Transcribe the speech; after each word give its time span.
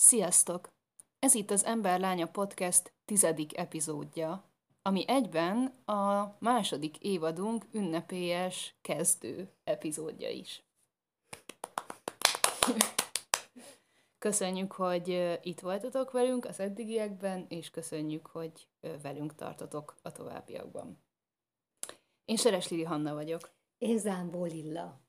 Sziasztok! 0.00 0.68
Ez 1.18 1.34
itt 1.34 1.50
az 1.50 1.64
Ember 1.64 2.00
Lánya 2.00 2.26
Podcast 2.26 2.92
tizedik 3.04 3.56
epizódja, 3.56 4.44
ami 4.82 5.04
egyben 5.08 5.66
a 5.84 6.36
második 6.38 6.98
évadunk 6.98 7.64
ünnepélyes 7.72 8.74
kezdő 8.80 9.52
epizódja 9.64 10.30
is. 10.30 10.64
Köszönjük, 14.18 14.72
hogy 14.72 15.38
itt 15.42 15.60
voltatok 15.60 16.10
velünk 16.10 16.44
az 16.44 16.60
eddigiekben, 16.60 17.46
és 17.48 17.70
köszönjük, 17.70 18.26
hogy 18.26 18.68
velünk 19.02 19.34
tartotok 19.34 19.94
a 20.02 20.12
továbbiakban. 20.12 21.02
Én 22.24 22.36
Seres 22.36 22.68
Lili 22.68 22.84
Hanna 22.84 23.14
vagyok. 23.14 23.50
Én 23.78 23.98
Zámbó 23.98 24.44
Lilla. 24.44 25.00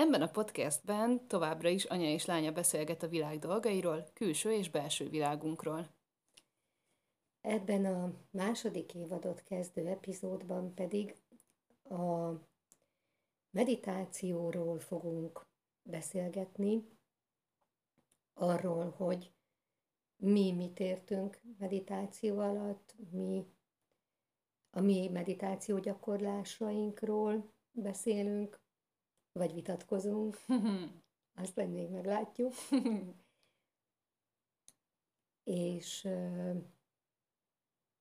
Ebben 0.00 0.22
a 0.22 0.30
podcastben 0.30 1.26
továbbra 1.26 1.68
is 1.68 1.84
anya 1.84 2.08
és 2.08 2.24
lánya 2.24 2.52
beszélget 2.52 3.02
a 3.02 3.08
világ 3.08 3.38
dolgairól, 3.38 4.08
külső 4.12 4.52
és 4.52 4.70
belső 4.70 5.08
világunkról. 5.08 5.88
Ebben 7.40 7.84
a 7.84 8.12
második 8.30 8.94
évadot 8.94 9.42
kezdő 9.42 9.86
epizódban 9.86 10.74
pedig 10.74 11.14
a 11.82 12.32
meditációról 13.50 14.78
fogunk 14.78 15.46
beszélgetni, 15.82 16.88
arról, 18.34 18.90
hogy 18.90 19.32
mi 20.16 20.52
mit 20.52 20.80
értünk 20.80 21.40
meditáció 21.58 22.38
alatt, 22.38 22.94
mi 23.10 23.46
a 24.70 24.80
mi 24.80 25.08
meditáció 25.08 25.78
gyakorlásainkról 25.78 27.52
beszélünk, 27.70 28.66
vagy 29.32 29.54
vitatkozunk, 29.54 30.40
azt 31.42 31.56
majd 31.56 31.70
még 31.70 31.88
meglátjuk. 31.88 32.54
és 35.44 36.08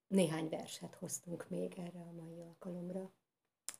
néhány 0.07 0.49
verset 0.49 0.95
hoztunk 0.95 1.49
még 1.49 1.73
erre 1.77 1.99
a 1.99 2.11
mai 2.11 2.41
alkalomra. 2.41 3.11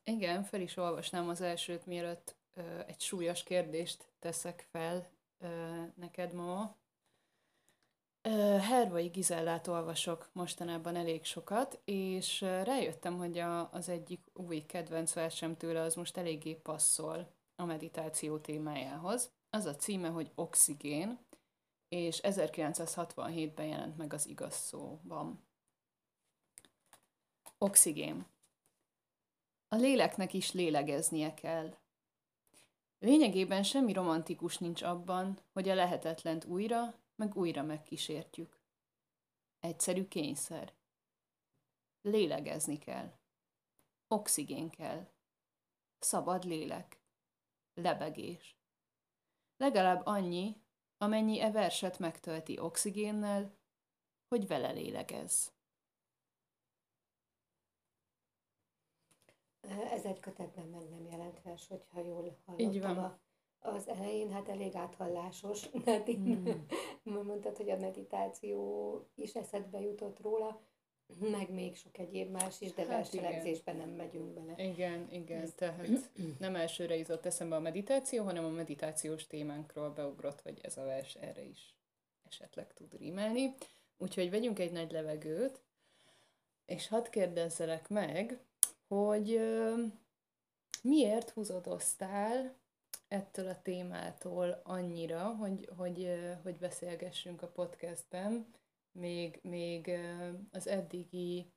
Igen, 0.04 0.44
fel 0.44 0.62
is 0.62 0.78
olvasnám 0.78 1.30
az 1.30 1.42
elsőt, 1.42 1.86
mielőtt 1.86 2.36
ö, 2.54 2.80
egy 2.86 3.00
súlyos 3.00 3.44
kérdést 3.44 4.12
teszek 4.20 4.68
fel 4.70 5.10
ö, 5.38 5.84
neked 5.96 6.34
ma. 6.34 6.78
Hervai 8.60 9.08
Gizellát 9.08 9.68
olvasok 9.68 10.30
mostanában 10.34 10.96
elég 10.96 11.24
sokat, 11.24 11.80
és 11.86 12.42
rájöttem, 12.42 13.18
hogy 13.18 13.38
a, 13.38 13.72
az 13.72 13.90
egyik 13.90 14.32
új 14.34 14.66
kedvenc 14.66 15.14
versem 15.14 15.58
tőle 15.58 15.82
az 15.82 15.96
most 15.96 16.18
eléggé 16.18 16.54
passzol 16.54 17.28
a 17.60 17.66
meditáció 17.66 18.38
témájához. 18.38 19.32
Az 19.50 19.66
a 19.66 19.76
címe, 19.76 20.10
hogy 20.10 20.32
Oxigén, 20.36 21.20
és 21.88 22.20
1967-ben 22.24 23.66
jelent 23.66 23.98
meg 23.98 24.14
az 24.14 24.28
igaz 24.28 24.54
szóban. 24.54 25.46
Oxigén. 27.58 28.26
A 29.68 29.76
léleknek 29.76 30.34
is 30.34 30.52
lélegeznie 30.52 31.34
kell. 31.34 31.78
Lényegében 33.00 33.64
semmi 33.64 33.94
romantikus 33.94 34.58
nincs 34.58 34.82
abban, 34.82 35.40
hogy 35.54 35.70
a 35.70 35.76
lehetetlent 35.76 36.46
újra, 36.46 36.94
meg 37.16 37.36
újra 37.36 37.64
megkísértjük. 37.64 38.60
Egyszerű 39.60 40.08
kényszer. 40.08 40.74
Lélegezni 42.02 42.78
kell. 42.78 43.14
Oxigén 44.08 44.70
kell. 44.70 45.08
Szabad 46.00 46.44
lélek 46.44 46.97
lebegés. 47.78 48.58
Legalább 49.58 50.06
annyi, 50.06 50.62
amennyi 50.98 51.40
e 51.40 51.52
verset 51.52 52.00
megtölti 52.00 52.60
oxigénnel, 52.60 53.58
hogy 54.28 54.48
vele 54.48 54.72
lélegez. 54.72 55.56
Ez 59.92 60.06
egy 60.06 60.20
kötetben 60.20 60.68
meg 60.68 60.90
nem 60.90 61.06
jelent 61.06 61.42
vers, 61.42 61.68
hogyha 61.68 62.00
jól 62.00 62.38
hallottam 62.46 62.58
Így 62.58 62.82
van. 62.82 62.98
A, 62.98 63.20
az 63.60 63.88
elején, 63.88 64.32
hát 64.32 64.50
elég 64.50 64.76
áthallásos, 64.76 65.70
mert 65.86 66.06
hmm. 66.06 66.68
mondtad, 67.04 67.58
hogy 67.58 67.70
a 67.70 67.78
meditáció 67.78 69.10
is 69.16 69.36
eszedbe 69.36 69.80
jutott 69.80 70.20
róla, 70.20 70.62
meg 71.16 71.50
még 71.50 71.76
sok 71.76 71.98
egyéb 71.98 72.32
más 72.32 72.62
is, 72.62 72.74
de 72.74 72.82
hát 72.82 72.90
verselemzésben 72.90 73.76
nem 73.76 73.90
megyünk 73.90 74.34
bele. 74.34 74.70
Igen, 74.70 75.08
igen, 75.12 75.42
Ez... 75.42 75.54
tehát 75.56 76.10
nem 76.40 76.56
elsőre 76.56 76.96
jutott 76.96 77.26
eszembe 77.26 77.56
a 77.56 77.60
meditáció, 77.60 78.24
hanem 78.24 78.46
a 78.46 78.50
meditációs 78.50 79.28
témánkról 79.28 79.90
beugrott, 79.90 80.42
hogy 80.42 80.60
ez 80.62 80.78
a 80.78 80.84
vers 80.84 81.16
erre 81.16 81.44
is 81.44 81.76
esetleg 82.28 82.74
tud 82.74 82.98
rímelni. 82.98 83.54
Úgyhogy 83.98 84.30
vegyünk 84.30 84.60
egy 84.60 84.72
nagy 84.72 84.92
levegőt, 84.92 85.62
és 86.66 86.88
hadd 86.88 87.10
kérdezzelek 87.10 87.90
meg, 87.90 88.40
hogy 88.88 89.36
uh, 89.36 89.92
miért 90.82 91.30
húzódoztál 91.30 92.56
ettől 93.08 93.48
a 93.48 93.62
témától 93.62 94.62
annyira, 94.64 95.24
hogy, 95.24 95.70
hogy, 95.78 96.10
hogy 96.44 96.58
beszélgessünk 96.58 97.42
a 97.42 97.48
podcastben, 97.48 98.54
még, 98.98 99.40
még 99.42 99.92
az 100.52 100.68
eddigi 100.68 101.52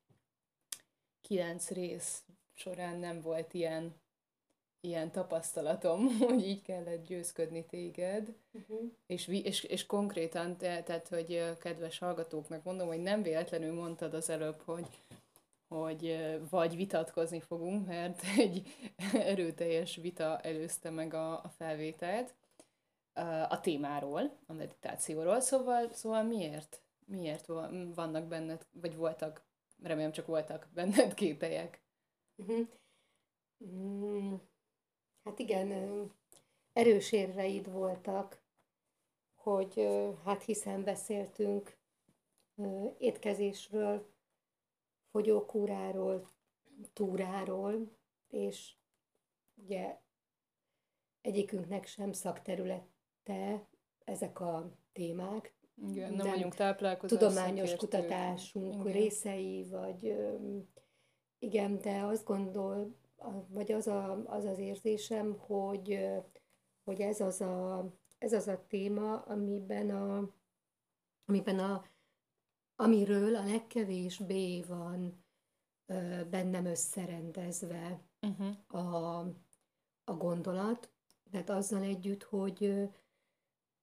kilenc 1.20 1.70
rész 1.70 2.22
során 2.54 2.96
nem 2.96 3.20
volt 3.20 3.54
ilyen, 3.54 3.94
ilyen 4.80 5.10
tapasztalatom, 5.10 6.06
hogy 6.18 6.46
így 6.46 6.62
kellett 6.62 7.06
győzködni 7.06 7.66
téged, 7.66 8.34
uh-huh. 8.52 8.90
és, 9.06 9.28
és, 9.28 9.64
és 9.64 9.86
konkrétan, 9.86 10.56
te, 10.56 10.82
tehát, 10.82 11.08
hogy 11.08 11.56
kedves 11.58 11.98
hallgatóknak 11.98 12.64
mondom, 12.64 12.86
hogy 12.86 13.00
nem 13.02 13.22
véletlenül 13.22 13.72
mondtad 13.72 14.14
az 14.14 14.30
előbb, 14.30 14.60
hogy, 14.64 14.88
hogy 15.68 16.18
vagy 16.50 16.76
vitatkozni 16.76 17.40
fogunk, 17.40 17.86
mert 17.86 18.22
egy 18.36 18.74
erőteljes 19.12 19.96
vita 19.96 20.38
előzte 20.40 20.90
meg 20.90 21.14
a, 21.14 21.32
a 21.32 21.52
felvételt 21.56 22.34
a 23.48 23.60
témáról, 23.60 24.36
a 24.46 24.52
meditációról, 24.52 25.40
szóval, 25.40 25.90
szóval 25.92 26.22
miért? 26.22 26.80
Miért 27.10 27.46
vannak 27.94 28.26
benned, 28.26 28.66
vagy 28.72 28.96
voltak, 28.96 29.44
remélem 29.82 30.12
csak 30.12 30.26
voltak 30.26 30.68
benned 30.74 31.14
kételyek? 31.14 31.82
Uh-huh. 32.36 32.68
Mm, 33.64 34.34
hát 35.24 35.38
igen, 35.38 35.68
erős 36.72 37.12
érveid 37.12 37.70
voltak, 37.70 38.42
hogy 39.34 39.88
hát 40.24 40.42
hiszen 40.42 40.84
beszéltünk 40.84 41.78
étkezésről, 42.98 44.12
fogyókúráról, 45.10 46.28
túráról, 46.92 47.96
és 48.28 48.74
ugye 49.54 50.00
egyikünknek 51.20 51.86
sem 51.86 52.12
szakterülete 52.12 53.68
ezek 54.04 54.40
a 54.40 54.72
témák, 54.92 55.54
igen, 55.88 56.12
nem 56.12 56.26
vagyunk 56.26 56.54
táplálkozás 56.54 57.18
Tudományos 57.18 57.76
kutatásunk 57.76 58.74
igen. 58.74 58.92
részei, 58.92 59.66
vagy 59.70 60.16
igen, 61.38 61.80
de 61.80 62.00
azt 62.02 62.24
gondol, 62.24 62.96
vagy 63.48 63.72
az 63.72 63.86
a, 63.86 64.22
az, 64.24 64.44
az 64.44 64.58
érzésem, 64.58 65.38
hogy, 65.38 65.98
hogy 66.84 67.00
ez, 67.00 67.20
az 67.20 67.40
a, 67.40 67.90
ez 68.18 68.32
az 68.32 68.48
a 68.48 68.64
téma, 68.68 69.20
amiben 69.20 69.90
a, 69.90 70.34
amiben 71.24 71.58
a, 71.58 71.84
amiről 72.76 73.36
a 73.36 73.44
legkevésbé 73.44 74.62
van 74.62 75.24
bennem 76.30 76.64
összerendezve 76.64 78.00
uh-huh. 78.20 78.84
a, 78.84 79.18
a 80.04 80.14
gondolat, 80.14 80.90
tehát 81.30 81.50
azzal 81.50 81.82
együtt, 81.82 82.22
hogy, 82.22 82.88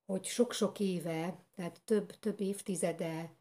hogy 0.08 0.24
sok-sok 0.24 0.80
éve, 0.80 1.44
tehát 1.54 1.80
több, 1.84 2.10
több 2.10 2.40
évtizede 2.40 3.36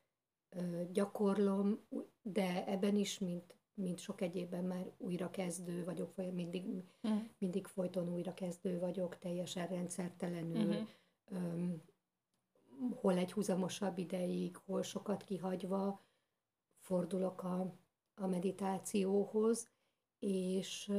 gyakorlom, 0.91 1.79
de 2.21 2.65
ebben 2.65 2.95
is, 2.95 3.19
mint, 3.19 3.55
mint 3.73 3.99
sok 3.99 4.21
egyébben 4.21 4.63
már 4.63 4.91
újrakezdő 4.97 5.83
vagyok, 5.83 6.15
vagy 6.15 6.33
mindig, 6.33 6.65
mm. 7.07 7.17
mindig 7.37 7.67
folyton 7.67 8.13
újrakezdő 8.13 8.79
vagyok, 8.79 9.17
teljesen 9.17 9.67
rendszertelenül, 9.67 10.65
mm-hmm. 10.65 10.83
um, 11.29 11.81
hol 12.95 13.17
egy 13.17 13.31
húzamosabb 13.31 13.97
ideig, 13.97 14.57
hol 14.57 14.83
sokat 14.83 15.23
kihagyva 15.23 16.05
fordulok 16.79 17.43
a, 17.43 17.73
a 18.15 18.27
meditációhoz, 18.27 19.69
és, 20.19 20.91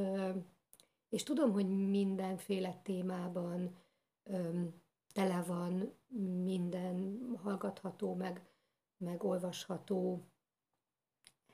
és 1.09 1.23
tudom, 1.23 1.51
hogy 1.51 1.67
mindenféle 1.89 2.79
témában 2.83 3.75
um, 4.23 4.87
tele 5.13 5.41
van 5.41 5.93
minden 6.43 7.19
hallgatható, 7.43 8.15
meg, 8.15 8.41
meg 8.97 9.23
olvasható 9.23 10.27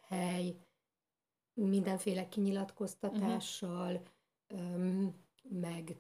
hely, 0.01 0.55
mindenféle 1.53 2.29
kinyilatkoztatással, 2.29 4.01
uh-huh. 4.49 5.13
meg 5.49 5.97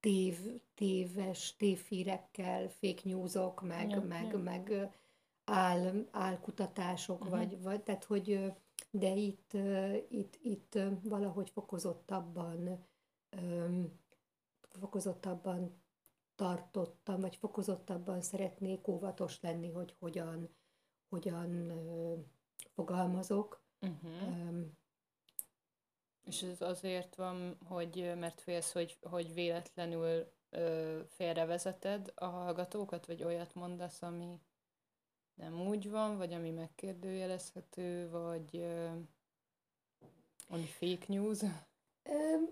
tév, 0.00 0.38
téves, 0.74 1.56
tévhírekkel, 1.56 2.68
fake 2.68 3.00
newsok, 3.04 3.62
meg, 3.62 3.90
ja, 3.90 4.00
meg, 4.00 4.32
ja. 4.32 4.38
meg 4.38 4.90
áll, 5.44 6.06
álkutatások, 6.10 7.20
uh-huh. 7.20 7.38
vagy, 7.38 7.62
vagy, 7.62 7.82
tehát 7.82 8.04
hogy, 8.04 8.52
de 8.90 9.14
itt, 9.14 9.52
itt, 10.08 10.38
itt 10.42 10.78
valahogy 11.02 11.50
fokozottabban, 11.50 12.86
fokozottabban 14.78 15.84
tartottam, 16.36 17.20
vagy 17.20 17.36
fokozottabban 17.36 18.20
szeretnék 18.20 18.88
óvatos 18.88 19.40
lenni, 19.40 19.70
hogy 19.70 19.96
hogyan, 19.98 20.56
hogyan 21.08 21.72
fogalmazok. 22.74 23.64
Uh-huh. 23.80 24.64
És 26.24 26.42
ez 26.42 26.60
azért 26.60 27.14
van, 27.14 27.58
hogy 27.64 28.12
mert 28.18 28.40
félsz, 28.40 28.72
hogy, 28.72 28.98
hogy 29.00 29.34
véletlenül 29.34 30.32
ö, 30.50 31.00
félrevezeted 31.08 32.12
a 32.14 32.24
hallgatókat, 32.24 33.06
vagy 33.06 33.22
olyat 33.22 33.54
mondasz, 33.54 34.02
ami 34.02 34.40
nem 35.34 35.60
úgy 35.60 35.90
van, 35.90 36.16
vagy 36.16 36.32
ami 36.32 36.50
megkérdőjelezhető, 36.50 38.10
vagy 38.10 38.56
ö, 38.56 38.88
ami 40.48 40.64
fake 40.64 41.04
news? 41.06 41.38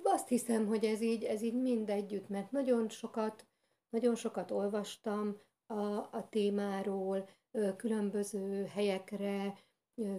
Azt 0.03 0.29
hiszem, 0.29 0.67
hogy 0.67 0.85
ez 0.85 1.01
így, 1.01 1.25
ez 1.25 1.43
így 1.43 1.55
mind 1.55 1.91
együtt, 1.91 2.29
mert 2.29 2.51
nagyon 2.51 2.89
sokat, 2.89 3.47
nagyon 3.95 4.15
sokat 4.15 4.51
olvastam 4.51 5.41
a, 5.67 5.97
a 5.97 6.27
témáról, 6.31 7.29
különböző 7.77 8.65
helyekre, 8.65 9.59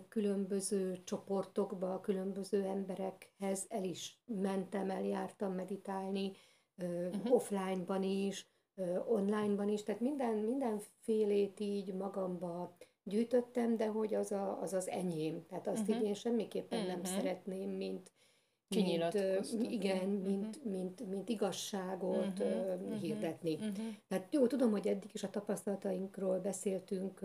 különböző 0.10 1.04
csoportokba, 1.04 2.00
különböző 2.00 2.64
emberekhez 2.64 3.66
el 3.70 3.84
is 3.84 4.22
mentem, 4.26 4.90
eljártam 4.90 5.54
meditálni, 5.54 6.32
uh-huh. 6.78 7.34
offline-ban 7.34 8.04
is, 8.04 8.48
online-ban 9.08 9.70
is, 9.70 9.84
tehát 9.84 10.02
minden, 10.02 10.36
mindenfélét 10.36 11.60
így 11.60 11.94
magamba 11.94 12.78
gyűjtöttem, 13.04 13.78
de 13.78 13.88
hogy 13.88 14.14
az 14.14 14.32
a, 14.32 14.62
az, 14.62 14.74
az 14.74 14.90
enyém. 14.90 15.46
Tehát 15.46 15.68
azt 15.68 15.82
uh-huh. 15.82 15.96
így 15.96 16.04
én 16.04 16.14
semmiképpen 16.14 16.80
uh-huh. 16.80 16.94
nem 16.94 17.04
szeretném, 17.04 17.70
mint, 17.70 18.12
mint, 18.68 19.72
igen, 19.72 20.10
uh-huh. 20.10 20.26
mint, 20.26 20.64
mint, 20.64 21.08
mint 21.08 21.30
igazságot 21.30 22.40
uh-huh. 22.40 23.00
hirdetni. 23.00 23.56
Uh-huh. 23.56 23.96
Tehát 24.08 24.34
jó, 24.34 24.48
tudom, 24.48 24.72
hogy 24.72 24.88
eddig 24.88 25.10
is 25.14 25.24
a 25.24 25.30
tapasztalatainkról 25.30 26.40
beszéltünk 26.40 27.20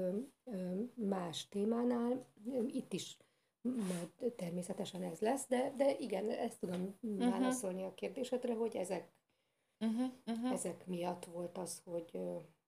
más 0.95 1.49
témánál, 1.49 2.27
itt 2.67 2.93
is 2.93 3.17
majd 3.63 4.33
természetesen 4.37 5.03
ez 5.03 5.19
lesz, 5.21 5.47
de, 5.49 5.75
de 5.77 5.99
igen, 5.99 6.31
ezt 6.31 6.61
tudom 6.61 6.99
uh-huh. 7.01 7.31
válaszolni 7.31 7.83
a 7.83 7.95
kérdésedre, 7.95 8.55
hogy 8.55 8.77
ezek, 8.77 9.13
uh-huh. 9.81 10.11
Uh-huh. 10.27 10.53
ezek 10.53 10.87
miatt 10.87 11.25
volt 11.25 11.59
az, 11.59 11.83
hogy, 11.85 12.19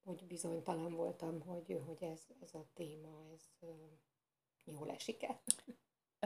hogy 0.04 0.24
bizonytalan 0.26 0.94
voltam, 0.94 1.40
hogy, 1.40 1.80
hogy 1.86 2.02
ez, 2.02 2.20
ez 2.42 2.54
a 2.54 2.66
téma, 2.74 3.24
ez 3.34 3.68
jól 4.64 4.90
esik-e. 4.90 5.42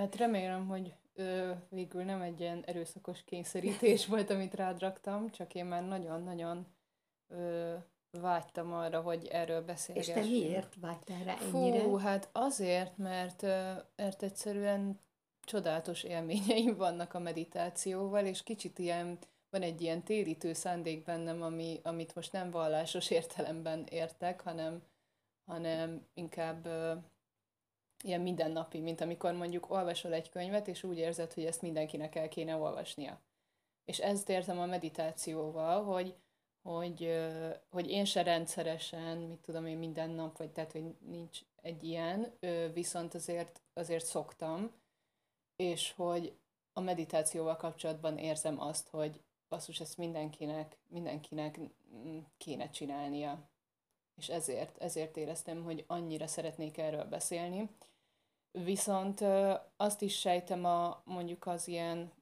Hát 0.01 0.17
remélem, 0.17 0.67
hogy 0.67 0.95
ö, 1.15 1.51
végül 1.69 2.03
nem 2.03 2.21
egy 2.21 2.41
ilyen 2.41 2.63
erőszakos 2.67 3.25
kényszerítés 3.25 4.07
volt, 4.13 4.31
amit 4.31 4.55
rád 4.55 4.81
raktam, 4.81 5.31
csak 5.31 5.55
én 5.55 5.65
már 5.65 5.87
nagyon-nagyon 5.87 6.67
vágytam 8.11 8.73
arra, 8.73 9.01
hogy 9.01 9.27
erről 9.27 9.63
beszélgessünk. 9.63 10.17
És 10.17 10.23
te 10.23 10.29
miért 10.29 10.75
vágytál 10.81 11.25
rá 11.25 11.37
ennyire? 11.53 11.81
Fú, 11.81 11.97
hát 11.97 12.29
azért, 12.33 12.97
mert, 12.97 13.43
mert 13.97 14.23
egyszerűen 14.23 15.01
csodálatos 15.41 16.03
élményeim 16.03 16.77
vannak 16.77 17.15
a 17.15 17.19
meditációval, 17.19 18.27
és 18.27 18.43
kicsit 18.43 18.79
ilyen, 18.79 19.19
van 19.51 19.63
egy 19.63 19.81
ilyen 19.81 20.03
térítő 20.03 20.53
szándék 20.53 21.05
bennem, 21.05 21.43
ami, 21.43 21.81
amit 21.83 22.15
most 22.15 22.33
nem 22.33 22.51
vallásos 22.51 23.11
értelemben 23.11 23.87
értek, 23.91 24.41
hanem, 24.41 24.83
hanem 25.47 26.07
inkább 26.15 26.69
ilyen 28.05 28.21
mindennapi, 28.21 28.81
mint 28.81 29.01
amikor 29.01 29.33
mondjuk 29.33 29.71
olvasol 29.71 30.13
egy 30.13 30.29
könyvet, 30.29 30.69
és 30.69 30.83
úgy 30.83 30.99
érzed, 30.99 31.33
hogy 31.33 31.45
ezt 31.45 31.63
mindenkinek 31.63 32.15
el 32.15 32.29
kéne 32.29 32.57
olvasnia. 32.57 33.21
És 33.85 33.99
ezt 33.99 34.29
értem 34.29 34.59
a 34.59 34.67
meditációval, 34.67 35.85
hogy, 35.85 36.15
hogy, 36.63 37.25
hogy 37.71 37.91
én 37.91 38.05
se 38.05 38.23
rendszeresen, 38.23 39.19
mit 39.19 39.39
tudom 39.39 39.67
én 39.67 39.79
minden 39.79 40.11
nap, 40.11 40.39
vagy 40.39 40.51
tehát, 40.51 40.73
hogy 40.73 40.95
nincs 40.99 41.41
egy 41.63 41.85
ilyen, 41.85 42.33
viszont 42.73 43.15
azért, 43.15 43.61
azért 43.75 44.05
szoktam, 44.05 44.73
és 45.57 45.93
hogy 45.93 46.37
a 46.73 46.81
meditációval 46.81 47.57
kapcsolatban 47.57 48.19
érzem 48.19 48.61
azt, 48.61 48.89
hogy 48.89 49.21
basszus, 49.49 49.81
ezt 49.81 49.97
mindenkinek, 49.97 50.77
mindenkinek 50.89 51.61
kéne 52.37 52.71
csinálnia. 52.71 53.49
És 54.17 54.29
ezért, 54.29 54.79
ezért 54.79 55.17
éreztem, 55.17 55.65
hogy 55.65 55.85
annyira 55.87 56.27
szeretnék 56.27 56.79
erről 56.79 57.05
beszélni. 57.05 57.71
Viszont 58.51 59.25
azt 59.77 60.03
is 60.03 60.19
sejtem 60.19 60.65
a 60.65 61.03
mondjuk 61.05 61.47
az 61.47 61.69
ilyen 61.69 62.13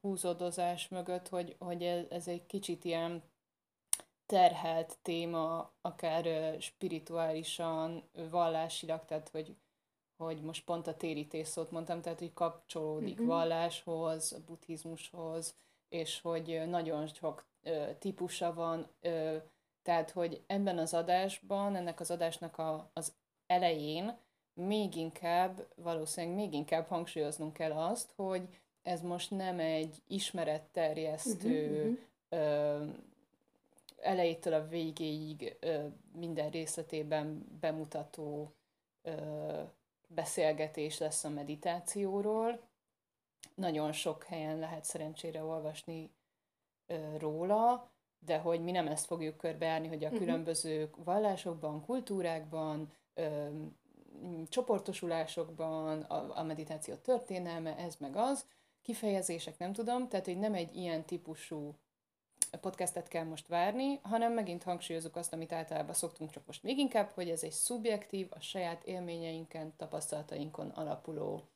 húzódozás 0.00 0.88
mögött, 0.88 1.28
hogy, 1.28 1.56
hogy 1.58 1.82
ez, 1.82 2.04
ez 2.10 2.28
egy 2.28 2.46
kicsit 2.46 2.84
ilyen 2.84 3.22
terhelt 4.26 4.98
téma, 5.02 5.72
akár 5.80 6.56
spirituálisan, 6.60 8.02
vallásilag, 8.30 9.04
tehát 9.04 9.28
hogy, 9.28 9.56
hogy 10.16 10.40
most 10.40 10.64
pont 10.64 10.86
a 10.86 10.96
térítés 10.96 11.48
szót 11.48 11.70
mondtam, 11.70 12.00
tehát 12.00 12.18
hogy 12.18 12.32
kapcsolódik 12.32 13.12
uh-huh. 13.12 13.26
valláshoz, 13.26 14.38
buddhizmushoz, 14.46 15.54
és 15.88 16.20
hogy 16.20 16.62
nagyon 16.68 17.06
sok 17.06 17.44
típusa 17.98 18.54
van, 18.54 18.86
tehát 19.82 20.10
hogy 20.10 20.42
ebben 20.46 20.78
az 20.78 20.94
adásban, 20.94 21.76
ennek 21.76 22.00
az 22.00 22.10
adásnak 22.10 22.58
a, 22.58 22.90
az 22.92 23.12
elején 23.46 24.16
még 24.54 24.96
inkább, 24.96 25.66
valószínűleg 25.74 26.36
még 26.36 26.52
inkább 26.52 26.86
hangsúlyoznunk 26.86 27.52
kell 27.52 27.72
azt, 27.72 28.12
hogy 28.16 28.48
ez 28.82 29.00
most 29.00 29.30
nem 29.30 29.58
egy 29.58 30.02
ismeretterjesztő, 30.06 31.70
uh-huh, 31.70 31.80
uh-huh. 31.80 31.98
Ö, 32.28 32.84
elejétől 34.00 34.52
a 34.52 34.68
végéig 34.68 35.56
ö, 35.60 35.86
minden 36.12 36.50
részletében 36.50 37.46
bemutató 37.60 38.52
ö, 39.02 39.12
beszélgetés 40.06 40.98
lesz 40.98 41.24
a 41.24 41.28
meditációról. 41.28 42.60
Nagyon 43.54 43.92
sok 43.92 44.24
helyen 44.24 44.58
lehet 44.58 44.84
szerencsére 44.84 45.44
olvasni 45.44 46.10
ö, 46.86 47.16
róla, 47.18 47.90
de 48.24 48.38
hogy 48.38 48.60
mi 48.60 48.70
nem 48.70 48.86
ezt 48.86 49.06
fogjuk 49.06 49.36
körbeárni, 49.36 49.88
hogy 49.88 50.04
a 50.04 50.06
uh-huh. 50.06 50.18
különböző 50.18 50.90
vallásokban, 51.04 51.84
kultúrákban, 51.84 52.92
ö, 53.14 53.48
csoportosulásokban, 54.48 56.00
a, 56.00 56.38
a 56.38 56.42
meditáció 56.42 56.94
történelme, 56.94 57.76
ez 57.76 57.96
meg 57.96 58.16
az, 58.16 58.46
kifejezések, 58.82 59.58
nem 59.58 59.72
tudom, 59.72 60.08
tehát 60.08 60.26
hogy 60.26 60.38
nem 60.38 60.54
egy 60.54 60.76
ilyen 60.76 61.04
típusú 61.04 61.74
podcastet 62.60 63.08
kell 63.08 63.24
most 63.24 63.46
várni, 63.46 63.98
hanem 64.02 64.32
megint 64.32 64.62
hangsúlyozunk 64.62 65.16
azt, 65.16 65.32
amit 65.32 65.52
általában 65.52 65.94
szoktunk, 65.94 66.30
csak 66.30 66.46
most 66.46 66.62
még 66.62 66.78
inkább, 66.78 67.08
hogy 67.08 67.30
ez 67.30 67.42
egy 67.42 67.52
szubjektív, 67.52 68.26
a 68.30 68.40
saját 68.40 68.84
élményeinken, 68.84 69.76
tapasztalatainkon 69.76 70.68
alapuló, 70.68 71.48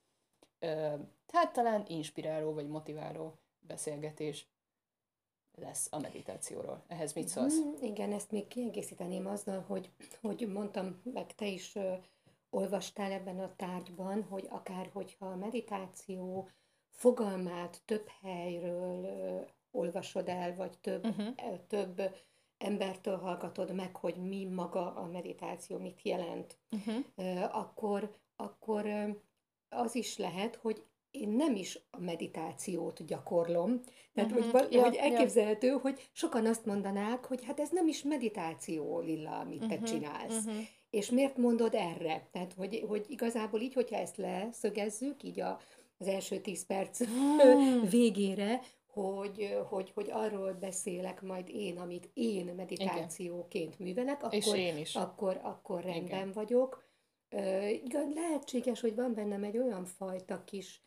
ö, 0.58 0.94
hát 1.32 1.52
talán 1.52 1.84
inspiráló 1.86 2.52
vagy 2.52 2.68
motiváló 2.68 3.38
beszélgetés 3.60 4.46
lesz 5.56 5.88
a 5.90 5.98
meditációról. 5.98 6.82
Ehhez 6.88 7.12
mit 7.12 7.28
szólsz? 7.28 7.58
Mm, 7.58 7.82
igen, 7.82 8.12
ezt 8.12 8.30
még 8.30 8.48
kiegészíteném 8.48 9.26
azzal, 9.26 9.60
hogy, 9.60 9.90
hogy 10.20 10.48
mondtam, 10.52 11.00
meg 11.12 11.34
te 11.34 11.46
is 11.46 11.74
ö, 11.74 11.92
olvastál 12.50 13.12
ebben 13.12 13.38
a 13.38 13.56
tárgyban, 13.56 14.22
hogy 14.22 14.46
akár 14.50 14.90
hogyha 14.92 15.26
a 15.26 15.36
meditáció 15.36 16.48
fogalmát 16.88 17.82
több 17.84 18.08
helyről 18.22 19.04
ö, 19.04 19.40
olvasod 19.70 20.28
el, 20.28 20.54
vagy 20.54 20.78
több, 20.78 21.06
uh-huh. 21.06 21.34
több 21.66 22.02
embertől 22.58 23.16
hallgatod 23.16 23.74
meg, 23.74 23.96
hogy 23.96 24.16
mi 24.16 24.44
maga 24.44 24.94
a 24.94 25.06
meditáció, 25.06 25.78
mit 25.78 26.02
jelent, 26.02 26.58
uh-huh. 26.70 27.56
akkor, 27.56 28.16
akkor 28.36 28.86
az 29.68 29.94
is 29.94 30.18
lehet, 30.18 30.56
hogy 30.56 30.84
én 31.14 31.28
nem 31.28 31.54
is 31.54 31.78
a 31.90 32.00
meditációt 32.00 33.04
gyakorlom. 33.06 33.80
Tehát, 34.14 34.30
uh-huh. 34.30 34.50
hogy, 34.50 34.72
ja, 34.72 34.82
hogy 34.82 34.94
elképzelhető, 34.94 35.66
ja. 35.66 35.78
hogy 35.78 36.08
sokan 36.12 36.46
azt 36.46 36.66
mondanák, 36.66 37.24
hogy 37.24 37.44
hát 37.44 37.60
ez 37.60 37.68
nem 37.70 37.88
is 37.88 38.02
meditáció, 38.02 39.00
Lilla, 39.00 39.38
amit 39.38 39.64
uh-huh. 39.64 39.78
te 39.78 39.86
csinálsz. 39.86 40.44
Uh-huh. 40.44 40.62
És 40.90 41.10
miért 41.10 41.36
mondod 41.36 41.74
erre? 41.74 42.28
Tehát, 42.32 42.52
hogy, 42.52 42.84
hogy 42.88 43.04
igazából 43.08 43.60
így, 43.60 43.74
hogyha 43.74 43.96
ezt 43.96 44.16
leszögezzük, 44.16 45.22
így 45.22 45.40
a, 45.40 45.60
az 45.98 46.06
első 46.06 46.38
tíz 46.38 46.66
perc 46.66 47.00
uh-huh. 47.00 47.90
végére, 47.90 48.60
hogy, 48.86 49.56
hogy, 49.68 49.90
hogy 49.94 50.10
arról 50.10 50.52
beszélek 50.52 51.22
majd 51.22 51.48
én, 51.48 51.78
amit 51.78 52.10
én 52.14 52.52
meditációként 52.56 53.78
művelek, 53.78 54.22
akkor, 54.22 54.34
És 54.34 54.52
én 54.54 54.76
is. 54.76 54.94
akkor, 54.94 55.40
akkor 55.42 55.82
rendben 55.82 56.04
Igen. 56.04 56.32
vagyok. 56.32 56.82
Uh, 57.30 58.14
lehetséges, 58.14 58.80
hogy 58.80 58.94
van 58.94 59.14
bennem 59.14 59.44
egy 59.44 59.58
olyan 59.58 59.84
fajta 59.84 60.44
kis 60.44 60.82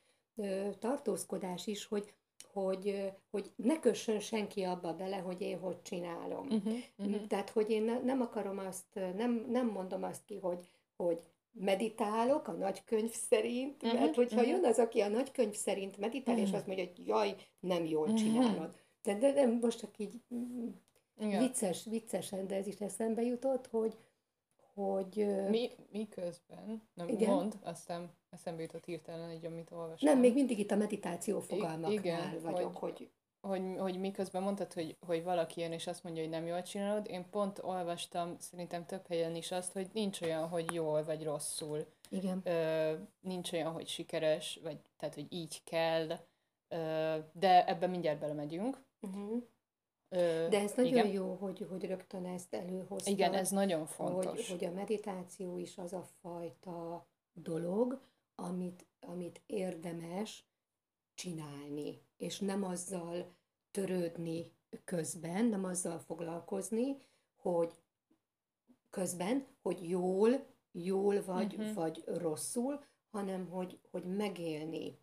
tartózkodás 0.80 1.68
is, 1.68 1.86
hogy, 1.86 2.14
hogy, 2.54 3.12
hogy 3.32 3.52
ne 3.56 3.80
kössön 3.80 4.20
senki 4.20 4.64
abba 4.64 4.94
bele, 4.94 5.18
hogy 5.18 5.42
én 5.42 5.60
hogy 5.60 5.82
csinálom. 5.82 6.48
Uh-huh, 6.50 6.74
uh-huh. 6.98 7.28
Tehát, 7.28 7.50
hogy 7.50 7.70
én 7.70 7.84
ne, 7.84 8.00
nem 8.00 8.22
akarom 8.22 8.58
azt, 8.58 8.94
nem, 8.94 9.46
nem 9.50 9.68
mondom 9.68 10.04
azt 10.04 10.26
ki, 10.26 10.38
hogy, 10.38 10.70
hogy 10.96 11.20
meditálok 11.52 12.48
a 12.48 12.52
nagykönyv 12.52 13.12
szerint, 13.12 13.84
uh-huh, 13.84 14.00
mert 14.00 14.16
hogyha 14.16 14.36
uh-huh. 14.36 14.52
jön 14.52 14.66
az, 14.66 14.80
aki 14.80 15.00
a 15.00 15.08
nagykönyv 15.08 15.54
szerint 15.54 15.98
meditál, 15.98 16.34
uh-huh. 16.34 16.50
és 16.50 16.56
azt 16.56 16.68
mondja, 16.68 16.86
hogy 16.86 17.08
jaj, 17.08 17.36
nem 17.60 17.86
jól 17.86 18.14
csinálod. 18.14 18.58
Uh-huh. 18.58 18.76
De, 19.04 19.18
de, 19.18 19.32
de 19.32 19.48
most 19.62 19.80
csak 19.80 19.98
így 19.98 20.22
igen. 21.20 21.42
vicces, 21.42 21.86
viccesen, 21.86 22.48
de 22.48 22.56
ez 22.56 22.68
is 22.68 22.80
eszembe 22.80 23.22
jutott, 23.22 23.68
hogy, 23.68 23.96
hogy... 24.78 25.26
Mi, 25.50 25.70
mi 25.92 26.08
közben? 26.08 26.82
Nem, 26.94 27.08
igen? 27.08 27.30
mond, 27.34 27.54
aztán 27.64 28.10
eszembe 28.30 28.62
jutott 28.62 28.86
hirtelen 28.86 29.30
egy, 29.30 29.46
amit 29.46 29.72
olvastam. 29.72 30.10
Nem, 30.10 30.20
még 30.20 30.34
mindig 30.34 30.60
itt 30.60 30.72
a 30.72 30.76
meditáció 30.76 31.40
fogalmaknál 31.40 31.92
igen, 31.92 32.42
vagyok, 32.42 32.78
hogy, 32.78 32.98
hogy 32.98 33.10
hogy, 33.42 33.62
hogy 33.78 34.00
miközben 34.00 34.44
mondtad, 34.44 34.74
hogy, 34.74 34.98
hogy 35.06 35.24
valaki 35.24 35.62
jön 35.62 35.72
és 35.72 35.88
azt 35.88 36.04
mondja, 36.04 36.22
hogy 36.22 36.32
nem 36.32 36.46
jól 36.46 36.62
csinálod, 36.62 37.08
én 37.10 37.30
pont 37.30 37.60
olvastam 37.64 38.36
szerintem 38.40 38.86
több 38.86 39.08
helyen 39.08 39.36
is 39.36 39.52
azt, 39.52 39.72
hogy 39.74 39.90
nincs 39.94 40.22
olyan, 40.22 40.48
hogy 40.48 40.74
jól 40.74 41.04
vagy 41.04 41.24
rosszul. 41.24 41.86
Igen. 42.10 42.42
Ö, 42.44 42.94
nincs 43.20 43.52
olyan, 43.52 43.72
hogy 43.72 43.88
sikeres, 43.88 44.60
vagy 44.64 44.78
tehát, 44.98 45.16
hogy 45.16 45.26
így 45.30 45.64
kell, 45.64 46.08
ö, 46.68 47.18
de 47.34 47.68
ebben 47.68 47.90
mindjárt 47.90 48.20
belemegyünk. 48.20 48.82
Uh-huh. 49.02 49.44
Ö, 50.10 50.48
De 50.50 50.60
ez 50.60 50.74
nagyon 50.76 50.92
igen. 50.92 51.08
jó, 51.08 51.34
hogy, 51.34 51.66
hogy 51.70 51.86
rögtön 51.86 52.26
ezt 52.26 52.54
előhoztad. 52.54 53.14
Igen, 53.14 53.34
ez 53.34 53.50
nagyon 53.50 53.86
fontos. 53.86 54.48
Hogy, 54.48 54.48
hogy 54.48 54.66
a 54.66 54.74
meditáció 54.74 55.58
is 55.58 55.78
az 55.78 55.94
a 55.94 56.04
fajta 56.22 57.08
dolog, 57.34 58.02
amit, 58.36 58.86
amit 59.00 59.42
érdemes 59.46 60.46
csinálni, 61.14 62.02
és 62.18 62.40
nem 62.40 62.64
azzal 62.64 63.36
törődni 63.72 64.52
közben, 64.84 65.46
nem 65.46 65.64
azzal 65.64 66.00
foglalkozni, 66.00 66.98
hogy 67.36 67.74
közben, 68.90 69.46
hogy 69.62 69.90
jól, 69.90 70.46
jól 70.72 71.24
vagy, 71.24 71.56
uh-huh. 71.56 71.74
vagy 71.74 72.04
rosszul, 72.06 72.84
hanem 73.10 73.48
hogy, 73.50 73.80
hogy 73.92 74.04
megélni 74.04 74.98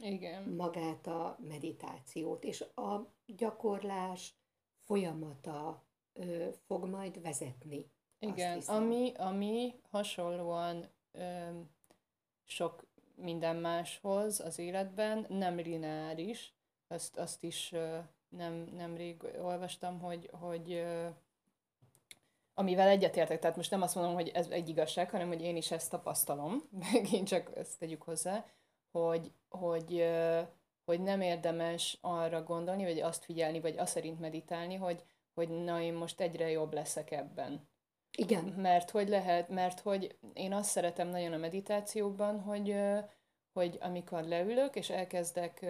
Igen. 0.00 0.42
magát 0.42 1.06
a 1.06 1.38
meditációt, 1.48 2.44
és 2.44 2.60
a 2.60 3.12
gyakorlás 3.26 4.34
folyamata 4.84 5.82
ö, 6.12 6.48
fog 6.66 6.84
majd 6.84 7.22
vezetni. 7.22 7.90
Igen, 8.18 8.58
ami, 8.66 9.12
ami 9.16 9.74
hasonlóan 9.90 10.88
ö, 11.12 11.48
sok 12.44 12.86
minden 13.14 13.56
máshoz 13.56 14.40
az 14.40 14.58
életben 14.58 15.26
nem 15.28 15.56
lineáris, 15.56 16.54
azt, 16.88 17.16
azt 17.16 17.42
is 17.42 17.74
nem, 18.28 18.52
nemrég 18.76 19.22
olvastam, 19.42 20.00
hogy, 20.00 20.30
hogy 20.32 20.84
amivel 22.54 22.88
egyetértek, 22.88 23.38
tehát 23.38 23.56
most 23.56 23.70
nem 23.70 23.82
azt 23.82 23.94
mondom, 23.94 24.14
hogy 24.14 24.28
ez 24.28 24.48
egy 24.48 24.68
igazság, 24.68 25.10
hanem 25.10 25.28
hogy 25.28 25.42
én 25.42 25.56
is 25.56 25.70
ezt 25.70 25.90
tapasztalom, 25.90 26.62
megint 26.92 27.28
csak 27.28 27.56
ezt 27.56 27.78
tegyük 27.78 28.02
hozzá, 28.02 28.44
hogy, 28.92 29.32
hogy, 29.48 30.08
hogy 30.84 31.00
nem 31.00 31.20
érdemes 31.20 31.98
arra 32.00 32.42
gondolni, 32.42 32.84
vagy 32.84 33.00
azt 33.00 33.24
figyelni, 33.24 33.60
vagy 33.60 33.78
azt 33.78 33.92
szerint 33.92 34.20
meditálni, 34.20 34.74
hogy, 34.74 35.04
hogy 35.34 35.48
na 35.48 35.80
én 35.80 35.94
most 35.94 36.20
egyre 36.20 36.50
jobb 36.50 36.72
leszek 36.72 37.10
ebben. 37.10 37.68
Igen. 38.18 38.44
Mert 38.44 38.90
hogy 38.90 39.08
lehet, 39.08 39.48
mert 39.48 39.80
hogy 39.80 40.18
én 40.32 40.52
azt 40.52 40.70
szeretem 40.70 41.08
nagyon 41.08 41.32
a 41.32 41.36
meditációban, 41.36 42.40
hogy, 42.40 42.76
hogy 43.52 43.78
amikor 43.80 44.22
leülök, 44.22 44.76
és 44.76 44.90
elkezdek 44.90 45.66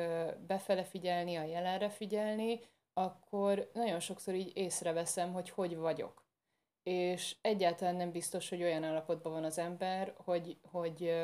befele 0.46 0.84
figyelni, 0.84 1.36
a 1.36 1.44
jelenre 1.44 1.88
figyelni, 1.88 2.60
akkor 2.92 3.70
nagyon 3.72 4.00
sokszor 4.00 4.34
így 4.34 4.56
észreveszem, 4.56 5.32
hogy 5.32 5.50
hogy 5.50 5.76
vagyok. 5.76 6.24
És 6.82 7.36
egyáltalán 7.40 7.96
nem 7.96 8.10
biztos, 8.10 8.48
hogy 8.48 8.62
olyan 8.62 8.84
állapotban 8.84 9.32
van 9.32 9.44
az 9.44 9.58
ember, 9.58 10.14
hogy, 10.24 10.56
hogy 10.70 11.14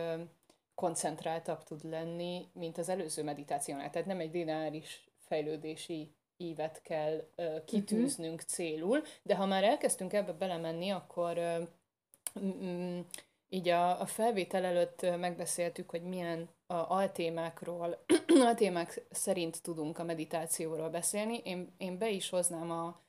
koncentráltabb 0.77 1.63
tud 1.63 1.85
lenni, 1.85 2.49
mint 2.53 2.79
az 2.79 2.89
előző 2.89 3.23
meditációnál. 3.23 3.91
Tehát 3.91 4.07
nem 4.07 4.21
egy 4.21 4.33
lineáris 4.33 5.09
fejlődési 5.19 6.15
ívet 6.37 6.83
kell 6.83 7.29
uh, 7.37 7.65
kitűznünk 7.65 8.35
uh-huh. 8.35 8.49
célul, 8.49 9.03
de 9.23 9.37
ha 9.37 9.47
már 9.47 9.65
elkezdtünk 9.65 10.13
ebbe 10.13 10.33
belemenni, 10.33 10.91
akkor 10.91 11.39
uh, 11.39 11.69
így 13.49 13.69
a, 13.69 14.01
a 14.01 14.07
felvétel 14.07 14.65
előtt 14.65 15.01
megbeszéltük, 15.19 15.91
hogy 15.91 16.03
milyen 16.03 16.49
a 16.67 16.75
altémákról, 16.75 18.05
altémák 18.49 19.03
szerint 19.11 19.63
tudunk 19.63 19.99
a 19.99 20.05
meditációról 20.05 20.89
beszélni. 20.89 21.41
Én, 21.45 21.75
én 21.77 21.99
be 21.99 22.11
is 22.11 22.29
hoznám 22.29 22.71
a, 22.71 23.01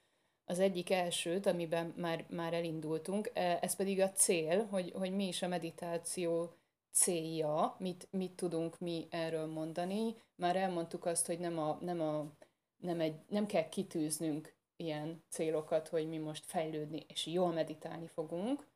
az 0.46 0.60
egyik 0.60 0.90
elsőt, 0.92 1.46
amiben 1.46 1.94
már, 1.98 2.26
már 2.30 2.54
elindultunk, 2.54 3.32
e, 3.34 3.58
ez 3.62 3.76
pedig 3.76 4.02
a 4.02 4.12
cél, 4.12 4.66
hogy, 4.66 4.92
hogy 4.96 5.12
mi 5.12 5.28
is 5.28 5.42
a 5.42 5.48
meditáció 5.48 6.54
célja, 6.98 7.76
mit, 7.80 8.08
mit 8.12 8.32
tudunk 8.32 8.80
mi 8.80 9.08
erről 9.10 9.46
mondani. 9.46 10.16
Már 10.36 10.56
elmondtuk 10.56 11.06
azt, 11.06 11.26
hogy 11.26 11.40
nem, 11.40 11.60
a, 11.60 11.78
nem, 11.82 12.02
a, 12.02 12.32
nem, 12.78 13.00
egy, 13.00 13.20
nem 13.28 13.46
kell 13.46 13.70
kitűznünk 13.70 14.56
ilyen 14.76 15.24
célokat, 15.30 15.88
hogy 15.88 16.08
mi 16.08 16.18
most 16.18 16.46
fejlődni 16.46 17.06
és 17.08 17.26
jól 17.26 17.54
meditálni 17.54 18.08
fogunk, 18.08 18.68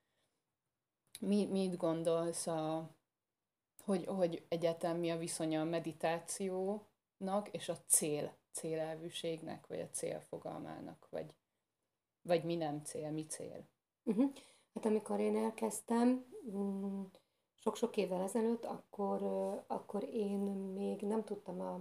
mi, 1.20 1.46
mit 1.46 1.78
gondolsz, 1.78 2.48
a, 2.48 2.90
hogy, 3.84 4.06
hogy 4.06 4.46
egyáltalán 4.48 4.98
mi 4.98 5.10
a 5.10 5.18
viszonya 5.18 5.62
a 5.62 5.66
meditációnak 5.66 7.50
és 7.52 7.70
a 7.70 7.78
cél, 7.88 8.36
célelvűségnek, 8.52 9.68
vagy 9.68 9.80
a 9.80 9.90
célfogalmának, 9.90 11.08
vagy, 11.10 11.36
vagy 12.22 12.44
mi 12.44 12.56
nem 12.56 12.84
cél, 12.84 13.12
mi 13.12 13.26
cél? 13.26 13.68
Uh-huh. 14.04 14.32
Hát 14.74 14.86
amikor 14.86 15.20
én 15.20 15.36
elkezdtem, 15.36 16.26
mm, 16.52 17.04
sok-sok 17.64 17.98
évvel 17.98 18.22
ezelőtt, 18.22 18.66
akkor, 18.66 19.22
akkor 19.68 20.04
én 20.14 20.40
még 20.74 21.02
nem 21.02 21.24
tudtam 21.24 21.62
a 21.62 21.80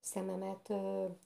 szememet 0.00 0.72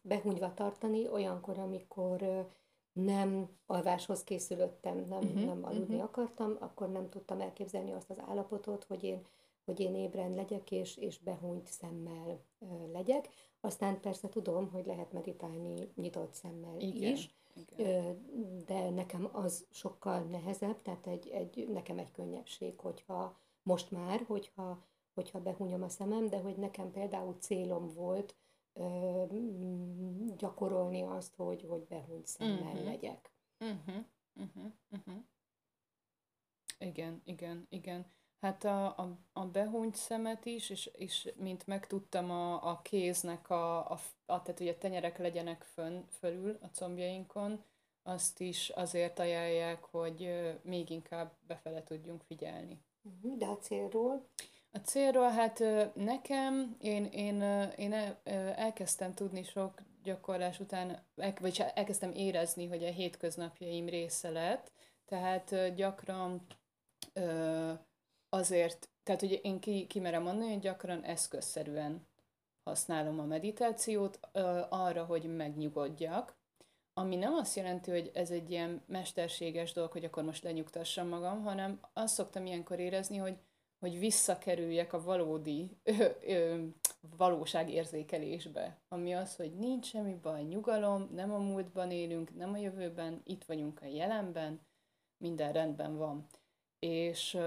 behunyva 0.02 0.54
tartani, 0.54 1.08
olyankor, 1.08 1.58
amikor 1.58 2.46
nem 2.92 3.48
alváshoz 3.66 4.24
készülöttem, 4.24 5.06
nem, 5.08 5.18
uh-huh, 5.18 5.44
nem 5.44 5.64
aludni 5.64 5.94
uh-huh. 5.94 6.02
akartam, 6.02 6.56
akkor 6.60 6.90
nem 6.90 7.08
tudtam 7.08 7.40
elképzelni 7.40 7.92
azt 7.92 8.10
az 8.10 8.18
állapotot, 8.18 8.84
hogy 8.84 9.04
én, 9.04 9.26
hogy 9.64 9.80
én 9.80 9.94
ébren 9.94 10.34
legyek, 10.34 10.70
és, 10.70 10.96
és 10.96 11.18
behúnyt 11.18 11.66
szemmel 11.66 12.40
legyek. 12.92 13.28
Aztán 13.60 14.00
persze 14.00 14.28
tudom, 14.28 14.70
hogy 14.70 14.86
lehet 14.86 15.12
meditálni 15.12 15.92
nyitott 15.94 16.32
szemmel 16.32 16.80
Igen. 16.80 17.12
is, 17.12 17.34
Igen. 17.54 18.24
De 18.66 18.90
nekem 18.90 19.28
az 19.32 19.66
sokkal 19.70 20.20
nehezebb, 20.20 20.82
tehát 20.82 21.06
egy, 21.06 21.28
egy, 21.28 21.68
nekem 21.68 21.98
egy 21.98 22.10
könnyebbség, 22.10 22.78
hogyha 22.78 23.38
most 23.62 23.90
már, 23.90 24.24
hogyha, 24.26 24.86
hogyha 25.14 25.40
behúnyom 25.40 25.82
a 25.82 25.88
szemem, 25.88 26.28
de 26.28 26.38
hogy 26.38 26.56
nekem 26.56 26.90
például 26.90 27.34
célom 27.34 27.94
volt, 27.94 28.36
ö, 28.72 29.24
gyakorolni 30.36 31.02
azt, 31.02 31.34
hogy, 31.34 31.66
hogy 31.68 31.86
behunyt 31.86 32.26
szemmel 32.26 32.62
uh-huh. 32.62 32.84
legyek. 32.84 33.32
Uh-huh. 33.58 34.04
Uh-huh. 34.34 34.72
Uh-huh. 34.90 35.24
Igen, 36.78 37.20
igen, 37.24 37.66
igen. 37.68 38.06
Hát 38.40 38.64
a, 38.64 38.98
a, 38.98 39.18
a 39.32 39.46
behunyt 39.46 39.94
szemet 39.94 40.44
is, 40.44 40.70
és, 40.70 40.86
és 40.86 41.32
mint 41.36 41.66
megtudtam 41.66 42.30
a, 42.30 42.70
a 42.70 42.82
kéznek, 42.82 43.50
a, 43.50 43.90
a, 43.90 44.00
a, 44.26 44.42
tehát 44.42 44.58
hogy 44.58 44.68
a 44.68 44.78
tenyerek 44.78 45.18
legyenek 45.18 45.62
fönn, 45.62 46.02
fölül 46.08 46.58
a 46.60 46.70
combjainkon, 46.70 47.64
azt 48.02 48.40
is 48.40 48.68
azért 48.68 49.18
ajánlják, 49.18 49.84
hogy 49.84 50.50
még 50.62 50.90
inkább 50.90 51.36
befele 51.46 51.84
tudjunk 51.84 52.22
figyelni. 52.22 52.82
De 53.20 53.46
a 53.46 53.56
célról? 53.56 54.28
A 54.72 54.78
célról, 54.78 55.30
hát 55.30 55.64
nekem, 55.94 56.76
én, 56.80 57.04
én, 57.04 57.42
én 57.76 57.92
elkezdtem 58.56 59.14
tudni 59.14 59.42
sok 59.42 59.74
gyakorlás 60.02 60.60
után, 60.60 61.02
vagy 61.40 61.64
elkezdtem 61.74 62.12
érezni, 62.12 62.66
hogy 62.66 62.84
a 62.84 62.90
hétköznapjaim 62.90 63.88
része 63.88 64.30
lett, 64.30 64.72
tehát 65.04 65.74
gyakran 65.74 66.46
azért, 68.28 68.88
tehát 69.02 69.20
hogy 69.20 69.40
én 69.42 69.60
ki, 69.60 69.86
kimerem 69.86 70.22
mondani, 70.22 70.52
hogy 70.52 70.60
gyakran 70.60 71.02
eszközszerűen 71.02 72.06
használom 72.62 73.18
a 73.18 73.24
meditációt 73.24 74.20
arra, 74.68 75.04
hogy 75.04 75.36
megnyugodjak, 75.36 76.39
ami 76.94 77.16
nem 77.16 77.34
azt 77.34 77.56
jelenti, 77.56 77.90
hogy 77.90 78.10
ez 78.14 78.30
egy 78.30 78.50
ilyen 78.50 78.82
mesterséges 78.86 79.72
dolog, 79.72 79.92
hogy 79.92 80.04
akkor 80.04 80.22
most 80.22 80.42
lenyugtassam 80.42 81.08
magam, 81.08 81.42
hanem 81.42 81.80
azt 81.92 82.14
szoktam 82.14 82.46
ilyenkor 82.46 82.78
érezni, 82.78 83.16
hogy 83.16 83.38
hogy 83.80 83.98
visszakerüljek 83.98 84.92
a 84.92 85.02
valódi 85.02 85.76
ö, 85.82 86.04
ö, 86.26 86.64
valóságérzékelésbe, 87.16 88.80
ami 88.88 89.14
az, 89.14 89.36
hogy 89.36 89.54
nincs 89.54 89.86
semmi 89.86 90.14
baj, 90.14 90.42
nyugalom, 90.42 91.08
nem 91.12 91.32
a 91.32 91.38
múltban 91.38 91.90
élünk, 91.90 92.36
nem 92.36 92.52
a 92.52 92.56
jövőben, 92.56 93.20
itt 93.24 93.44
vagyunk 93.44 93.80
a 93.82 93.86
jelenben, 93.86 94.60
minden 95.16 95.52
rendben 95.52 95.96
van. 95.96 96.26
És, 96.78 97.38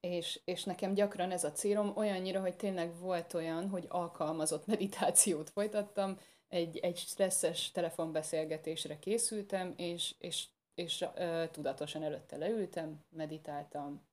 és, 0.00 0.40
és 0.44 0.64
nekem 0.64 0.94
gyakran 0.94 1.30
ez 1.30 1.44
a 1.44 1.52
célom 1.52 1.92
olyannyira, 1.96 2.40
hogy 2.40 2.56
tényleg 2.56 2.98
volt 2.98 3.34
olyan, 3.34 3.68
hogy 3.68 3.86
alkalmazott 3.88 4.66
meditációt 4.66 5.50
folytattam, 5.50 6.18
egy, 6.48 6.78
egy 6.78 6.96
stresszes 6.96 7.70
telefonbeszélgetésre 7.70 8.98
készültem, 8.98 9.74
és, 9.76 10.14
és, 10.18 10.46
és 10.74 11.04
ö, 11.14 11.44
tudatosan 11.50 12.02
előtte 12.02 12.36
leültem, 12.36 13.04
meditáltam, 13.08 14.06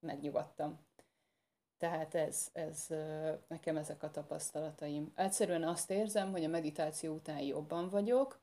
megnyugodtam. 0.00 0.78
Tehát 1.78 2.14
ez, 2.14 2.50
ez 2.52 2.86
nekem 3.48 3.76
ezek 3.76 4.02
a 4.02 4.10
tapasztalataim. 4.10 5.12
Egyszerűen 5.14 5.64
azt 5.64 5.90
érzem, 5.90 6.30
hogy 6.30 6.44
a 6.44 6.48
meditáció 6.48 7.14
után 7.14 7.40
jobban 7.40 7.88
vagyok, 7.88 8.40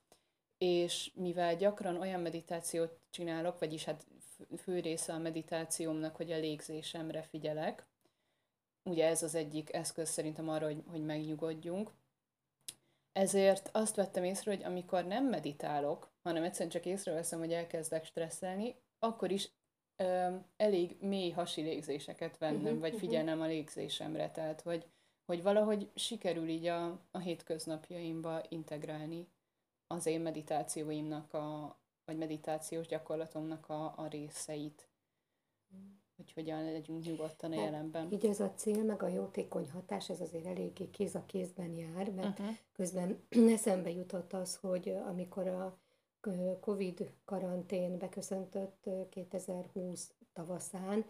és 0.57 1.11
mivel 1.15 1.55
gyakran 1.55 1.97
olyan 1.97 2.21
meditációt 2.21 3.00
csinálok, 3.09 3.59
vagyis 3.59 3.83
hát 3.83 4.05
fő 4.57 4.79
része 4.79 5.13
a 5.13 5.17
meditációmnak, 5.17 6.15
hogy 6.15 6.31
a 6.31 6.38
légzésemre 6.38 7.21
figyelek, 7.21 7.85
ugye 8.83 9.07
ez 9.07 9.23
az 9.23 9.35
egyik 9.35 9.73
eszköz 9.73 10.09
szerintem 10.09 10.50
arra, 10.50 10.65
hogy, 10.65 10.83
hogy 10.88 11.05
megnyugodjunk, 11.05 11.91
ezért 13.12 13.70
azt 13.74 13.96
vettem 13.96 14.24
észre, 14.24 14.51
hogy 14.51 14.63
amikor 14.63 15.06
nem 15.06 15.25
meditálok, 15.25 16.12
hanem 16.24 16.44
egyszerűen 16.44 16.70
csak 16.70 16.86
észreveszem, 16.86 17.39
hogy 17.39 17.53
elkezdek 17.53 18.06
stresszelni, 18.06 18.75
akkor 19.00 19.32
is 19.32 19.51
ö, 19.96 20.36
elég 20.58 20.98
mély 21.00 21.30
hasi 21.30 21.62
légzéseket 21.62 22.38
vennem, 22.38 22.63
uh-huh, 22.63 22.80
vagy 22.80 22.98
figyelnem 22.98 23.41
a 23.41 23.46
légzésemre, 23.46 24.32
tehát 24.32 24.62
hogy, 24.62 24.86
hogy 25.25 25.41
valahogy 25.41 25.91
sikerül 25.96 26.48
így 26.48 26.65
a, 26.65 27.00
a 27.12 27.18
hétköznapjaimba 27.18 28.41
integrálni 28.50 29.27
az 29.88 30.06
én 30.06 30.22
meditációimnak, 30.22 31.34
a, 31.34 31.80
vagy 32.06 32.18
meditációs 32.18 32.88
gyakorlatomnak 32.88 33.70
a, 33.70 33.94
a 33.98 34.08
részeit. 34.08 34.89
Hogy 36.21 36.33
hogyan 36.33 36.63
legyünk 36.63 37.03
nyugodtan 37.05 37.51
a 37.51 37.55
hát, 37.55 37.63
jelenben. 37.63 38.11
Így 38.11 38.25
ez 38.25 38.39
a 38.39 38.53
cél, 38.55 38.83
meg 38.83 39.03
a 39.03 39.07
jótékony 39.07 39.69
hatás, 39.71 40.09
ez 40.09 40.21
azért 40.21 40.45
eléggé 40.45 40.89
kéz 40.89 41.15
a 41.15 41.25
kézben 41.25 41.75
jár, 41.75 42.11
mert 42.11 42.39
uh-huh. 42.39 42.55
közben 42.73 43.23
eszembe 43.55 43.89
jutott 43.89 44.33
az, 44.33 44.55
hogy 44.55 44.89
amikor 45.07 45.47
a 45.47 45.77
Covid 46.59 47.13
karantén 47.25 47.97
beköszöntött 47.97 48.89
2020 49.09 50.11
tavaszán, 50.33 51.05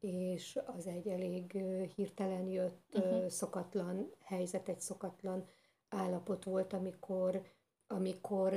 és 0.00 0.58
az 0.76 0.86
egy 0.86 1.08
elég 1.08 1.52
hirtelen 1.94 2.46
jött, 2.46 2.94
uh-huh. 2.94 3.28
szokatlan 3.28 4.10
helyzet, 4.22 4.68
egy 4.68 4.80
szokatlan 4.80 5.44
állapot 5.88 6.44
volt, 6.44 6.72
amikor, 6.72 7.42
amikor 7.86 8.52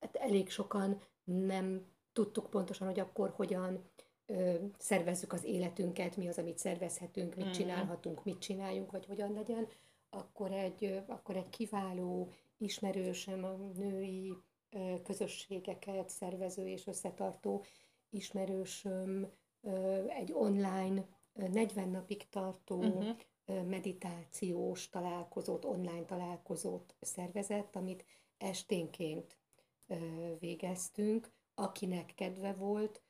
hát 0.00 0.16
elég 0.16 0.50
sokan 0.50 1.00
nem 1.24 1.86
tudtuk 2.12 2.50
pontosan, 2.50 2.86
hogy 2.86 3.00
akkor 3.00 3.32
hogyan 3.36 3.90
ö, 4.26 4.54
szervezzük 4.78 5.32
az 5.32 5.44
életünket, 5.44 6.16
mi 6.16 6.28
az, 6.28 6.38
amit 6.38 6.58
szervezhetünk, 6.58 7.34
mit 7.34 7.44
uh-huh. 7.44 7.60
csinálhatunk, 7.60 8.24
mit 8.24 8.38
csináljunk, 8.38 8.90
vagy 8.90 9.06
hogyan 9.06 9.32
legyen, 9.32 9.68
akkor 10.10 10.52
egy, 10.52 11.02
akkor 11.06 11.36
egy 11.36 11.48
kiváló 11.48 12.32
ismerősem 12.58 13.44
a 13.44 13.56
női 13.74 14.32
közösségeket 15.02 16.08
szervező 16.08 16.68
és 16.68 16.86
összetartó 16.86 17.64
ismerősöm 18.10 19.30
egy 20.08 20.32
online 20.32 21.06
40 21.32 21.88
napig 21.88 22.28
tartó 22.28 22.78
uh-huh. 22.78 23.16
meditációs 23.46 24.88
találkozót, 24.88 25.64
online 25.64 26.04
találkozót 26.04 26.94
szervezett, 27.00 27.76
amit 27.76 28.04
esténként 28.38 29.38
végeztünk, 30.38 31.30
akinek 31.54 32.12
kedve 32.14 32.52
volt, 32.52 33.02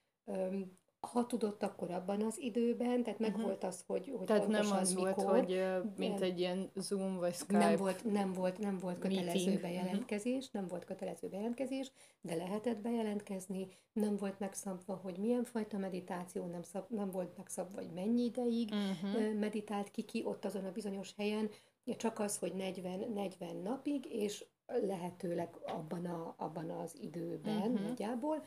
ha 1.07 1.27
tudott, 1.27 1.63
akkor 1.63 1.91
abban 1.91 2.23
az 2.23 2.39
időben, 2.39 3.03
tehát 3.03 3.19
meg 3.19 3.31
uh-huh. 3.31 3.45
volt 3.45 3.65
az, 3.65 3.85
hogy, 3.87 4.13
hogy 4.17 4.27
Tehát 4.27 4.49
nem 4.49 4.71
az 4.73 4.93
mikor, 4.93 5.15
volt, 5.15 5.31
hogy 5.31 5.65
mint 5.97 6.21
egy 6.21 6.39
ilyen 6.39 6.71
Zoom 6.75 7.17
vagy 7.17 7.35
Skype 7.35 7.59
Nem 7.59 7.77
volt, 7.77 8.05
nem 8.05 8.33
volt, 8.33 8.59
nem 8.59 8.79
volt 8.79 8.99
kötelező 8.99 9.33
meeting. 9.33 9.53
Mhm. 9.53 9.63
bejelentkezés, 9.63 10.47
uh-huh. 10.47 10.61
nem 10.61 10.67
volt 10.67 10.85
kötelező 10.85 11.29
bejelentkezés, 11.29 11.93
de 12.21 12.35
lehetett 12.35 12.79
bejelentkezni, 12.79 13.69
nem 13.93 14.17
volt 14.17 14.39
megszabva, 14.39 14.95
hogy 14.95 15.19
milyen 15.19 15.45
fajta 15.45 15.79
meditáció, 15.79 16.47
nem, 16.47 16.63
szab, 16.63 16.85
nem 16.89 17.11
volt 17.11 17.37
megszabva, 17.37 17.81
hogy 17.81 17.91
mennyi 17.95 18.25
ideig 18.25 18.71
uh-huh. 18.73 19.35
meditált 19.39 19.91
ki 19.91 20.03
ki 20.03 20.23
ott 20.25 20.45
azon 20.45 20.65
a 20.65 20.73
bizonyos 20.73 21.15
helyen, 21.17 21.51
csak 21.97 22.19
az, 22.19 22.39
hogy 22.39 22.55
40, 22.55 23.13
40 23.15 23.57
napig, 23.57 24.05
és 24.05 24.45
lehetőleg 24.67 25.57
abban, 25.67 26.05
a, 26.05 26.35
abban 26.39 26.71
az 26.71 26.97
időben 27.01 27.71
uh-huh. 27.71 27.89
nagyjából, 27.89 28.47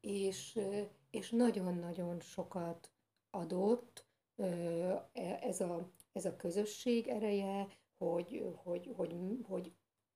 és, 0.00 0.58
és 1.10 1.30
nagyon-nagyon 1.30 2.20
sokat 2.20 2.92
adott 3.30 4.06
e, 4.36 4.48
ez 5.42 5.60
a, 5.60 5.92
ez 6.12 6.24
a 6.24 6.36
közösség 6.36 7.08
ereje, 7.08 7.68
hogy, 7.96 8.54
hogy, 8.62 8.92
hogy, 8.96 9.16
hogy 9.42 9.72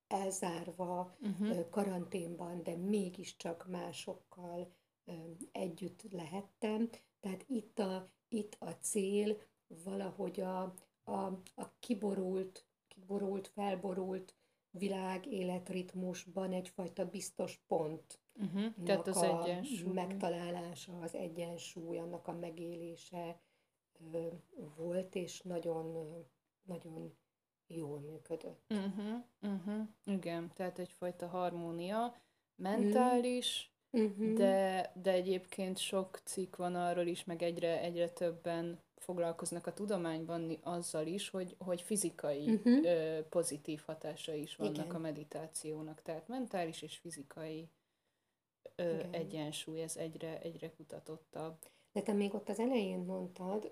elzárva, 0.07 1.17
uh-huh. 1.21 1.69
karanténban, 1.69 2.63
de 2.63 2.75
mégiscsak 2.75 3.67
másokkal 3.67 4.73
együtt 5.51 6.11
lehettem. 6.11 6.89
Tehát 7.19 7.45
itt 7.47 7.79
a, 7.79 8.11
itt 8.27 8.55
a 8.59 8.71
cél 8.71 9.37
valahogy 9.67 10.39
a, 10.39 10.61
a, 11.03 11.25
a 11.55 11.77
kiborult, 11.79 12.67
kiborult, 12.87 13.47
felborult 13.47 14.35
világ 14.69 15.25
életritmusban 15.25 16.51
egyfajta 16.51 17.09
biztos 17.09 17.63
pont 17.67 18.22
Uh-huh. 18.41 18.73
Tehát 18.83 19.07
az 19.07 19.17
a 19.17 19.43
egyensúly. 19.43 19.93
megtalálása, 19.93 20.99
az 20.99 21.15
egyensúly, 21.15 21.97
annak 21.97 22.27
a 22.27 22.31
megélése 22.31 23.39
ö, 24.11 24.27
volt, 24.75 25.15
és 25.15 25.41
nagyon, 25.41 26.15
nagyon 26.63 27.13
jól 27.67 27.99
működött. 27.99 28.61
Uh-huh. 28.69 29.23
Uh-huh. 29.41 29.87
Igen, 30.03 30.51
tehát 30.53 30.79
egyfajta 30.79 31.27
harmónia, 31.27 32.15
mentális, 32.55 33.71
uh-huh. 33.91 34.33
de, 34.33 34.91
de 34.95 35.11
egyébként 35.11 35.77
sok 35.77 36.19
cikk 36.23 36.55
van 36.55 36.75
arról 36.75 37.05
is, 37.05 37.23
meg 37.23 37.41
egyre, 37.41 37.81
egyre 37.81 38.09
többen 38.09 38.79
foglalkoznak 38.95 39.67
a 39.67 39.73
tudományban 39.73 40.57
azzal 40.61 41.05
is, 41.05 41.29
hogy, 41.29 41.55
hogy 41.57 41.81
fizikai 41.81 42.49
uh-huh. 42.53 42.85
ö, 42.85 43.19
pozitív 43.29 43.81
hatása 43.85 44.33
is 44.33 44.55
vannak 44.55 44.75
Igen. 44.75 44.95
a 44.95 44.99
meditációnak, 44.99 46.01
tehát 46.01 46.27
mentális 46.27 46.81
és 46.81 46.97
fizikai 46.97 47.69
ö, 48.75 49.03
egyensúly, 49.11 49.81
ez 49.81 49.97
egyre, 49.97 50.39
egyre 50.41 50.69
kutatottabb. 50.69 51.57
De 51.91 52.01
te 52.01 52.13
még 52.13 52.33
ott 52.33 52.49
az 52.49 52.59
elején 52.59 52.99
mondtad, 52.99 53.71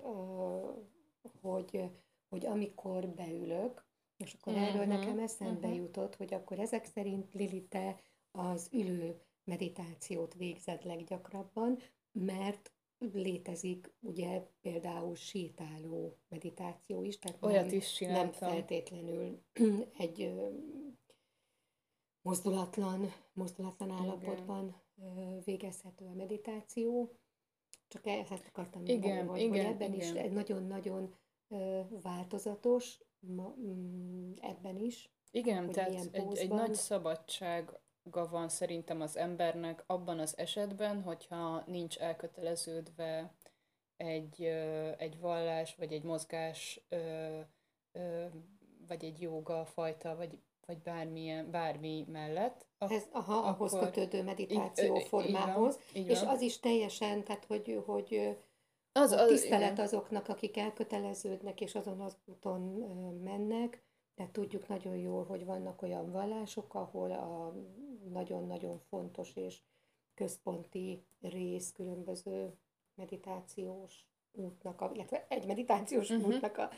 hogy, 1.41 1.89
hogy 2.29 2.45
amikor 2.45 3.07
beülök, 3.07 3.85
és 4.17 4.33
akkor 4.33 4.53
uh-huh, 4.53 4.67
erről 4.67 4.85
nekem 4.85 5.19
eszembe 5.19 5.67
uh-huh. 5.67 5.75
jutott, 5.75 6.15
hogy 6.15 6.33
akkor 6.33 6.59
ezek 6.59 6.85
szerint 6.85 7.33
Lili, 7.33 7.63
te 7.63 7.99
az 8.31 8.69
ülő 8.71 9.21
meditációt 9.43 10.33
végzed 10.33 10.85
leggyakrabban, 10.85 11.77
mert 12.11 12.71
létezik 12.97 13.93
ugye 13.99 14.47
például 14.61 15.15
sétáló 15.15 16.17
meditáció 16.29 17.03
is, 17.03 17.19
tehát 17.19 17.43
Olyat 17.43 17.65
nem, 17.65 17.75
is 17.75 17.99
nem 17.99 18.31
feltétlenül 18.31 19.41
egy 19.97 20.33
mozdulatlan, 22.21 23.13
mozdulatlan 23.33 23.91
állapotban 23.91 24.81
végezhető 25.43 26.05
a 26.05 26.13
meditáció. 26.13 27.11
Csak 27.87 28.07
ezt 28.07 28.45
akartam 28.47 28.81
mondani, 28.81 29.11
hogy, 29.27 29.39
igen, 29.39 29.49
hogy 29.49 29.57
ebben 29.57 29.93
igen. 29.93 29.99
is 29.99 30.11
egy 30.11 30.31
nagyon-nagyon 30.31 31.15
változatos, 32.01 32.99
mm, 33.27 34.31
ebben 34.41 34.77
is. 34.77 35.11
Igen, 35.31 35.71
tehát 35.71 36.09
egy, 36.11 36.37
egy 36.37 36.49
nagy 36.49 36.73
szabadsága 36.75 38.29
van 38.29 38.49
szerintem 38.49 39.01
az 39.01 39.17
embernek 39.17 39.83
abban 39.87 40.19
az 40.19 40.37
esetben, 40.37 41.01
hogyha 41.01 41.63
nincs 41.65 41.97
elköteleződve 41.97 43.35
egy, 43.97 44.43
egy 44.97 45.19
vallás, 45.19 45.75
vagy 45.75 45.93
egy 45.93 46.03
mozgás, 46.03 46.81
vagy 48.87 49.03
egy 49.03 49.21
joga 49.21 49.65
fajta, 49.65 50.15
vagy 50.15 50.39
vagy 50.71 50.81
bármilyen, 50.81 51.51
bármi 51.51 52.05
mellett. 52.11 52.65
Ak- 52.77 52.91
Ez, 52.91 53.07
aha, 53.11 53.33
akkor, 53.33 53.49
ahhoz 53.49 53.71
kötődő 53.71 54.23
meditáció 54.23 54.95
így, 54.95 55.07
formához, 55.07 55.75
így 55.75 55.91
van, 55.93 56.03
így 56.03 56.09
és 56.09 56.21
az 56.21 56.41
is 56.41 56.59
teljesen, 56.59 57.23
tehát 57.23 57.45
hogy, 57.45 57.81
hogy 57.85 58.37
az, 58.91 59.11
az, 59.11 59.27
tisztelet 59.27 59.71
igen. 59.71 59.85
azoknak, 59.85 60.27
akik 60.27 60.57
elköteleződnek, 60.57 61.61
és 61.61 61.75
azon 61.75 61.99
az 61.99 62.17
úton 62.25 62.61
mennek, 63.23 63.83
tehát 64.15 64.31
tudjuk 64.31 64.67
nagyon 64.67 64.95
jól, 64.95 65.25
hogy 65.25 65.45
vannak 65.45 65.81
olyan 65.81 66.11
vallások, 66.11 66.73
ahol 66.73 67.11
a 67.11 67.53
nagyon-nagyon 68.09 68.79
fontos 68.89 69.35
és 69.35 69.59
központi 70.13 71.03
rész 71.21 71.71
különböző 71.71 72.53
meditációs 72.95 74.05
útnak, 74.31 74.81
a, 74.81 74.91
illetve 74.93 75.25
egy 75.29 75.45
meditációs 75.45 76.09
uh-huh. 76.09 76.27
útnak 76.27 76.57
a 76.57 76.69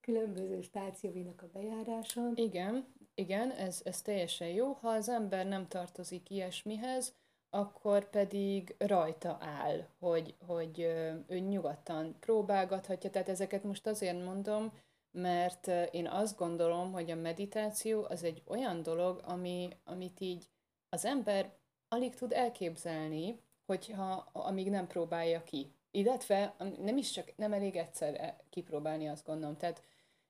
különböző 0.00 0.60
stációinak 0.60 1.42
a 1.42 1.50
bejárása. 1.52 2.30
Igen, 2.34 2.86
igen, 3.14 3.50
ez, 3.50 3.80
ez 3.84 4.02
teljesen 4.02 4.48
jó. 4.48 4.72
Ha 4.72 4.88
az 4.88 5.08
ember 5.08 5.46
nem 5.46 5.68
tartozik 5.68 6.30
ilyesmihez, 6.30 7.14
akkor 7.50 8.10
pedig 8.10 8.74
rajta 8.78 9.38
áll, 9.40 9.86
hogy, 9.98 10.34
hogy 10.46 10.80
ő 11.28 11.38
nyugodtan 11.38 12.16
próbálgathatja. 12.20 13.10
Tehát 13.10 13.28
ezeket 13.28 13.62
most 13.62 13.86
azért 13.86 14.24
mondom, 14.24 14.72
mert 15.10 15.66
én 15.90 16.06
azt 16.06 16.36
gondolom, 16.36 16.92
hogy 16.92 17.10
a 17.10 17.14
meditáció 17.14 18.04
az 18.08 18.22
egy 18.22 18.42
olyan 18.46 18.82
dolog, 18.82 19.20
ami, 19.24 19.68
amit 19.84 20.20
így 20.20 20.48
az 20.88 21.04
ember 21.04 21.52
alig 21.88 22.14
tud 22.14 22.32
elképzelni, 22.32 23.40
hogyha 23.66 24.28
amíg 24.32 24.70
nem 24.70 24.86
próbálja 24.86 25.42
ki. 25.42 25.72
Illetve 25.90 26.54
nem 26.78 26.96
is 26.96 27.10
csak, 27.10 27.32
nem 27.36 27.52
elég 27.52 27.76
egyszer 27.76 28.14
e, 28.14 28.36
kipróbálni, 28.50 29.08
azt 29.08 29.26
gondolom. 29.26 29.56
Tehát 29.56 29.82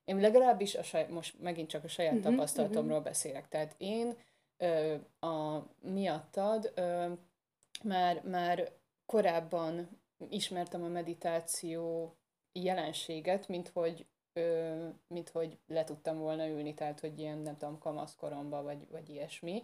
én 0.05 0.19
legalábbis 0.19 0.75
a 0.75 0.83
saj, 0.83 1.07
most 1.09 1.39
megint 1.39 1.69
csak 1.69 1.83
a 1.83 1.87
saját 1.87 2.13
uh-huh, 2.13 2.31
tapasztalatomról 2.31 2.89
uh-huh. 2.89 3.03
beszélek. 3.03 3.47
Tehát 3.47 3.75
én 3.77 4.17
ö, 4.57 4.95
a 5.19 5.63
miattad 5.81 6.71
ö, 6.75 7.11
már, 7.83 8.21
már 8.23 8.71
korábban 9.05 9.89
ismertem 10.29 10.83
a 10.83 10.87
meditáció 10.87 12.15
jelenséget, 12.51 13.47
mint 13.47 13.69
hogy, 13.69 14.05
ö, 14.33 14.87
mint 15.07 15.29
hogy 15.29 15.57
le 15.67 15.83
tudtam 15.83 16.17
volna 16.17 16.47
ülni, 16.47 16.73
tehát 16.73 16.99
hogy 16.99 17.19
ilyen, 17.19 17.37
nem 17.37 17.57
tudom, 17.57 17.79
kamaszkoromba, 17.79 18.61
vagy, 18.61 18.87
vagy 18.91 19.09
ilyesmi. 19.09 19.63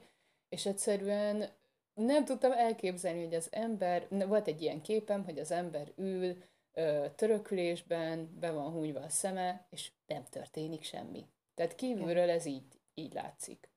És 0.49 0.65
egyszerűen 0.65 1.49
nem 1.93 2.25
tudtam 2.25 2.51
elképzelni, 2.51 3.23
hogy 3.23 3.33
az 3.33 3.47
ember, 3.51 4.07
volt 4.09 4.47
egy 4.47 4.61
ilyen 4.61 4.81
képem, 4.81 5.25
hogy 5.25 5.39
az 5.39 5.51
ember 5.51 5.91
ül 5.95 6.43
ö, 6.79 7.05
törökülésben, 7.15 8.39
be 8.39 8.51
van 8.51 8.71
húnyva 8.71 8.99
a 8.99 9.09
szeme, 9.09 9.67
és 9.69 9.91
nem 10.07 10.23
történik 10.23 10.83
semmi. 10.83 11.27
Tehát 11.55 11.75
kívülről 11.75 12.29
ez 12.29 12.45
így, 12.45 12.79
így 12.93 13.13
látszik. 13.13 13.69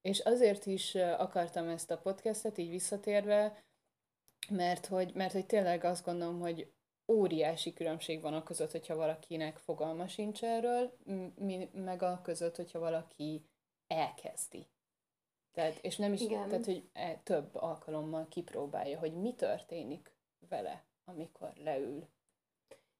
És 0.00 0.18
azért 0.20 0.66
is 0.66 0.94
akartam 0.94 1.68
ezt 1.68 1.90
a 1.90 1.98
podcastet 1.98 2.58
így 2.58 2.70
visszatérve, 2.70 3.64
mert 4.50 4.86
hogy, 4.86 5.14
mert 5.14 5.32
hogy 5.32 5.46
tényleg 5.46 5.84
azt 5.84 6.04
gondolom, 6.04 6.40
hogy 6.40 6.72
óriási 7.12 7.72
különbség 7.72 8.20
van 8.20 8.34
a 8.34 8.42
között, 8.42 8.70
hogyha 8.70 8.96
valakinek 8.96 9.56
fogalma 9.56 10.08
sincs 10.08 10.42
erről, 10.42 10.96
meg 11.72 12.02
a 12.02 12.20
között, 12.22 12.56
hogyha 12.56 12.78
valaki 12.78 13.44
elkezdi. 13.86 14.66
Tehát, 15.52 15.78
és 15.82 15.96
nem 15.96 16.12
is, 16.12 16.20
Igen. 16.20 16.48
tehát, 16.48 16.64
hogy 16.64 16.88
e, 16.92 17.20
több 17.22 17.54
alkalommal 17.54 18.28
kipróbálja, 18.28 18.98
hogy 18.98 19.14
mi 19.14 19.34
történik 19.34 20.12
vele, 20.48 20.84
amikor 21.04 21.52
leül. 21.56 22.08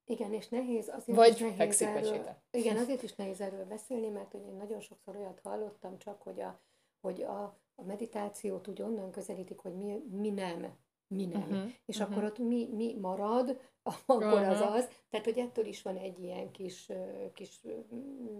Igen, 0.09 0.33
és 0.33 0.49
nehéz 0.49 0.88
azért 0.88 1.19
Vagy 1.19 1.33
is 1.33 1.38
nehéz 1.38 1.57
fekszik, 1.57 1.87
erről, 1.87 2.37
Igen, 2.51 2.77
azért 2.77 3.03
is 3.03 3.14
nehéz 3.14 3.40
erről 3.40 3.64
beszélni, 3.64 4.09
mert 4.09 4.33
hogy 4.33 4.47
én 4.47 4.57
nagyon 4.57 4.81
sokszor 4.81 5.16
olyat 5.16 5.40
hallottam 5.42 5.99
csak, 5.99 6.23
hogy 6.23 6.40
a, 6.40 6.61
hogy 7.01 7.23
a, 7.23 7.42
a 7.75 7.83
meditációt 7.87 8.69
úgy 8.69 8.83
onnan 8.83 9.11
közelítik, 9.11 9.59
hogy 9.59 9.75
mi, 9.75 10.03
mi 10.11 10.31
nem, 10.31 10.77
mi 11.09 11.27
nem. 11.27 11.42
Uh-huh, 11.42 11.71
és 11.85 11.99
uh-huh. 11.99 12.12
akkor 12.12 12.25
ott 12.25 12.38
mi, 12.38 12.69
mi 12.73 12.95
marad, 13.01 13.61
akkor 13.83 14.23
uh-huh. 14.23 14.49
az 14.49 14.61
az. 14.61 14.88
Tehát, 15.11 15.27
hogy 15.27 15.38
ettől 15.38 15.66
is 15.66 15.83
van 15.83 15.97
egy 15.97 16.19
ilyen 16.19 16.51
kis, 16.51 16.92
kis 17.35 17.66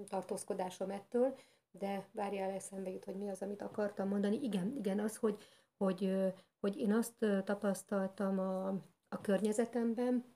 tartózkodásom 0.09 0.91
ettől, 0.91 1.39
de 1.71 2.09
várjál 2.13 2.51
eszembe 2.51 2.91
jut, 2.91 3.05
hogy 3.05 3.17
mi 3.17 3.29
az, 3.29 3.43
amit 3.43 3.63
akartam 3.63 4.09
mondani. 4.09 4.39
Igen, 4.43 4.75
igen, 4.77 4.99
az, 4.99 5.17
hogy, 5.17 5.37
hogy, 5.77 6.17
hogy 6.61 6.77
én 6.77 6.93
azt 6.93 7.27
tapasztaltam 7.45 8.39
a, 8.39 8.67
a 9.09 9.21
környezetemben, 9.21 10.36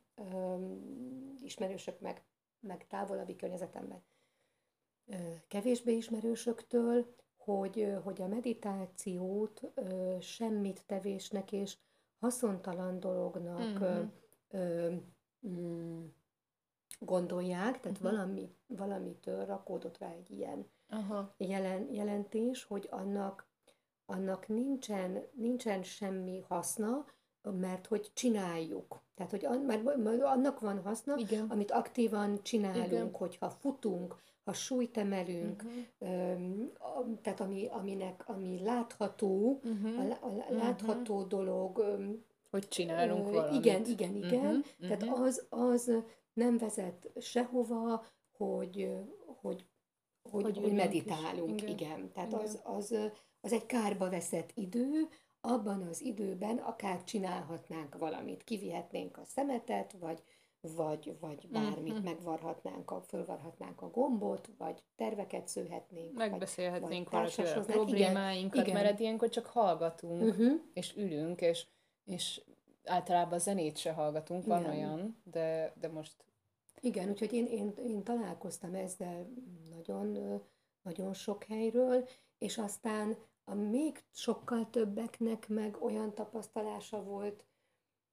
ismerősök 1.43 2.01
meg, 2.01 2.23
meg 2.61 2.87
távolabbi 2.87 3.37
környezetemben, 3.37 4.03
kevésbé 5.49 5.97
ismerősöktől, 5.97 7.15
hogy, 7.37 7.95
hogy 8.05 8.23
a 8.23 8.27
meditációt 8.27 9.73
semmit 10.21 10.87
tevésnek 10.87 11.53
és 11.53 11.77
haszontalan 12.19 13.01
dolognak 13.01 13.79
mm-hmm. 14.57 16.05
gondolják, 16.99 17.81
tehát 17.81 17.99
uh-huh. 17.99 18.11
valami, 18.11 18.55
valamitől 18.67 19.45
rakódott 19.45 19.99
rá 19.99 20.11
egy 20.11 20.31
ilyen 20.31 20.67
Aha. 20.89 21.35
Jelen, 21.37 21.93
jelentés, 21.93 22.65
hogy 22.65 22.89
annak, 22.91 23.49
annak 24.07 24.49
nincsen, 24.49 25.23
nincsen 25.33 25.83
semmi 25.83 26.45
haszna, 26.49 27.07
mert 27.43 27.87
hogy 27.87 28.11
csináljuk. 28.15 29.03
Tehát, 29.29 29.45
hogy 29.45 29.65
mert 29.97 30.23
annak 30.23 30.61
van 30.61 30.83
haszna, 30.83 31.17
Igen. 31.17 31.47
amit 31.49 31.71
aktívan 31.71 32.43
csinálunk, 32.43 32.87
Igen. 32.87 33.11
hogyha 33.13 33.51
futunk, 33.51 34.17
ha 34.45 34.53
súlyt 34.53 34.97
emelünk, 34.97 35.65
uh-huh. 35.99 37.21
tehát 37.23 37.41
ami, 37.41 37.67
aminek, 37.71 38.29
ami 38.29 38.61
látható, 38.63 39.61
uh-huh. 39.65 40.17
a, 40.21 40.27
a 40.27 40.55
látható 40.55 41.15
uh-huh. 41.15 41.29
dolog. 41.29 41.99
Hogy 42.51 42.69
csinálunk 42.69 43.27
uh, 43.27 43.33
valamit. 43.33 43.65
Igen, 43.65 43.85
igen, 43.85 44.17
igen. 44.17 44.45
Uh-huh. 44.45 44.65
Tehát 44.81 45.03
uh-huh. 45.03 45.21
az, 45.21 45.47
az 45.49 45.93
nem 46.33 46.59
vezet 46.59 47.11
sehova, 47.21 48.05
hogy, 48.37 48.97
hogy 49.41 49.65
hogy, 50.31 50.43
hogy, 50.43 50.59
hogy 50.59 50.73
meditálunk, 50.73 51.63
igen. 51.63 51.75
igen. 51.75 52.13
Tehát 52.13 52.33
igen. 52.33 52.45
Az, 52.45 52.61
az, 52.63 52.95
az 53.41 53.53
egy 53.53 53.67
kárba 53.67 54.11
veszett 54.11 54.51
idő, 54.55 55.09
abban 55.41 55.83
az 55.83 56.01
időben 56.01 56.57
akár 56.57 57.05
csinálhatnánk 57.05 57.99
valamit, 57.99 58.45
kivihetnénk 58.45 59.19
a 59.19 59.25
szemetet, 59.25 59.93
vagy, 59.93 60.23
vagy, 60.61 61.17
vagy 61.21 61.49
bármit, 61.49 61.93
mm-hmm. 61.93 62.03
megvarhatnánk, 62.03 62.91
a, 62.91 63.01
fölvarhatnánk 63.01 63.83
a 63.83 63.91
gombot, 63.91 64.51
vagy 64.59 64.83
terveket 64.97 65.49
szőhetnénk. 65.49 66.17
Megbeszélhetnénk 66.17 67.11
valakivel 67.11 67.59
a 67.59 67.65
problémáinkat, 67.65 68.67
igen, 68.67 68.83
mert 68.83 69.01
ilyenkor 69.01 69.29
csak 69.29 69.47
hallgatunk, 69.47 70.23
uh-huh. 70.23 70.61
és 70.73 70.97
ülünk, 70.97 71.41
és, 71.41 71.67
és 72.05 72.41
általában 72.85 73.39
zenét 73.39 73.77
se 73.77 73.93
hallgatunk, 73.93 74.47
van 74.47 74.61
igen. 74.61 74.73
olyan, 74.73 75.23
de, 75.25 75.75
de 75.81 75.89
most 75.89 76.15
igen, 76.81 77.09
úgyhogy 77.09 77.33
én, 77.33 77.47
én, 77.47 77.75
én 77.87 78.03
találkoztam 78.03 78.75
ezzel 78.75 79.29
nagyon, 79.71 80.41
nagyon 80.83 81.15
sok 81.15 81.45
helyről, 81.45 82.09
és 82.39 82.59
aztán 82.59 83.17
a 83.51 83.55
még 83.55 84.03
sokkal 84.13 84.71
többeknek 84.71 85.49
meg 85.49 85.77
olyan 85.81 86.15
tapasztalása 86.15 87.03
volt, 87.03 87.45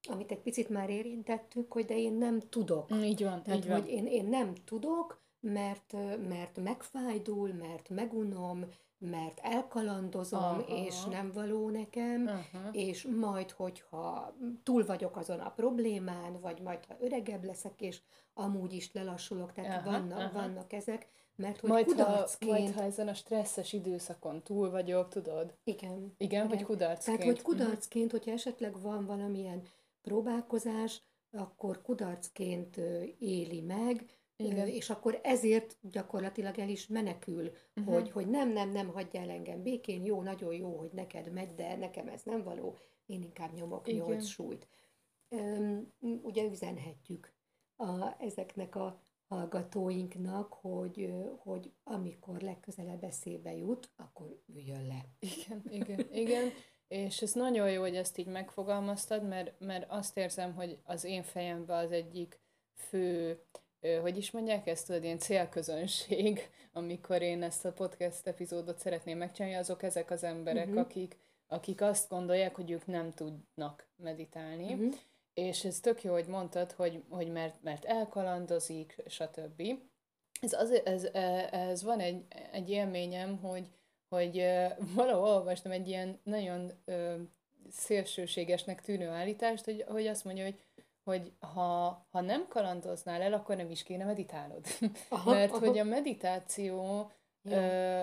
amit 0.09 0.31
egy 0.31 0.41
picit 0.41 0.69
már 0.69 0.89
érintettük, 0.89 1.73
hogy 1.73 1.85
de 1.85 1.97
én 1.97 2.13
nem 2.13 2.39
tudok. 2.39 2.93
Mm, 2.93 3.01
így 3.01 3.23
van, 3.23 3.43
Tehát, 3.43 3.59
így 3.59 3.67
van. 3.67 3.79
hogy 3.79 3.89
én, 3.89 4.05
én 4.05 4.25
nem 4.25 4.53
tudok, 4.65 5.21
mert, 5.39 5.93
mert 6.27 6.57
megfájdul, 6.63 7.53
mert 7.53 7.89
megunom, 7.89 8.65
mert 8.97 9.39
elkalandozom, 9.39 10.39
Aha. 10.39 10.61
és 10.67 11.03
nem 11.03 11.31
való 11.31 11.69
nekem, 11.69 12.27
Aha. 12.27 12.69
és 12.71 13.07
majd, 13.19 13.51
hogyha 13.51 14.35
túl 14.63 14.85
vagyok 14.85 15.17
azon 15.17 15.39
a 15.39 15.51
problémán, 15.51 16.39
vagy 16.39 16.61
majd, 16.61 16.85
ha 16.85 16.95
öregebb 16.99 17.43
leszek, 17.43 17.81
és 17.81 18.01
amúgy 18.33 18.73
is 18.73 18.93
lelassulok, 18.93 19.53
tehát 19.53 19.87
aha, 19.87 19.99
vannak, 19.99 20.19
aha. 20.19 20.31
vannak 20.31 20.73
ezek, 20.73 21.07
mert 21.37 21.59
hogy 21.59 21.69
majd 21.69 21.85
kudarcként... 21.85 22.51
Ha, 22.51 22.59
majd, 22.59 22.73
ha 22.73 22.83
ezen 22.83 23.07
a 23.07 23.13
stresszes 23.13 23.73
időszakon 23.73 24.43
túl 24.43 24.69
vagyok, 24.69 25.09
tudod? 25.09 25.57
Igen. 25.63 25.91
Igen, 25.91 26.13
igen. 26.17 26.47
hogy 26.47 26.63
kudarcként. 26.63 27.17
Tehát, 27.17 27.33
hogy 27.33 27.41
kudarcként, 27.41 28.11
hogyha 28.11 28.31
esetleg 28.31 28.81
van 28.81 29.05
valamilyen 29.05 29.61
próbálkozás, 30.01 31.01
akkor 31.31 31.81
kudarcként 31.81 32.77
éli 33.19 33.61
meg, 33.61 34.05
igen. 34.39 34.67
És 34.67 34.89
akkor 34.89 35.19
ezért 35.23 35.77
gyakorlatilag 35.81 36.59
el 36.59 36.69
is 36.69 36.87
menekül, 36.87 37.51
uh-huh. 37.75 37.93
hogy, 37.93 38.11
hogy 38.11 38.27
nem, 38.27 38.49
nem, 38.49 38.69
nem 38.69 38.87
hagyjál 38.87 39.29
engem 39.29 39.61
békén, 39.61 40.05
jó, 40.05 40.21
nagyon 40.21 40.53
jó, 40.53 40.77
hogy 40.77 40.91
neked 40.93 41.31
megy, 41.31 41.55
de 41.55 41.75
nekem 41.75 42.07
ez 42.07 42.21
nem 42.23 42.43
való, 42.43 42.77
én 43.05 43.21
inkább 43.21 43.53
nyomok 43.53 43.91
nyolc 43.91 44.25
súlyt. 44.25 44.67
Üm, 45.29 45.93
ugye 45.99 46.43
üzenhetjük 46.43 47.33
a, 47.75 48.23
ezeknek 48.23 48.75
a 48.75 49.06
hallgatóinknak, 49.27 50.53
hogy, 50.53 51.13
hogy 51.37 51.71
amikor 51.83 52.41
legközelebb 52.41 53.03
eszébe 53.03 53.55
jut, 53.55 53.89
akkor 53.95 54.41
üljön 54.55 54.87
le. 54.87 55.05
Igen, 55.19 55.63
igen, 55.69 56.07
igen. 56.11 56.49
És 56.87 57.21
ez 57.21 57.33
nagyon 57.33 57.71
jó, 57.71 57.81
hogy 57.81 57.95
ezt 57.95 58.17
így 58.17 58.27
megfogalmaztad, 58.27 59.27
mert, 59.27 59.59
mert 59.59 59.85
azt 59.89 60.17
érzem, 60.17 60.53
hogy 60.53 60.79
az 60.83 61.03
én 61.03 61.23
fejemben 61.23 61.85
az 61.85 61.91
egyik 61.91 62.39
fő 62.73 63.41
hogy 64.01 64.17
is 64.17 64.31
mondják 64.31 64.67
ezt, 64.67 64.85
tudod, 64.85 65.03
ilyen 65.03 65.19
célközönség, 65.19 66.49
amikor 66.73 67.21
én 67.21 67.43
ezt 67.43 67.65
a 67.65 67.73
podcast 67.73 68.27
epizódot 68.27 68.79
szeretném 68.79 69.17
megcsinálni, 69.17 69.57
azok 69.57 69.83
ezek 69.83 70.11
az 70.11 70.23
emberek, 70.23 70.67
uh-huh. 70.67 70.81
akik, 70.81 71.17
akik 71.47 71.81
azt 71.81 72.09
gondolják, 72.09 72.55
hogy 72.55 72.71
ők 72.71 72.85
nem 72.85 73.13
tudnak 73.13 73.87
meditálni. 73.95 74.73
Uh-huh. 74.73 74.93
És 75.37 75.65
ez 75.65 75.79
tök 75.79 76.03
jó, 76.03 76.13
hogy 76.13 76.27
mondtad, 76.27 76.71
hogy, 76.71 77.03
hogy 77.09 77.31
mert, 77.31 77.63
mert 77.63 77.85
elkalandozik, 77.85 79.03
stb. 79.07 79.63
Ez, 80.41 80.53
az, 80.53 80.81
ez, 80.85 81.03
e, 81.03 81.49
ez 81.51 81.83
van 81.83 81.99
egy, 81.99 82.25
egy 82.51 82.69
élményem, 82.69 83.37
hogy, 83.37 83.69
hogy 84.09 84.45
valahol 84.95 85.29
olvastam 85.29 85.71
egy 85.71 85.87
ilyen 85.87 86.19
nagyon 86.23 86.71
ö, 86.85 87.15
szélsőségesnek 87.69 88.81
tűnő 88.81 89.07
állítást, 89.07 89.65
hogy, 89.65 89.85
hogy 89.87 90.07
azt 90.07 90.25
mondja, 90.25 90.43
hogy 90.43 90.59
hogy 91.03 91.31
ha, 91.39 92.07
ha 92.11 92.21
nem 92.21 92.47
kalandoznál 92.47 93.21
el, 93.21 93.33
akkor 93.33 93.55
nem 93.55 93.69
is 93.69 93.83
kéne 93.83 94.05
meditálnod. 94.05 94.65
Aha, 95.09 95.31
Mert 95.31 95.51
aha. 95.51 95.59
hogy 95.59 95.77
a 95.77 95.83
meditáció 95.83 97.11
ö, 97.43 98.01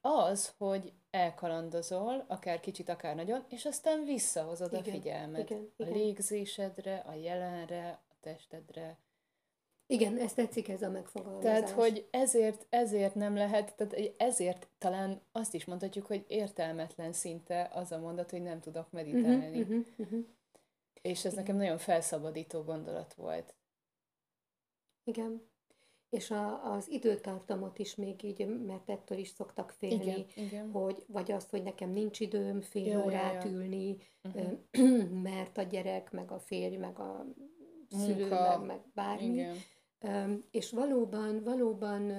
az, 0.00 0.54
hogy 0.58 0.92
elkalandozol, 1.18 2.24
akár 2.28 2.60
kicsit, 2.60 2.88
akár 2.88 3.14
nagyon, 3.14 3.44
és 3.48 3.64
aztán 3.64 4.04
visszahozod 4.04 4.72
igen, 4.72 4.84
a 4.84 4.90
figyelmet 4.90 5.50
igen, 5.50 5.72
igen. 5.76 5.92
a 5.92 5.96
légzésedre, 5.96 6.96
a 6.96 7.14
jelenre, 7.14 8.00
a 8.08 8.14
testedre. 8.20 8.98
Igen, 9.86 10.18
ezt 10.18 10.34
tetszik 10.34 10.68
ez 10.68 10.82
a 10.82 10.90
megfogalmazás. 10.90 11.42
Tehát, 11.42 11.70
hogy 11.70 12.08
ezért, 12.10 12.66
ezért 12.68 13.14
nem 13.14 13.34
lehet, 13.34 13.74
tehát 13.76 14.12
ezért 14.16 14.68
talán 14.78 15.20
azt 15.32 15.54
is 15.54 15.64
mondhatjuk, 15.64 16.06
hogy 16.06 16.24
értelmetlen 16.28 17.12
szinte 17.12 17.70
az 17.72 17.92
a 17.92 17.98
mondat, 17.98 18.30
hogy 18.30 18.42
nem 18.42 18.60
tudok 18.60 18.90
meditálni. 18.90 19.60
Uh-huh, 19.60 19.76
uh-huh, 19.76 19.86
uh-huh. 19.96 20.24
És 21.02 21.24
ez 21.24 21.32
Igen. 21.32 21.44
nekem 21.44 21.56
nagyon 21.56 21.78
felszabadító 21.78 22.62
gondolat 22.62 23.14
volt. 23.14 23.54
Igen. 25.04 25.48
És 26.10 26.30
a, 26.30 26.72
az 26.72 26.90
időtartamot 26.90 27.78
is 27.78 27.94
még 27.94 28.22
így, 28.22 28.46
mert 28.46 28.90
ettől 28.90 29.18
is 29.18 29.28
szoktak 29.28 29.70
félni, 29.70 30.04
igen, 30.04 30.26
igen. 30.34 30.70
hogy 30.70 31.04
vagy 31.06 31.32
azt, 31.32 31.50
hogy 31.50 31.62
nekem 31.62 31.90
nincs 31.90 32.20
időm 32.20 32.60
fél 32.60 32.86
ja, 32.86 33.04
órát 33.04 33.44
ja, 33.44 33.50
ja. 33.50 33.56
ülni, 33.56 33.96
uh-huh. 34.22 35.10
mert 35.30 35.58
a 35.58 35.62
gyerek, 35.62 36.10
meg 36.10 36.30
a 36.30 36.38
férj, 36.38 36.76
meg 36.76 36.98
a 36.98 37.26
szülő, 37.88 38.28
Munka. 38.28 38.58
meg, 38.58 38.66
meg 38.66 38.80
bármi. 38.94 39.24
Igen. 39.24 40.44
És 40.50 40.70
valóban, 40.70 41.42
valóban 41.44 42.12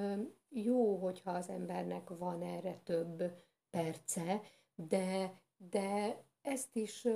jó, 0.49 0.97
hogyha 0.97 1.32
az 1.32 1.49
embernek 1.49 2.10
van 2.10 2.41
erre 2.41 2.82
több 2.84 3.23
perce, 3.69 4.41
de, 4.75 5.34
de 5.58 6.23
ezt 6.41 6.75
is 6.75 7.08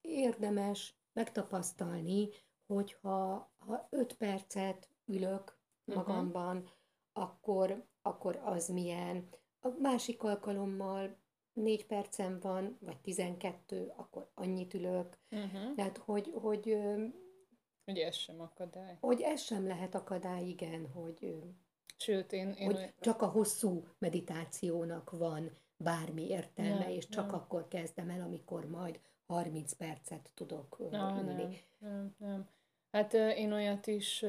érdemes 0.00 0.94
megtapasztalni, 1.12 2.28
hogyha 2.66 3.52
ha 3.58 3.86
öt 3.90 4.14
percet 4.14 4.88
ülök 5.06 5.59
magamban, 5.94 6.56
uh-huh. 6.56 6.70
akkor, 7.12 7.86
akkor 8.02 8.40
az 8.44 8.68
milyen. 8.68 9.28
A 9.60 9.68
másik 9.68 10.22
alkalommal 10.22 11.16
négy 11.52 11.86
percem 11.86 12.38
van, 12.40 12.78
vagy 12.80 13.00
tizenkettő, 13.00 13.92
akkor 13.96 14.30
annyit 14.34 14.74
ülök. 14.74 15.18
Uh-huh. 15.30 15.74
Tehát, 15.74 15.98
hogy, 15.98 16.32
hogy 16.34 16.78
hogy 17.84 17.98
ez 17.98 18.14
sem 18.14 18.40
akadály. 18.40 18.96
Hogy 19.00 19.20
ez 19.20 19.40
sem 19.40 19.66
lehet 19.66 19.94
akadály, 19.94 20.44
igen, 20.44 20.86
hogy, 20.86 21.36
Sőt, 21.96 22.32
én, 22.32 22.50
én 22.50 22.66
hogy 22.66 22.76
olyan... 22.76 22.92
csak 23.00 23.22
a 23.22 23.26
hosszú 23.26 23.84
meditációnak 23.98 25.10
van 25.10 25.50
bármi 25.76 26.28
értelme, 26.28 26.78
nem, 26.78 26.88
és 26.88 27.08
csak 27.08 27.26
nem. 27.26 27.34
akkor 27.34 27.68
kezdem 27.68 28.10
el, 28.10 28.20
amikor 28.20 28.68
majd 28.68 29.00
30 29.26 29.72
percet 29.72 30.30
tudok 30.34 30.90
Na, 30.90 31.20
ülni. 31.22 31.32
Nem, 31.78 31.90
nem, 31.90 32.14
nem. 32.18 32.48
Hát 32.90 33.14
én 33.14 33.52
olyat 33.52 33.86
is 33.86 34.24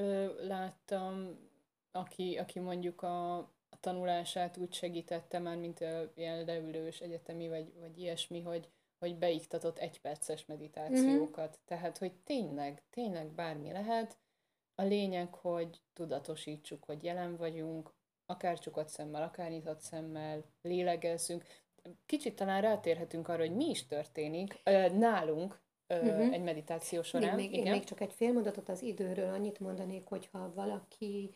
láttam, 0.48 1.40
aki, 1.92 2.38
aki 2.38 2.60
mondjuk 2.60 3.02
a, 3.02 3.38
a 3.70 3.80
tanulását 3.80 4.58
úgy 4.58 4.74
segítette 4.74 5.40
már, 5.40 5.58
mint 5.58 5.82
a 5.82 6.12
ilyen 6.16 6.46
leülős 6.46 7.00
egyetemi, 7.00 7.48
vagy, 7.48 7.74
vagy 7.80 8.00
ilyesmi, 8.00 8.42
hogy, 8.42 8.70
hogy 9.00 9.18
beiktatott 9.18 9.78
egyperces 9.78 10.46
meditációkat. 10.46 11.48
Mm-hmm. 11.48 11.66
Tehát, 11.66 11.98
hogy 11.98 12.14
tényleg, 12.14 12.84
tényleg 12.90 13.28
bármi 13.28 13.72
lehet. 13.72 14.18
A 14.76 14.84
lényeg, 14.84 15.34
hogy 15.34 15.82
tudatosítsuk, 15.94 16.84
hogy 16.84 17.04
jelen 17.04 17.38
vagyunk, 17.38 17.94
akár 18.26 18.60
csukott 18.60 18.90
szemmel, 18.90 19.24
akár 19.24 19.50
nyitott 19.50 19.80
szemmel, 19.80 20.44
lélegezzünk. 20.62 21.44
Kicsit 22.06 22.36
talán 22.36 22.62
rátérhetünk 22.62 23.28
arra, 23.28 23.42
hogy 23.42 23.56
mi 23.56 23.70
is 23.70 23.88
történik 23.88 24.62
nálunk 24.94 25.62
uh-huh. 25.88 26.34
egy 26.34 26.44
meditáció 26.44 27.02
során. 27.02 27.36
Még, 27.36 27.50
még, 27.50 27.60
Igen? 27.60 27.72
még 27.72 27.84
csak 27.84 28.02
egy 28.02 28.14
fél 28.14 28.34
mondatot 28.34 28.70
az 28.70 28.82
időről 28.82 29.34
annyit 29.34 29.60
mondanék, 29.60 30.08
hogyha 30.08 30.54
valaki 30.54 31.36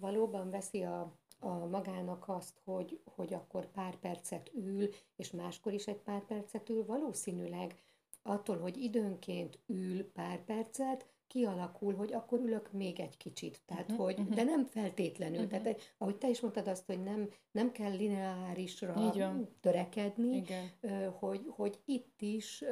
valóban 0.00 0.50
veszi 0.50 0.82
a 0.82 1.18
a 1.40 1.66
magának 1.66 2.28
azt, 2.28 2.60
hogy, 2.64 3.00
hogy 3.04 3.34
akkor 3.34 3.70
pár 3.70 3.96
percet 3.96 4.50
ül, 4.54 4.88
és 5.16 5.30
máskor 5.30 5.72
is 5.72 5.86
egy 5.86 6.00
pár 6.00 6.24
percet 6.24 6.68
ül, 6.68 6.86
valószínűleg 6.86 7.74
attól, 8.22 8.58
hogy 8.58 8.76
időnként 8.76 9.58
ül 9.66 10.12
pár 10.12 10.44
percet, 10.44 11.06
kialakul, 11.26 11.94
hogy 11.94 12.12
akkor 12.12 12.40
ülök 12.40 12.72
még 12.72 13.00
egy 13.00 13.16
kicsit. 13.16 13.60
Tehát, 13.66 13.90
uh-huh, 13.90 14.04
hogy, 14.04 14.18
uh-huh. 14.18 14.34
de 14.34 14.42
nem 14.42 14.64
feltétlenül. 14.64 15.44
Uh-huh. 15.44 15.62
Tehát, 15.62 15.94
ahogy 15.98 16.16
te 16.16 16.28
is 16.28 16.40
mondtad 16.40 16.68
azt, 16.68 16.86
hogy 16.86 17.02
nem, 17.02 17.28
nem 17.50 17.72
kell 17.72 17.96
lineárisra 17.96 19.12
törekedni, 19.60 20.36
Igen. 20.36 20.70
hogy, 21.18 21.46
hogy 21.48 21.78
itt 21.84 22.20
is 22.20 22.64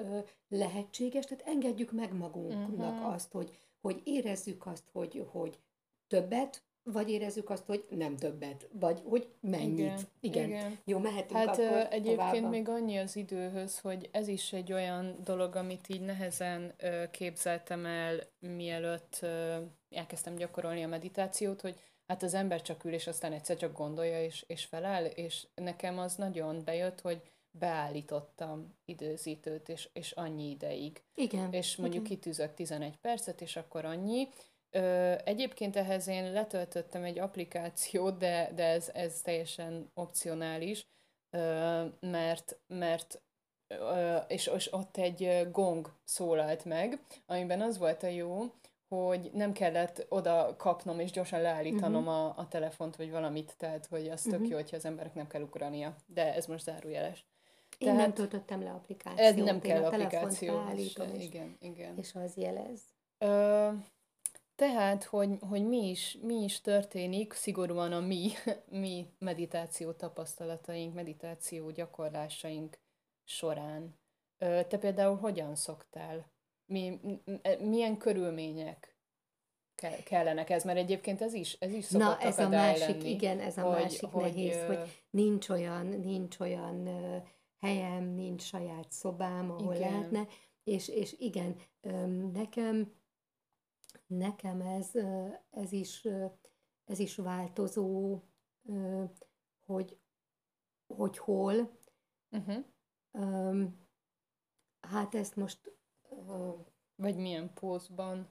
lehetséges, 0.49 1.25
tehát 1.25 1.47
engedjük 1.47 1.93
meg 1.93 2.17
magunknak 2.17 2.93
uh-huh. 2.93 3.13
azt, 3.13 3.33
hogy, 3.33 3.59
hogy 3.81 4.01
érezzük 4.05 4.67
azt, 4.67 4.89
hogy, 4.93 5.27
hogy 5.31 5.59
többet 6.07 6.68
vagy 6.83 7.11
érezzük 7.11 7.51
azt, 7.51 7.65
hogy 7.67 7.85
nem 7.91 8.17
többet, 8.17 8.69
vagy 8.73 9.03
hogy 9.05 9.29
mennyit. 9.41 9.77
Igen, 9.77 10.09
igen. 10.21 10.49
igen. 10.49 10.79
Jó, 10.85 10.99
mehetünk 10.99 11.39
Hát 11.39 11.59
akkor 11.59 11.87
egyébként 11.91 12.31
tovább. 12.33 12.51
még 12.51 12.69
annyi 12.69 12.99
az 12.99 13.17
időhöz, 13.17 13.79
hogy 13.79 14.09
ez 14.13 14.29
is 14.29 14.53
egy 14.53 14.73
olyan 14.73 15.17
dolog, 15.25 15.57
amit 15.57 15.89
így 15.89 16.01
nehezen 16.01 16.75
ö, 16.79 17.03
képzeltem 17.11 17.87
el, 17.87 18.21
mielőtt 18.39 19.19
ö, 19.21 19.57
elkezdtem 19.91 20.35
gyakorolni 20.35 20.83
a 20.85 20.89
meditációt, 20.89 21.61
hogy 21.61 21.81
hát 22.07 22.23
az 22.23 22.35
ember 22.35 22.63
csak 22.63 22.85
ül, 22.85 22.93
és 22.93 23.07
aztán 23.07 23.33
egyszer 23.33 23.57
csak 23.57 23.77
gondolja, 23.77 24.23
és, 24.23 24.45
és 24.47 24.65
feláll, 24.65 25.05
és 25.05 25.47
nekem 25.55 25.99
az 25.99 26.15
nagyon 26.15 26.63
bejött, 26.65 27.01
hogy 27.01 27.23
beállítottam 27.51 28.75
időzítőt, 28.85 29.69
és, 29.69 29.89
és 29.93 30.13
annyi 30.13 30.51
ideig. 30.51 31.03
Igen. 31.15 31.53
És 31.53 31.77
mondjuk 31.77 32.05
igen. 32.05 32.17
kitűzök 32.17 32.55
11 32.55 32.97
percet, 32.97 33.41
és 33.41 33.57
akkor 33.57 33.85
annyi, 33.85 34.29
Ö, 34.71 35.15
egyébként 35.25 35.77
ehhez 35.77 36.09
én 36.09 36.33
letöltöttem 36.33 37.05
egy 37.05 37.19
applikációt, 37.19 38.17
de, 38.17 38.51
de 38.55 38.65
ez, 38.65 38.91
ez 38.95 39.21
teljesen 39.21 39.91
opcionális, 39.95 40.87
ö, 41.31 41.85
mert, 42.01 42.59
mert 42.67 43.23
ö, 43.67 44.17
és, 44.17 44.47
és 44.47 44.73
ott 44.73 44.97
egy 44.97 45.49
gong 45.53 45.93
szólalt 46.05 46.65
meg, 46.65 47.01
amiben 47.27 47.61
az 47.61 47.79
volt 47.79 48.03
a 48.03 48.07
jó, 48.07 48.43
hogy 48.89 49.31
nem 49.33 49.53
kellett 49.53 50.07
oda 50.09 50.55
kapnom 50.57 51.01
és 51.01 51.11
gyorsan 51.11 51.41
leállítanom 51.41 52.07
uh-huh. 52.07 52.25
a, 52.25 52.35
a 52.37 52.49
telefont, 52.49 52.97
vagy 52.97 53.11
valamit, 53.11 53.55
tehát 53.57 53.87
hogy 53.87 54.09
az 54.09 54.27
uh-huh. 54.27 54.41
tök 54.41 54.51
jó, 54.51 54.57
hogyha 54.57 54.77
az 54.77 54.85
emberek 54.85 55.15
nem 55.15 55.27
kell 55.27 55.43
ugrania. 55.43 55.97
De 56.07 56.35
ez 56.35 56.47
most 56.47 56.65
zárójeles. 56.65 57.27
Én 57.79 57.89
tehát, 57.89 58.03
nem 58.03 58.15
töltöttem 58.15 58.63
le 58.63 58.71
applikációt. 58.71 59.21
Ez 59.21 59.35
nem 59.35 59.61
kell 59.61 59.85
applikáció. 59.85 60.61
Igen, 61.19 61.57
igen. 61.61 61.97
És 61.97 62.15
az 62.15 62.37
jelez. 62.37 62.81
Ö, 63.19 63.69
tehát, 64.59 65.05
hogy, 65.05 65.39
hogy 65.41 65.69
mi, 65.69 65.89
is, 65.89 66.19
mi 66.23 66.43
is 66.43 66.61
történik, 66.61 67.33
szigorúan 67.33 67.93
a 67.93 68.01
mi, 68.01 68.31
mi 68.85 69.07
meditáció 69.19 69.93
tapasztalataink, 69.93 70.95
meditáció 70.95 71.71
gyakorlásaink 71.71 72.79
során. 73.25 73.99
Te 74.39 74.79
például 74.79 75.17
hogyan 75.17 75.55
szoktál? 75.55 76.33
Mi, 76.67 77.01
milyen 77.61 77.97
körülmények 77.97 78.97
kellenek 80.05 80.51
ez, 80.51 80.65
mert 80.65 80.79
egyébként 80.79 81.23
ez 81.23 81.33
is, 81.33 81.57
ez 81.61 81.73
is 81.73 81.85
szokott 81.85 82.07
Na, 82.07 82.19
ez 82.19 82.39
a 82.39 82.49
másik, 82.49 82.89
lenni, 82.89 83.11
igen, 83.11 83.41
ez 83.41 83.59
a 83.59 83.63
hogy, 83.63 83.83
másik 83.83 84.09
hogy, 84.09 84.23
nehéz, 84.23 84.65
hogy 84.65 84.79
nincs 85.11 85.49
olyan, 85.49 85.87
nincs 85.87 86.39
olyan 86.41 86.89
helyem, 87.61 88.05
nincs 88.05 88.43
saját 88.43 88.93
szobám, 88.93 89.51
ahol 89.51 89.75
igen. 89.75 89.91
lehetne, 89.91 90.27
és, 90.65 90.89
és 90.89 91.15
igen, 91.19 91.57
nekem 92.33 92.97
nekem 94.09 94.61
ez, 94.61 94.91
ez, 95.51 95.73
is, 95.73 96.09
ez 96.85 96.99
is 96.99 97.17
változó, 97.17 98.21
hogy, 99.67 99.99
hogy 100.87 101.19
hol. 101.19 101.79
Uh-huh. 102.31 102.65
Hát 104.81 105.15
ezt 105.15 105.37
most... 105.37 105.77
Vagy 106.97 107.17
milyen 107.17 107.53
pózban? 107.53 108.29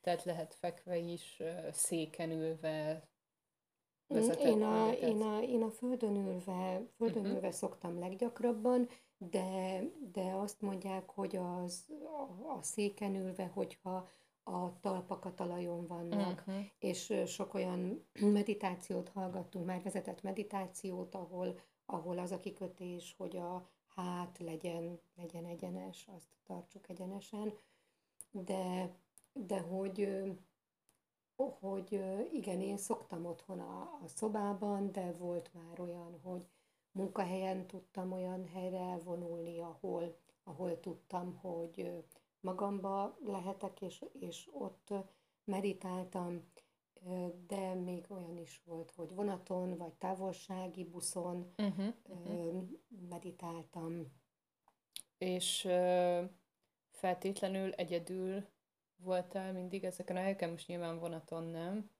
Tehát 0.00 0.24
lehet 0.24 0.54
fekve 0.54 0.96
is, 0.96 1.42
széken 1.72 2.30
ülve, 2.30 3.08
én 4.08 4.62
a, 4.62 4.92
én, 4.92 5.22
a, 5.22 5.42
én 5.42 5.62
a 5.62 5.70
földön 5.70 6.16
ülve, 6.16 6.82
földön 6.96 7.22
uh-huh. 7.22 7.34
ülve 7.34 7.50
szoktam 7.50 7.98
leggyakrabban, 7.98 8.88
de, 9.18 9.82
de 10.12 10.22
azt 10.22 10.60
mondják, 10.60 11.10
hogy 11.10 11.36
az, 11.36 11.84
a, 11.88 12.52
a 12.56 12.62
széken 12.62 13.14
ülve, 13.14 13.46
hogyha 13.46 14.08
a 14.42 14.80
talpak 14.80 15.24
a 15.24 15.34
talajon 15.34 15.86
vannak, 15.86 16.44
uh-huh. 16.46 16.64
és 16.78 17.12
sok 17.26 17.54
olyan 17.54 18.06
meditációt 18.20 19.08
hallgattunk, 19.08 19.66
már 19.66 19.82
vezetett 19.82 20.22
meditációt, 20.22 21.14
ahol, 21.14 21.60
ahol 21.86 22.18
az 22.18 22.30
a 22.30 22.40
kikötés, 22.40 23.14
hogy 23.18 23.36
a 23.36 23.68
hát 23.94 24.38
legyen, 24.38 25.00
legyen 25.16 25.44
egyenes, 25.44 26.08
azt 26.16 26.28
tartsuk 26.44 26.88
egyenesen, 26.88 27.54
de, 28.30 28.94
de 29.32 29.60
hogy, 29.60 30.22
hogy 31.36 32.02
igen, 32.32 32.60
én 32.60 32.76
szoktam 32.76 33.26
otthon 33.26 33.60
a, 33.60 33.80
a 33.80 34.08
szobában, 34.08 34.92
de 34.92 35.12
volt 35.12 35.50
már 35.54 35.80
olyan, 35.80 36.20
hogy 36.22 36.48
munkahelyen 36.96 37.66
tudtam 37.66 38.12
olyan 38.12 38.46
helyre 38.46 38.78
elvonulni, 38.78 39.60
ahol, 39.60 40.16
ahol 40.44 40.80
tudtam, 40.80 41.36
hogy 41.36 42.04
magamba 42.40 43.18
lehetek, 43.24 43.80
és, 43.80 44.04
és 44.18 44.48
ott 44.52 44.92
meditáltam. 45.44 46.50
de 47.46 47.74
még 47.74 48.06
olyan 48.08 48.36
is 48.36 48.62
volt, 48.64 48.90
hogy 48.90 49.14
vonaton, 49.14 49.76
vagy 49.76 49.92
távolsági 49.92 50.84
buszon 50.84 51.52
uh-huh, 51.58 51.94
uh-huh. 52.08 52.62
meditáltam. 53.08 54.12
És 55.18 55.68
feltétlenül 56.90 57.72
egyedül 57.72 58.46
voltál 58.96 59.52
mindig 59.52 59.84
ezeken 59.84 60.16
a 60.16 60.20
helyeken, 60.20 60.50
most 60.50 60.68
nyilván 60.68 60.98
vonaton 60.98 61.44
nem, 61.44 61.90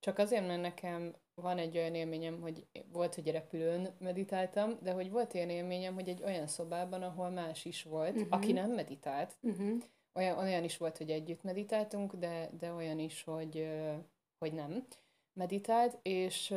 csak 0.00 0.18
azért, 0.18 0.46
mert 0.46 0.60
nekem 0.60 1.14
van 1.34 1.58
egy 1.58 1.76
olyan 1.76 1.94
élményem, 1.94 2.40
hogy 2.40 2.66
volt, 2.92 3.14
hogy 3.14 3.30
repülőn 3.30 3.96
meditáltam, 3.98 4.78
de 4.82 4.92
hogy 4.92 5.10
volt 5.10 5.34
olyan 5.34 5.50
élményem, 5.50 5.94
hogy 5.94 6.08
egy 6.08 6.22
olyan 6.22 6.46
szobában, 6.46 7.02
ahol 7.02 7.30
más 7.30 7.64
is 7.64 7.82
volt, 7.82 8.14
uh-huh. 8.14 8.28
aki 8.30 8.52
nem 8.52 8.70
meditált. 8.70 9.36
Uh-huh. 9.42 9.82
Olyan, 10.14 10.38
olyan 10.38 10.64
is 10.64 10.76
volt, 10.76 10.96
hogy 10.96 11.10
együtt 11.10 11.42
meditáltunk, 11.42 12.14
de, 12.14 12.50
de 12.58 12.72
olyan 12.72 12.98
is, 12.98 13.24
hogy, 13.24 13.68
hogy 14.38 14.52
nem 14.52 14.86
meditált, 15.32 15.98
és, 16.02 16.54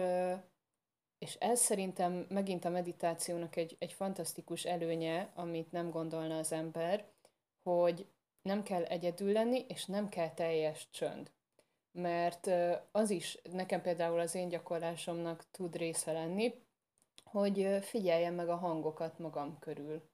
és 1.18 1.36
ez 1.36 1.60
szerintem 1.60 2.26
megint 2.30 2.66
a 2.66 2.70
meditációnak 2.70 3.56
egy, 3.56 3.76
egy 3.80 3.94
fantasztikus 3.94 4.66
előnye, 4.66 5.32
amit 5.36 5.72
nem 5.72 5.90
gondolna 5.90 6.38
az 6.38 6.52
ember, 6.52 7.06
hogy 7.64 8.08
nem 8.42 8.64
kell 8.64 8.84
egyedül 8.84 9.32
lenni, 9.32 9.66
és 9.68 9.86
nem 9.86 10.10
kell 10.10 10.30
teljes 10.30 10.90
csönd 10.90 11.32
mert 11.92 12.50
az 12.92 13.10
is 13.10 13.42
nekem 13.52 13.82
például 13.82 14.20
az 14.20 14.36
én 14.36 14.50
gyakorlásomnak 14.50 15.46
tud 15.52 15.76
része 15.76 16.12
lenni, 16.12 16.54
hogy 17.24 17.78
figyeljem 17.82 18.34
meg 18.34 18.50
a 18.50 18.56
hangokat 18.56 19.20
magam 19.20 19.60
körül. 19.60 20.10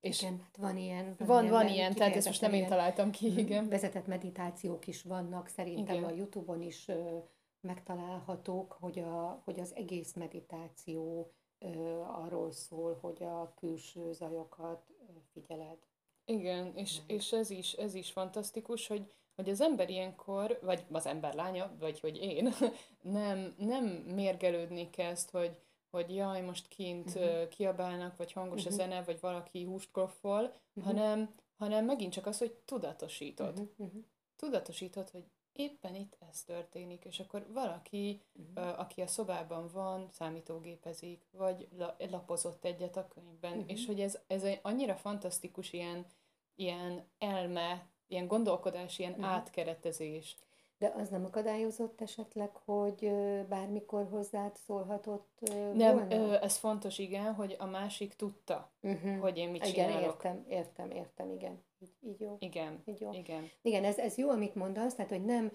És 0.00 0.22
igen, 0.22 0.40
hát 0.42 0.56
van 0.56 0.76
ilyen. 0.76 1.14
Van, 1.18 1.26
van, 1.26 1.48
van 1.48 1.68
ilyen 1.68 1.94
tehát 1.94 2.16
ezt 2.16 2.26
most 2.26 2.40
nem 2.40 2.52
én 2.52 2.66
találtam 2.66 3.10
ki, 3.10 3.38
igen. 3.38 3.68
Vezetett 3.68 4.06
meditációk 4.06 4.86
is 4.86 5.02
vannak, 5.02 5.48
szerintem 5.48 5.96
igen. 5.96 6.08
a 6.08 6.14
Youtube-on 6.14 6.62
is 6.62 6.88
ö, 6.88 7.18
megtalálhatók, 7.60 8.72
hogy, 8.80 8.98
a, 8.98 9.42
hogy 9.44 9.60
az 9.60 9.74
egész 9.74 10.14
meditáció 10.14 11.32
ö, 11.58 12.00
arról 12.00 12.52
szól, 12.52 12.98
hogy 13.00 13.22
a 13.22 13.54
külső 13.54 14.12
zajokat 14.12 14.86
figyeled. 15.32 15.78
Igen, 16.24 16.72
és, 16.74 16.98
és 17.06 17.32
ez, 17.32 17.50
is, 17.50 17.72
ez 17.72 17.94
is 17.94 18.10
fantasztikus, 18.10 18.86
hogy 18.86 19.14
hogy 19.36 19.48
az 19.48 19.60
ember 19.60 19.90
ilyenkor, 19.90 20.58
vagy 20.62 20.84
az 20.90 21.06
ember 21.06 21.34
lánya, 21.34 21.76
vagy 21.78 22.00
hogy 22.00 22.16
én, 22.16 22.54
nem, 23.02 23.54
nem 23.58 23.84
mérgelődni 24.14 24.90
kezd, 24.90 25.30
hogy, 25.30 25.60
hogy 25.90 26.14
jaj, 26.14 26.40
most 26.40 26.68
kint 26.68 27.14
uh-huh. 27.14 27.48
kiabálnak, 27.48 28.16
vagy 28.16 28.32
hangos 28.32 28.64
uh-huh. 28.64 28.80
a 28.80 28.82
mhm. 28.82 28.90
zene, 28.90 29.04
vagy 29.04 29.20
valaki 29.20 29.64
húst 29.64 29.90
koffol, 29.90 30.42
uh-huh. 30.42 30.84
hanem, 30.84 31.34
hanem 31.58 31.84
megint 31.84 32.12
csak 32.12 32.26
az, 32.26 32.38
hogy 32.38 32.52
tudatosítod. 32.64 33.58
Uh-huh. 33.58 33.68
Uh-huh. 33.76 34.04
Tudatosítod, 34.36 35.10
hogy 35.10 35.24
éppen 35.52 35.94
itt 35.94 36.16
ez 36.30 36.42
történik, 36.42 37.04
és 37.04 37.20
akkor 37.20 37.46
valaki, 37.52 38.22
uh-huh. 38.32 38.80
aki 38.80 39.00
a 39.00 39.06
szobában 39.06 39.68
van, 39.72 40.08
számítógépezik, 40.10 41.26
vagy 41.30 41.68
lapozott 41.98 42.64
egyet 42.64 42.96
a 42.96 43.08
könyvben, 43.08 43.52
uh-huh. 43.52 43.70
és 43.70 43.86
hogy 43.86 44.00
ez, 44.00 44.18
ez 44.26 44.42
egy 44.42 44.60
annyira 44.62 44.94
fantasztikus 44.94 45.72
ilyen, 45.72 46.06
ilyen 46.54 47.04
elme 47.18 47.86
ilyen 48.08 48.26
gondolkodás, 48.26 48.98
ilyen 48.98 49.12
uh-huh. 49.12 49.26
átkeretezés. 49.26 50.36
De 50.78 50.92
az 50.96 51.08
nem 51.08 51.24
akadályozott 51.24 52.00
esetleg, 52.00 52.50
hogy 52.64 53.10
bármikor 53.48 54.08
hozzád 54.10 54.56
szólhatott 54.66 55.38
Nem, 55.74 56.08
volna? 56.08 56.38
ez 56.38 56.56
fontos, 56.56 56.98
igen, 56.98 57.34
hogy 57.34 57.56
a 57.58 57.66
másik 57.66 58.14
tudta, 58.14 58.72
uh-huh. 58.82 59.18
hogy 59.18 59.36
én 59.36 59.48
mit 59.48 59.66
igen, 59.66 59.86
csinálok. 59.86 60.14
értem, 60.14 60.44
értem, 60.48 60.90
értem, 60.90 61.30
igen. 61.30 61.64
Így, 61.78 61.94
így 62.00 62.20
jó. 62.20 62.36
Igen, 62.38 62.82
így 62.84 63.00
jó. 63.00 63.12
igen. 63.12 63.50
Igen, 63.62 63.84
ez, 63.84 63.98
ez 63.98 64.16
jó, 64.16 64.30
amit 64.30 64.54
mondasz, 64.54 64.94
tehát, 64.94 65.10
hogy 65.10 65.24
nem, 65.24 65.52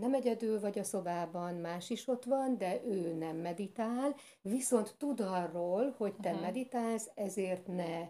nem 0.00 0.14
egyedül 0.14 0.60
vagy 0.60 0.78
a 0.78 0.84
szobában, 0.84 1.54
más 1.54 1.90
is 1.90 2.08
ott 2.08 2.24
van, 2.24 2.58
de 2.58 2.80
ő 2.84 3.14
nem 3.14 3.36
meditál, 3.36 4.14
viszont 4.42 4.94
tud 4.98 5.20
arról, 5.20 5.94
hogy 5.96 6.14
te 6.14 6.28
uh-huh. 6.28 6.44
meditálsz, 6.44 7.10
ezért 7.14 7.66
ne 7.66 8.08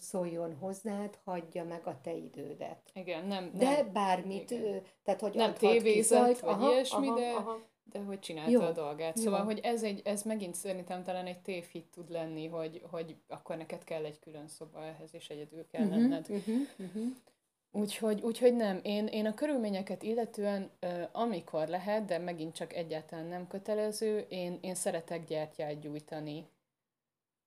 szóljon 0.00 0.54
hozzád, 0.54 1.18
hagyja 1.24 1.64
meg 1.64 1.86
a 1.86 2.00
te 2.00 2.14
idődet. 2.14 2.90
Igen, 2.94 3.26
nem. 3.26 3.50
De 3.54 3.70
nem, 3.70 3.92
bármit, 3.92 4.50
igen. 4.50 4.82
tehát 5.02 5.20
hogy 5.20 5.34
nem 5.34 5.54
tévézett, 5.54 6.38
vagy 6.38 6.54
aha, 6.54 6.72
ilyesmi, 6.72 7.08
aha, 7.08 7.18
de, 7.18 7.30
aha. 7.30 7.60
de 7.92 7.98
hogy 7.98 8.18
csinálta 8.18 8.50
jó, 8.50 8.60
a 8.60 8.72
dolgát. 8.72 9.16
Szóval, 9.16 9.38
jó. 9.38 9.44
hogy 9.44 9.60
ez, 9.62 9.82
egy, 9.82 10.00
ez 10.04 10.22
megint 10.22 10.54
szerintem 10.54 11.02
talán 11.02 11.26
egy 11.26 11.40
tévhit 11.40 11.86
tud 11.90 12.10
lenni, 12.10 12.46
hogy, 12.46 12.82
hogy 12.90 13.16
akkor 13.28 13.56
neked 13.56 13.84
kell 13.84 14.04
egy 14.04 14.18
külön 14.18 14.48
szoba 14.48 14.84
ehhez, 14.84 15.14
és 15.14 15.28
egyedül 15.28 15.66
kell 15.66 15.82
uh-huh, 15.82 15.98
lenned. 15.98 16.26
Uh-huh, 16.28 16.56
uh-huh. 16.78 17.12
Úgyhogy, 17.74 18.20
úgyhogy 18.20 18.56
nem, 18.56 18.80
én, 18.82 19.06
én 19.06 19.26
a 19.26 19.34
körülményeket 19.34 20.02
illetően, 20.02 20.70
amikor 21.12 21.68
lehet, 21.68 22.04
de 22.04 22.18
megint 22.18 22.54
csak 22.54 22.74
egyáltalán 22.74 23.26
nem 23.26 23.46
kötelező, 23.46 24.26
én, 24.28 24.58
én 24.60 24.74
szeretek 24.74 25.24
gyertyát 25.24 25.80
gyújtani. 25.80 26.46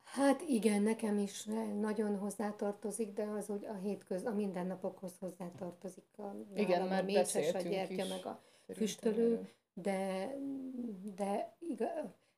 Hát 0.06 0.42
igen, 0.42 0.82
nekem 0.82 1.18
is 1.18 1.44
nagyon 1.80 2.18
hozzátartozik, 2.18 3.14
de 3.14 3.24
az 3.24 3.50
úgy 3.50 3.66
a 3.66 3.74
hétköz, 3.74 4.26
a 4.26 4.34
mindennapokhoz 4.34 5.12
hozzátartozik. 5.20 6.04
A, 6.18 6.36
igen, 6.56 6.88
már 6.88 7.02
a 7.02 7.06
mécses, 7.06 7.54
a 7.54 7.62
gyertya, 7.62 8.04
is. 8.04 8.10
meg 8.10 8.26
a 8.26 8.42
füstölő, 8.74 9.50
de, 9.74 10.32
de, 11.16 11.56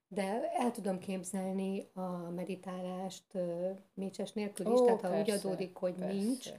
de 0.07 0.51
el 0.51 0.71
tudom 0.71 0.99
képzelni 0.99 1.89
a 1.93 2.29
meditálást 2.35 3.37
mécses 3.93 4.31
nélkül 4.31 4.65
is, 4.65 4.79
Ó, 4.79 4.85
tehát 4.85 5.01
ha 5.01 5.09
persze, 5.09 5.33
úgy 5.33 5.39
adódik, 5.39 5.75
hogy 5.75 5.93
persze. 5.93 6.13
nincs, 6.15 6.49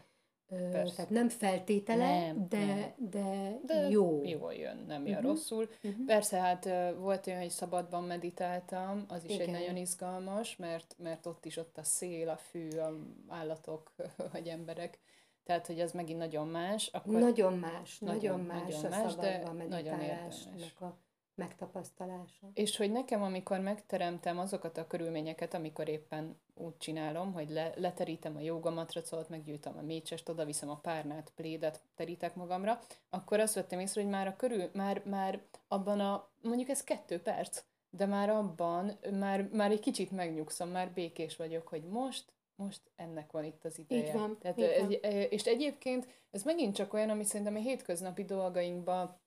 Persze. 0.49 0.95
Tehát 0.95 1.11
nem 1.11 1.29
feltétele, 1.29 2.27
nem, 2.27 2.49
de, 2.49 2.65
nem. 2.67 2.95
De, 3.11 3.59
de 3.67 3.89
jó. 3.89 4.23
Jól 4.25 4.55
jön, 4.55 4.85
nem 4.87 5.07
jön 5.07 5.17
uh-huh. 5.17 5.31
rosszul. 5.31 5.69
Uh-huh. 5.83 6.07
Persze, 6.07 6.39
hát 6.41 6.69
volt 6.99 7.27
olyan, 7.27 7.41
hogy 7.41 7.51
szabadban 7.51 8.05
meditáltam, 8.05 9.05
az 9.09 9.25
is 9.25 9.35
Igen. 9.35 9.47
egy 9.47 9.53
nagyon 9.61 9.77
izgalmas, 9.77 10.57
mert, 10.57 10.95
mert 10.99 11.27
ott 11.27 11.45
is 11.45 11.57
ott 11.57 11.79
a 11.79 11.83
szél, 11.83 12.29
a 12.29 12.37
fű, 12.37 12.69
a 12.69 12.95
állatok, 13.29 13.93
vagy 14.33 14.49
emberek. 14.49 14.99
Tehát, 15.45 15.67
hogy 15.67 15.81
ez 15.81 15.93
megint 15.93 16.19
nagyon 16.19 16.49
más. 16.49 16.87
Akkor 16.93 17.19
nagyon 17.19 17.59
más, 17.59 17.99
nagyon, 17.99 18.21
nagyon 18.21 18.41
más 18.41 18.81
nagyon 18.81 18.85
a 18.85 18.89
más, 18.89 19.13
szabadban 19.13 19.57
meditálásnak 19.57 20.81
a 20.81 20.99
megtapasztalása. 21.39 22.51
És 22.55 22.77
hogy 22.77 22.93
nekem, 22.93 23.23
amikor 23.23 23.61
megteremtem 23.61 24.39
azokat 24.39 24.79
a 24.79 24.87
körülményeket, 24.87 25.55
amikor 25.55 25.89
éppen 25.89 26.37
úgy 26.55 26.77
csinálom, 26.79 27.33
hogy 27.33 27.51
le, 27.51 27.73
leterítem 27.77 28.37
a 28.37 28.41
jogamatracot, 28.41 29.29
meggyűjtöm 29.29 29.77
a 29.79 29.83
mécsest, 29.83 30.29
oda 30.29 30.45
viszem 30.45 30.71
a 30.71 30.77
párnát, 30.77 31.33
plédet, 31.37 31.81
terítek 31.95 32.35
magamra, 32.35 32.81
akkor 33.11 33.41
azt 33.41 33.55
vettem 33.55 33.81
észre, 33.81 34.03
hogy 34.03 34.11
már 34.11 34.27
a 34.27 34.37
körül, 34.37 34.71
már, 34.73 35.03
már 35.05 35.41
abban 35.69 36.01
a, 36.01 36.29
mondjuk 36.43 36.69
ez 36.69 36.85
kettő 36.85 37.21
perc, 37.21 37.63
de 37.91 38.07
már 38.07 38.31
abban, 38.31 38.99
már, 39.19 39.49
már 39.53 39.71
egy 39.71 39.81
kicsit 39.81 40.11
megnyugszom, 40.11 40.69
már 40.69 40.91
békés 40.91 41.37
vagyok, 41.37 41.69
hogy 41.69 41.83
most, 41.83 42.25
most 42.55 42.81
ennek 42.97 43.31
van 43.31 43.45
itt 43.45 43.65
az 43.65 43.79
ideje. 43.79 44.07
Így 44.07 44.13
van, 44.13 44.39
Tehát, 44.41 44.59
így 44.59 44.81
van. 44.81 45.13
És 45.31 45.45
egyébként 45.45 46.07
ez 46.31 46.43
megint 46.43 46.75
csak 46.75 46.93
olyan, 46.93 47.11
amit 47.11 47.27
szerintem 47.27 47.55
a 47.55 47.59
hétköznapi 47.59 48.25
dolgainkban 48.25 49.19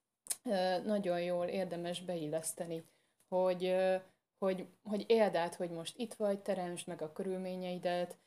nagyon 0.84 1.22
jól 1.22 1.46
érdemes 1.46 2.02
beilleszteni, 2.02 2.86
hogy, 3.28 3.76
hogy, 4.38 4.68
hogy 4.84 5.06
éld 5.08 5.36
át, 5.36 5.56
hogy 5.56 5.70
most 5.70 5.98
itt 5.98 6.14
vagy, 6.14 6.40
teremtsd 6.40 6.88
meg 6.88 7.02
a 7.02 7.12
körülményeidet, 7.12 8.18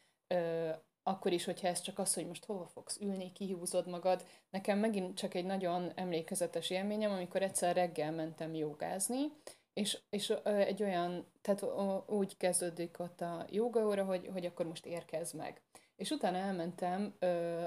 akkor 1.02 1.32
is, 1.32 1.44
hogyha 1.44 1.68
ez 1.68 1.80
csak 1.80 1.98
az, 1.98 2.14
hogy 2.14 2.26
most 2.26 2.44
hova 2.44 2.66
fogsz 2.66 3.00
ülni, 3.00 3.32
kihúzod 3.32 3.88
magad. 3.88 4.24
Nekem 4.50 4.78
megint 4.78 5.16
csak 5.16 5.34
egy 5.34 5.44
nagyon 5.44 5.92
emlékezetes 5.94 6.70
élményem, 6.70 7.10
amikor 7.10 7.42
egyszer 7.42 7.74
reggel 7.74 8.12
mentem 8.12 8.54
jogázni, 8.54 9.32
és, 9.72 9.98
és 10.10 10.30
egy 10.44 10.82
olyan, 10.82 11.26
tehát 11.40 11.64
úgy 12.08 12.36
kezdődik 12.36 12.98
ott 12.98 13.20
a 13.20 13.46
joga 13.50 14.04
hogy, 14.04 14.28
hogy 14.32 14.46
akkor 14.46 14.66
most 14.66 14.86
érkezz 14.86 15.32
meg. 15.32 15.62
És 15.96 16.10
utána 16.10 16.36
elmentem 16.36 17.14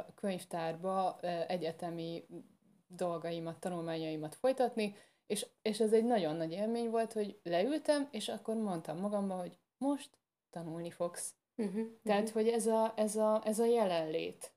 a 0.08 0.14
könyvtárba 0.14 1.20
egyetemi 1.48 2.26
dolgaimat, 2.88 3.60
tanulmányaimat 3.60 4.36
folytatni, 4.36 4.96
és, 5.26 5.46
és 5.62 5.80
ez 5.80 5.94
egy 5.94 6.06
nagyon 6.06 6.36
nagy 6.36 6.52
élmény 6.52 6.90
volt, 6.90 7.14
hogy 7.14 7.40
leültem, 7.44 8.08
és 8.12 8.28
akkor 8.28 8.56
mondtam 8.56 9.00
magamban, 9.00 9.40
hogy 9.40 9.58
most 9.78 10.10
tanulni 10.50 10.92
fogsz. 10.92 11.36
Uh-huh, 11.56 11.88
Tehát, 12.04 12.28
uh-huh. 12.28 12.44
hogy 12.44 12.48
ez 12.48 12.68
a, 12.68 12.94
ez, 12.96 13.16
a, 13.16 13.42
ez 13.46 13.60
a 13.60 13.66
jelenlét, 13.66 14.54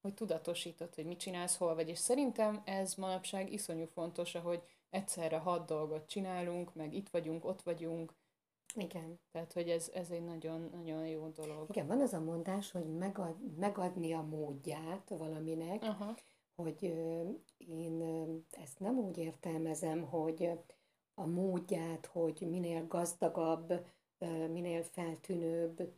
hogy 0.00 0.14
tudatosítod, 0.14 0.94
hogy 0.94 1.04
mit 1.04 1.18
csinálsz, 1.18 1.56
hol 1.56 1.74
vagy, 1.74 1.88
és 1.88 1.98
szerintem 1.98 2.62
ez 2.64 2.94
manapság 2.94 3.52
iszonyú 3.52 3.86
fontos, 3.86 4.32
hogy 4.32 4.62
egyszerre 4.90 5.36
hat 5.36 5.66
dolgot 5.66 6.08
csinálunk, 6.08 6.74
meg 6.74 6.94
itt 6.94 7.08
vagyunk, 7.08 7.44
ott 7.44 7.62
vagyunk. 7.62 8.14
Igen. 8.74 9.20
Tehát, 9.30 9.52
hogy 9.52 9.68
ez, 9.68 9.90
ez 9.94 10.10
egy 10.10 10.24
nagyon, 10.24 10.68
nagyon 10.72 11.06
jó 11.06 11.28
dolog. 11.28 11.68
Igen, 11.68 11.86
van 11.86 12.00
az 12.00 12.12
a 12.12 12.20
mondás, 12.20 12.70
hogy 12.70 12.86
megad, 12.86 13.56
megadni 13.56 14.12
a 14.12 14.22
módját 14.22 15.08
valaminek, 15.08 15.82
Aha 15.82 16.14
hogy 16.62 16.82
én 17.58 18.02
ezt 18.50 18.78
nem 18.78 18.98
úgy 18.98 19.18
értelmezem, 19.18 20.02
hogy 20.02 20.50
a 21.14 21.26
módját, 21.26 22.06
hogy 22.06 22.46
minél 22.50 22.86
gazdagabb, 22.86 23.86
minél 24.50 24.82
feltűnőbb 24.82 25.92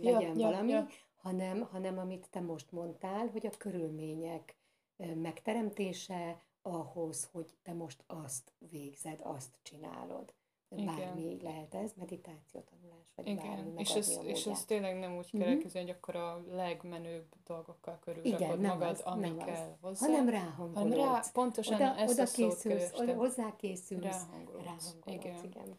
legyen 0.00 0.38
ja, 0.38 0.50
valami, 0.50 0.70
ja, 0.70 0.78
ja. 0.78 0.86
Hanem, 1.16 1.60
hanem 1.60 1.98
amit 1.98 2.26
te 2.30 2.40
most 2.40 2.72
mondtál, 2.72 3.26
hogy 3.26 3.46
a 3.46 3.56
körülmények 3.58 4.56
megteremtése, 4.96 6.40
ahhoz, 6.62 7.28
hogy 7.32 7.56
te 7.62 7.72
most 7.72 8.04
azt 8.06 8.52
végzed, 8.58 9.20
azt 9.22 9.58
csinálod. 9.62 10.34
Igen. 10.68 10.96
Bármi 10.96 11.40
lehet 11.42 11.74
ez, 11.74 11.92
meditáció, 11.96 12.60
tanulás, 12.60 13.06
vagy 13.14 13.26
Igen. 13.26 13.46
bármi 13.46 13.80
és 13.80 13.94
ez, 13.94 14.18
és 14.22 14.46
ez 14.46 14.64
tényleg 14.64 14.98
nem 14.98 15.16
úgy 15.16 15.30
kell 15.30 15.54
uh-huh. 15.54 15.72
hogy 15.72 15.90
akkor 15.90 16.16
a 16.16 16.44
legmenőbb 16.50 17.26
dolgokkal 17.44 17.98
körül 18.00 18.24
Igen, 18.24 18.58
nem 18.58 18.70
magad, 18.70 18.88
az, 18.88 19.00
ami 19.00 19.28
nem 19.28 19.36
kell 19.36 19.54
az. 19.54 19.76
hozzá. 19.80 20.06
Hanem 20.06 20.28
ráhangolódsz. 20.28 20.96
Hanem 20.96 21.12
rá, 21.12 21.22
pontosan 21.32 21.74
oda, 21.74 21.96
ezt 21.96 22.12
oda 22.12 22.22
a 22.22 22.32
készülsz, 22.32 22.92
oda, 22.92 23.14
hozzá 23.14 23.56
készülsz. 23.56 24.02
Ráhangolódsz. 24.02 24.64
ráhangolódsz 24.64 25.42
igen. 25.42 25.44
igen. 25.44 25.78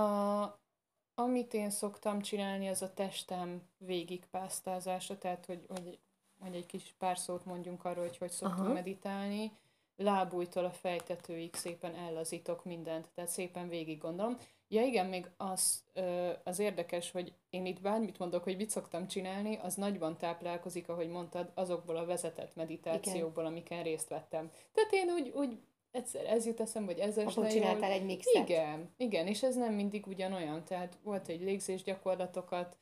A, 0.00 0.58
amit 1.14 1.54
én 1.54 1.70
szoktam 1.70 2.20
csinálni, 2.20 2.68
az 2.68 2.82
a 2.82 2.94
testem 2.94 3.62
végigpásztázása, 3.78 5.18
tehát 5.18 5.46
hogy, 5.46 5.66
hogy, 5.68 5.98
hogy 6.40 6.54
egy 6.54 6.66
kis 6.66 6.94
pár 6.98 7.18
szót 7.18 7.44
mondjunk 7.44 7.84
arról, 7.84 8.04
hogy 8.04 8.18
hogy 8.18 8.30
szoktunk 8.30 8.64
Aha. 8.64 8.72
meditálni 8.72 9.52
lábújtól 10.00 10.64
a 10.64 10.70
fejtetőig 10.70 11.54
szépen 11.54 11.94
ellazítok 11.94 12.64
mindent, 12.64 13.08
tehát 13.14 13.30
szépen 13.30 13.68
végig 13.68 13.98
gondolom. 13.98 14.36
Ja 14.68 14.82
igen, 14.82 15.06
még 15.06 15.26
az, 15.36 15.84
az 16.44 16.58
érdekes, 16.58 17.10
hogy 17.10 17.32
én 17.50 17.66
itt 17.66 17.80
bármit 17.80 18.18
mondok, 18.18 18.42
hogy 18.42 18.56
mit 18.56 18.70
szoktam 18.70 19.06
csinálni, 19.06 19.58
az 19.62 19.74
nagyban 19.74 20.16
táplálkozik, 20.16 20.88
ahogy 20.88 21.08
mondtad, 21.08 21.50
azokból 21.54 21.96
a 21.96 22.04
vezetett 22.04 22.56
meditációkból, 22.56 23.42
igen. 23.42 23.56
amiken 23.56 23.82
részt 23.82 24.08
vettem. 24.08 24.50
Tehát 24.72 24.92
én 24.92 25.10
úgy, 25.10 25.32
úgy 25.34 25.58
egyszer 25.90 26.24
ez 26.24 26.46
jut 26.46 26.60
eszembe, 26.60 26.92
hogy 26.92 27.00
ez 27.00 27.18
Akkor 27.18 27.46
csináltál 27.46 27.90
egy 27.90 28.04
mixet. 28.04 28.48
Igen, 28.48 28.90
igen, 28.96 29.26
és 29.26 29.42
ez 29.42 29.56
nem 29.56 29.74
mindig 29.74 30.06
ugyanolyan. 30.06 30.64
Tehát 30.64 30.98
volt 31.02 31.28
egy 31.28 31.40
légzés 31.40 31.82
gyakorlatokat, 31.82 32.78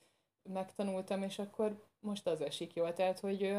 megtanultam, 0.53 1.23
és 1.23 1.39
akkor 1.39 1.85
most 2.01 2.27
az 2.27 2.41
esik 2.41 2.75
jól. 2.75 2.93
Tehát, 2.93 3.21
hogy 3.21 3.57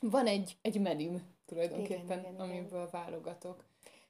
van 0.00 0.26
egy, 0.26 0.56
egy 0.62 0.80
menüm 0.80 1.36
tulajdonképpen, 1.48 2.18
igen, 2.18 2.34
igen, 2.34 2.40
amiből 2.40 2.86
igen. 2.86 2.88
válogatok. 2.90 3.64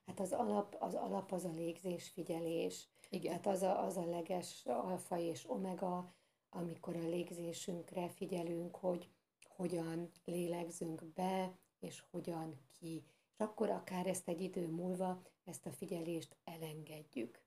Hát 0.06 0.20
az 0.20 0.32
alap, 0.32 0.76
az 0.78 0.94
alap 0.94 1.32
az 1.32 1.44
a 1.44 1.50
légzés, 1.50 2.08
figyelés. 2.08 2.88
Igen. 3.10 3.40
Tehát 3.40 3.46
az 3.46 3.62
a, 3.62 3.84
az 3.84 3.96
a 3.96 4.04
leges 4.04 4.62
alfa 4.66 5.18
és 5.18 5.50
omega, 5.50 6.14
amikor 6.50 6.96
a 6.96 7.08
légzésünkre 7.08 8.08
figyelünk, 8.08 8.76
hogy 8.76 9.08
hogyan 9.56 10.10
lélegzünk 10.24 11.04
be, 11.04 11.58
és 11.78 12.02
hogyan 12.10 12.60
ki. 12.78 13.04
És 13.32 13.44
akkor 13.44 13.70
akár 13.70 14.06
ezt 14.06 14.28
egy 14.28 14.40
idő 14.40 14.68
múlva, 14.68 15.22
ezt 15.44 15.66
a 15.66 15.70
figyelést 15.70 16.36
elengedjük. 16.44 17.40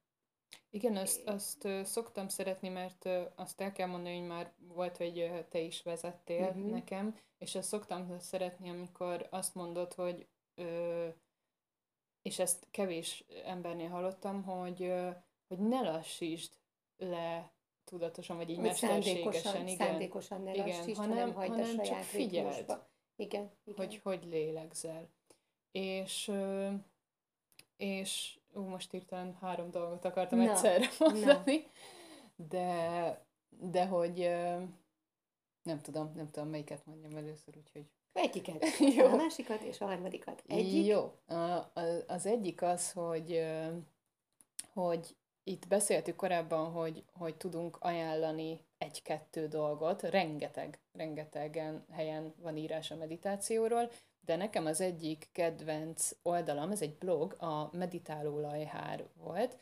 Igen, 0.70 0.96
azt, 0.96 1.28
azt 1.28 1.68
szoktam 1.84 2.28
szeretni, 2.28 2.70
mert 2.70 3.10
azt 3.36 3.62
el 3.62 3.72
kell 3.72 3.88
mondani, 3.88 4.18
hogy 4.18 4.28
már 4.28 4.54
volt, 4.58 4.98
hogy 4.98 5.46
te 5.50 5.60
is 5.60 5.84
vezettél 5.84 6.48
uh-huh. 6.48 6.70
nekem, 6.70 7.16
és 7.38 7.56
azt 7.56 7.68
szoktam 7.68 8.20
szeretni, 8.20 8.70
amikor 8.70 9.28
azt 9.30 9.56
mondod, 9.56 9.94
hogy 9.94 10.28
és 12.22 12.40
ezt 12.40 12.68
kevés 12.72 13.26
embernél 13.46 13.90
hallottam, 13.90 14.44
hogy, 14.44 14.94
hogy 15.48 15.60
ne 15.60 15.82
lassítsd 15.82 16.54
le 16.98 17.52
tudatosan, 17.84 18.38
vagy 18.38 18.50
így 18.50 18.56
hogy 18.56 18.66
mesterségesen. 18.66 19.32
Szándékosan, 19.32 19.68
igen, 19.68 19.88
szándékosan 19.88 20.42
ne 20.42 20.56
lassítsd, 20.56 20.88
igen, 20.88 20.96
hanem, 20.96 21.16
hanem, 21.18 21.34
hagyd 21.34 21.50
hanem 21.50 21.80
a 21.80 21.84
saját 21.84 22.00
csak 22.00 22.04
figyeld, 22.04 22.64
igen, 23.16 23.52
igen. 23.66 23.76
Hogy 23.76 24.00
hogy 24.04 24.26
lélegzel. 24.26 25.10
És, 25.72 26.32
és 27.78 28.40
ú, 28.54 28.62
most 28.62 28.94
írtam 28.94 29.38
három 29.42 29.72
dolgot 29.72 30.06
akartam 30.06 30.40
na, 30.40 30.50
egyszerre 30.50 30.90
mondani, 31.00 31.68
na. 32.36 32.46
de, 32.48 33.26
de 33.50 33.86
hogy 33.86 34.18
nem 35.64 35.82
tudom, 35.82 36.12
nem 36.16 36.30
tudom 36.32 36.50
melyiket 36.50 36.86
mondjam 36.86 37.16
először, 37.16 37.58
úgyhogy... 37.58 37.86
Egyiket, 38.14 38.66
Jó. 38.98 39.06
a 39.06 39.16
másikat 39.16 39.62
és 39.62 39.82
a 39.82 39.86
harmadikat. 39.86 40.44
Egyik? 40.48 40.86
Jó, 40.86 41.14
az 42.08 42.26
egyik 42.26 42.62
az, 42.62 42.92
hogy, 42.92 43.46
hogy 44.74 45.16
itt 45.44 45.68
beszéltük 45.68 46.16
korábban, 46.16 46.72
hogy, 46.72 47.04
hogy 47.14 47.36
tudunk 47.36 47.78
ajánlani 47.80 48.66
egy-kettő 48.78 49.48
dolgot, 49.48 50.02
rengeteg, 50.02 50.80
rengetegen 50.94 51.86
helyen 51.92 52.34
van 52.38 52.58
írás 52.58 52.92
a 52.92 52.96
meditációról, 52.96 53.92
de 54.26 54.36
nekem 54.36 54.66
az 54.66 54.82
egyik 54.82 55.30
kedvenc 55.32 56.12
oldalam, 56.22 56.72
ez 56.72 56.82
egy 56.82 56.98
blog, 56.98 57.36
a 57.40 57.70
Meditáló 57.72 58.40
Lajhár 58.40 59.08
volt, 59.14 59.58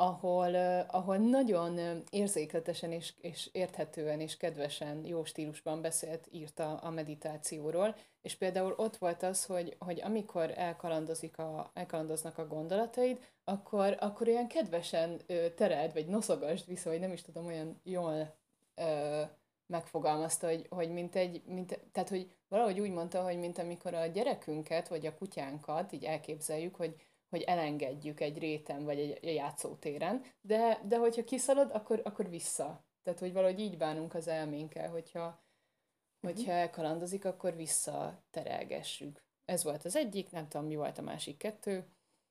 ahol, 0.00 0.54
ahol 0.86 1.16
nagyon 1.16 2.02
érzékletesen 2.10 2.92
és, 2.92 3.12
és 3.20 3.48
érthetően 3.52 4.20
és 4.20 4.36
kedvesen, 4.36 5.04
jó 5.04 5.24
stílusban 5.24 5.80
beszélt, 5.80 6.28
írta 6.30 6.76
a 6.76 6.90
meditációról, 6.90 7.96
és 8.22 8.34
például 8.34 8.74
ott 8.76 8.96
volt 8.96 9.22
az, 9.22 9.44
hogy, 9.44 9.76
hogy 9.78 10.00
amikor 10.00 10.52
elkalandozik 10.56 11.38
a, 11.38 11.70
elkalandoznak 11.74 12.38
a 12.38 12.46
gondolataid, 12.46 13.18
akkor, 13.44 13.96
akkor 14.00 14.28
olyan 14.28 14.46
kedvesen 14.46 15.20
tereld, 15.56 15.92
vagy 15.92 16.06
noszogasd 16.06 16.66
vissza, 16.66 16.90
vagy 16.90 17.00
nem 17.00 17.12
is 17.12 17.22
tudom, 17.22 17.46
olyan 17.46 17.80
jól 17.84 18.34
ö, 18.74 19.22
megfogalmazta, 19.66 20.46
hogy, 20.46 20.66
hogy 20.68 20.90
mint 20.90 21.16
egy, 21.16 21.42
mint, 21.46 21.80
tehát 21.92 22.08
hogy 22.08 22.30
valahogy 22.50 22.80
úgy 22.80 22.90
mondta, 22.90 23.22
hogy 23.22 23.38
mint 23.38 23.58
amikor 23.58 23.94
a 23.94 24.06
gyerekünket, 24.06 24.88
vagy 24.88 25.06
a 25.06 25.14
kutyánkat 25.14 25.92
így 25.92 26.04
elképzeljük, 26.04 26.76
hogy, 26.76 26.94
hogy 27.28 27.42
elengedjük 27.42 28.20
egy 28.20 28.38
réten, 28.38 28.84
vagy 28.84 28.98
egy 28.98 29.34
játszótéren, 29.34 30.24
de, 30.40 30.80
de 30.84 30.98
hogyha 30.98 31.24
kiszalad, 31.24 31.70
akkor, 31.70 32.00
akkor 32.04 32.28
vissza. 32.28 32.84
Tehát, 33.02 33.18
hogy 33.18 33.32
valahogy 33.32 33.60
így 33.60 33.76
bánunk 33.76 34.14
az 34.14 34.28
elménkkel, 34.28 34.90
hogyha, 34.90 35.26
uh-huh. 35.26 36.36
hogyha 36.36 36.52
elkalandozik, 36.52 37.24
akkor 37.24 37.56
vissza 37.56 38.22
terelgessük. 38.30 39.22
Ez 39.44 39.64
volt 39.64 39.84
az 39.84 39.96
egyik, 39.96 40.30
nem 40.30 40.48
tudom, 40.48 40.66
mi 40.66 40.76
volt 40.76 40.98
a 40.98 41.02
másik 41.02 41.36
kettő. 41.36 41.86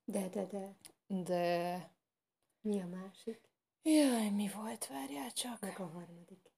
De, 0.05 0.27
de, 0.27 0.45
de. 0.45 0.75
De... 1.07 1.89
Mi 2.61 2.81
a 2.81 2.87
másik? 2.87 3.49
Jaj, 3.81 4.29
mi 4.29 4.49
volt, 4.55 4.87
várjál 4.87 5.31
csak. 5.31 5.59
Meg 5.59 5.79
a 5.79 5.85
harmadik. 5.85 6.51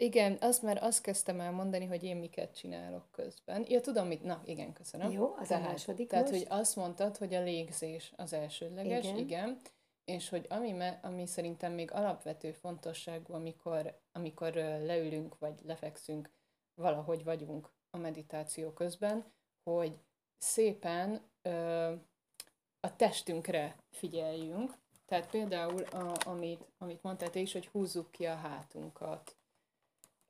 Igen, 0.00 0.36
azt 0.40 0.62
már 0.62 0.82
azt 0.82 1.00
kezdtem 1.00 1.40
el 1.40 1.52
mondani, 1.52 1.84
hogy 1.84 2.02
én 2.02 2.16
miket 2.16 2.54
csinálok 2.56 3.08
közben. 3.10 3.64
Ja, 3.68 3.80
tudom, 3.80 4.06
mit... 4.06 4.22
Na, 4.22 4.42
igen, 4.44 4.72
köszönöm. 4.72 5.10
Jó, 5.10 5.34
az 5.38 5.48
tehát, 5.48 5.66
a 5.66 5.68
második 5.68 6.08
Tehát, 6.08 6.30
most. 6.30 6.38
hogy 6.38 6.58
azt 6.58 6.76
mondtad, 6.76 7.16
hogy 7.16 7.34
a 7.34 7.42
légzés 7.42 8.12
az 8.16 8.32
elsődleges, 8.32 9.04
igen. 9.04 9.18
igen 9.18 9.60
és 10.10 10.28
hogy 10.28 10.46
ami, 10.48 10.72
me, 10.72 10.98
ami 11.02 11.26
szerintem 11.26 11.72
még 11.72 11.92
alapvető 11.92 12.52
fontosságú, 12.52 13.34
amikor, 13.34 14.00
amikor 14.12 14.54
leülünk, 14.54 15.38
vagy 15.38 15.60
lefekszünk, 15.64 16.30
valahogy 16.74 17.24
vagyunk 17.24 17.70
a 17.90 17.96
meditáció 17.96 18.72
közben, 18.72 19.24
hogy 19.62 19.98
szépen 20.38 21.20
ö, 21.42 21.92
a 22.80 22.96
testünkre 22.96 23.76
figyeljünk. 23.90 24.74
Tehát 25.06 25.30
például, 25.30 25.82
a, 25.82 26.16
amit, 26.26 26.64
amit 26.78 27.02
mondtál 27.02 27.30
te 27.30 27.40
is, 27.40 27.52
hogy 27.52 27.66
húzzuk 27.66 28.10
ki 28.10 28.26
a 28.26 28.34
hátunkat, 28.34 29.36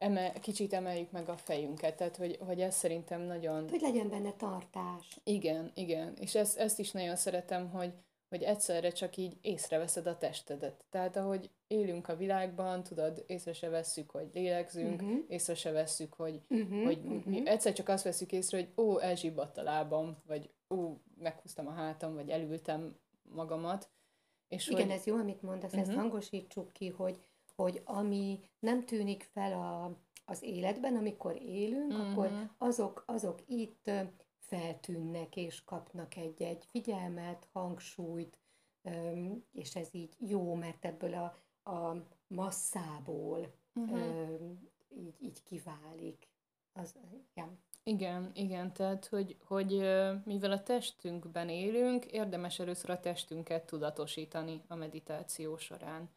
emel, 0.00 0.32
kicsit 0.32 0.72
emeljük 0.72 1.10
meg 1.10 1.28
a 1.28 1.36
fejünket, 1.36 1.96
tehát 1.96 2.16
hogy, 2.16 2.38
hogy 2.46 2.60
ez 2.60 2.74
szerintem 2.74 3.20
nagyon... 3.20 3.68
Hogy 3.68 3.80
legyen 3.80 4.08
benne 4.08 4.32
tartás. 4.32 5.18
Igen, 5.24 5.70
igen, 5.74 6.14
és 6.20 6.34
ezt, 6.34 6.58
ezt 6.58 6.78
is 6.78 6.90
nagyon 6.90 7.16
szeretem, 7.16 7.70
hogy, 7.70 7.92
hogy 8.28 8.42
egyszerre 8.42 8.90
csak 8.90 9.16
így 9.16 9.36
észreveszed 9.40 10.06
a 10.06 10.18
testedet. 10.18 10.84
Tehát 10.90 11.16
ahogy 11.16 11.50
élünk 11.66 12.08
a 12.08 12.16
világban, 12.16 12.82
tudod, 12.82 13.24
észre 13.26 13.52
se 13.52 13.68
vesszük, 13.68 14.10
hogy 14.10 14.30
lélegzünk, 14.32 15.02
uh-huh. 15.02 15.18
észre 15.28 15.54
se 15.54 15.70
vesszük, 15.70 16.14
hogy, 16.14 16.40
uh-huh. 16.48 16.84
hogy 16.84 16.98
uh-huh. 16.98 17.24
mi 17.24 17.48
egyszer 17.48 17.72
csak 17.72 17.88
azt 17.88 18.04
veszük 18.04 18.32
észre, 18.32 18.58
hogy 18.58 18.84
ó, 18.84 18.98
elzsibbadt 18.98 19.58
a 19.58 19.62
lábam, 19.62 20.16
vagy 20.26 20.50
ó, 20.74 20.96
meghúztam 21.18 21.66
a 21.66 21.72
hátam, 21.72 22.14
vagy 22.14 22.30
elültem 22.30 22.96
magamat. 23.22 23.88
És 24.48 24.68
Igen, 24.68 24.86
hogy... 24.86 24.90
ez 24.90 25.06
jó, 25.06 25.16
amit 25.16 25.42
mondasz, 25.42 25.72
uh-huh. 25.72 25.88
ezt 25.88 25.98
hangosítsuk 25.98 26.72
ki, 26.72 26.88
hogy 26.88 27.20
hogy 27.60 27.82
ami 27.84 28.40
nem 28.58 28.84
tűnik 28.84 29.22
fel 29.22 29.52
a, 29.52 29.98
az 30.24 30.42
életben, 30.42 30.96
amikor 30.96 31.42
élünk, 31.42 31.92
uh-huh. 31.92 32.10
akkor 32.10 32.50
azok, 32.58 33.04
azok 33.06 33.40
itt 33.46 33.90
feltűnnek 34.38 35.36
és 35.36 35.64
kapnak 35.64 36.16
egy-egy 36.16 36.64
figyelmet, 36.64 37.48
hangsúlyt, 37.52 38.38
és 39.52 39.76
ez 39.76 39.88
így 39.92 40.14
jó, 40.18 40.54
mert 40.54 40.84
ebből 40.84 41.14
a, 41.14 41.24
a 41.70 42.06
masszából 42.26 43.54
uh-huh. 43.74 44.40
így, 44.88 45.16
így 45.20 45.42
kiválik. 45.42 46.28
Az, 46.72 46.98
igen. 47.32 47.58
Igen, 47.82 48.30
igen, 48.34 48.72
tehát, 48.72 49.06
hogy, 49.06 49.36
hogy 49.40 49.70
mivel 50.24 50.52
a 50.52 50.62
testünkben 50.62 51.48
élünk, 51.48 52.04
érdemes 52.04 52.58
először 52.58 52.90
a 52.90 53.00
testünket 53.00 53.66
tudatosítani 53.66 54.62
a 54.68 54.74
meditáció 54.74 55.56
során. 55.56 56.10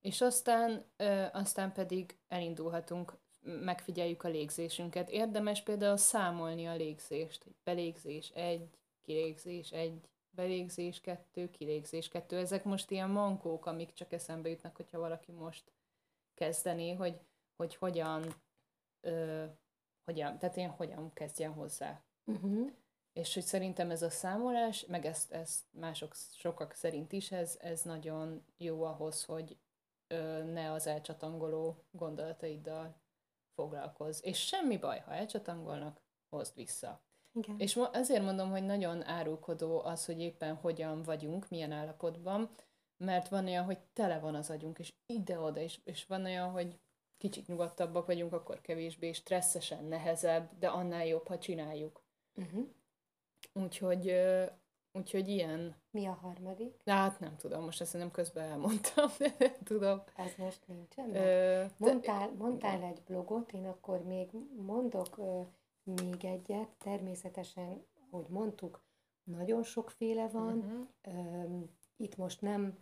És 0.00 0.20
aztán, 0.20 0.84
ö, 0.96 1.24
aztán 1.32 1.72
pedig 1.72 2.18
elindulhatunk, 2.28 3.18
megfigyeljük 3.42 4.22
a 4.22 4.28
légzésünket. 4.28 5.10
Érdemes 5.10 5.62
például 5.62 5.96
számolni 5.96 6.66
a 6.66 6.74
légzést, 6.74 7.42
hogy 7.42 7.54
belégzés 7.64 8.30
egy, 8.30 8.68
kilégzés 9.02 9.70
egy, 9.70 10.08
belégzés 10.30 11.00
kettő, 11.00 11.50
kilégzés 11.50 12.08
kettő. 12.08 12.36
Ezek 12.36 12.64
most 12.64 12.90
ilyen 12.90 13.10
mankók, 13.10 13.66
amik 13.66 13.92
csak 13.92 14.12
eszembe 14.12 14.48
jutnak, 14.48 14.76
hogyha 14.76 14.98
valaki 14.98 15.32
most 15.32 15.72
kezdené, 16.34 16.92
hogy, 16.92 17.20
hogy 17.56 17.76
hogyan, 17.76 18.34
ö, 19.00 19.44
hogyan, 20.04 20.38
tehát 20.38 20.56
én 20.56 20.68
hogyan 20.68 21.12
kezdjen 21.12 21.52
hozzá. 21.52 22.02
Uh-huh. 22.24 22.70
És 23.12 23.34
hogy 23.34 23.42
szerintem 23.42 23.90
ez 23.90 24.02
a 24.02 24.10
számolás, 24.10 24.86
meg 24.86 25.04
ezt, 25.04 25.32
ezt 25.32 25.64
mások, 25.70 26.14
sokak 26.14 26.72
szerint 26.72 27.12
is, 27.12 27.32
ez, 27.32 27.58
ez 27.60 27.82
nagyon 27.82 28.44
jó 28.56 28.82
ahhoz, 28.82 29.24
hogy 29.24 29.56
ne 30.52 30.72
az 30.72 30.86
elcsatangoló 30.86 31.84
gondolataiddal 31.90 32.94
foglalkozz. 33.54 34.20
És 34.22 34.46
semmi 34.46 34.78
baj, 34.78 35.00
ha 35.00 35.12
elcsatangolnak, 35.12 36.00
hozd 36.28 36.54
vissza. 36.54 37.02
Igen. 37.32 37.58
És 37.58 37.80
ezért 37.92 38.22
mondom, 38.22 38.50
hogy 38.50 38.64
nagyon 38.64 39.04
árulkodó 39.04 39.80
az, 39.84 40.04
hogy 40.04 40.20
éppen 40.20 40.54
hogyan 40.54 41.02
vagyunk, 41.02 41.48
milyen 41.48 41.72
állapotban, 41.72 42.50
mert 42.96 43.28
van 43.28 43.46
olyan, 43.46 43.64
hogy 43.64 43.78
tele 43.92 44.18
van 44.18 44.34
az 44.34 44.50
agyunk, 44.50 44.78
és 44.78 44.94
ide-oda, 45.06 45.60
és, 45.60 45.80
és 45.84 46.06
van 46.06 46.24
olyan, 46.24 46.50
hogy 46.50 46.78
kicsit 47.16 47.46
nyugodtabbak 47.46 48.06
vagyunk, 48.06 48.32
akkor 48.32 48.60
kevésbé 48.60 49.12
stresszesen, 49.12 49.84
nehezebb, 49.84 50.58
de 50.58 50.68
annál 50.68 51.06
jobb, 51.06 51.26
ha 51.26 51.38
csináljuk. 51.38 52.02
Uh-huh. 52.34 52.68
Úgyhogy, 53.52 54.14
úgyhogy 54.92 55.28
ilyen. 55.28 55.74
Mi 55.90 56.06
a 56.06 56.12
harmadik? 56.12 56.80
Hát 56.84 57.20
nem 57.20 57.36
tudom, 57.36 57.64
most 57.64 57.80
ezt 57.80 57.92
nem 57.92 58.10
közben 58.10 58.44
elmondtam, 58.44 59.10
de 59.18 59.34
nem 59.38 59.62
tudom. 59.64 60.02
Ez 60.16 60.34
most 60.36 60.66
nincsen? 60.66 61.14
Ö, 61.14 61.64
mondtál, 61.76 62.30
mondtál 62.38 62.82
egy 62.82 63.02
blogot, 63.06 63.52
én 63.52 63.66
akkor 63.66 64.02
még 64.02 64.30
mondok 64.56 65.18
ö, 65.18 65.40
még 65.84 66.24
egyet. 66.24 66.68
Természetesen, 66.78 67.84
hogy 68.10 68.26
mondtuk, 68.28 68.82
nagyon 69.24 69.62
sokféle 69.62 70.28
van. 70.28 70.58
Uh-huh. 70.58 70.86
Ö, 71.02 71.58
itt 71.96 72.16
most 72.16 72.40
nem 72.40 72.78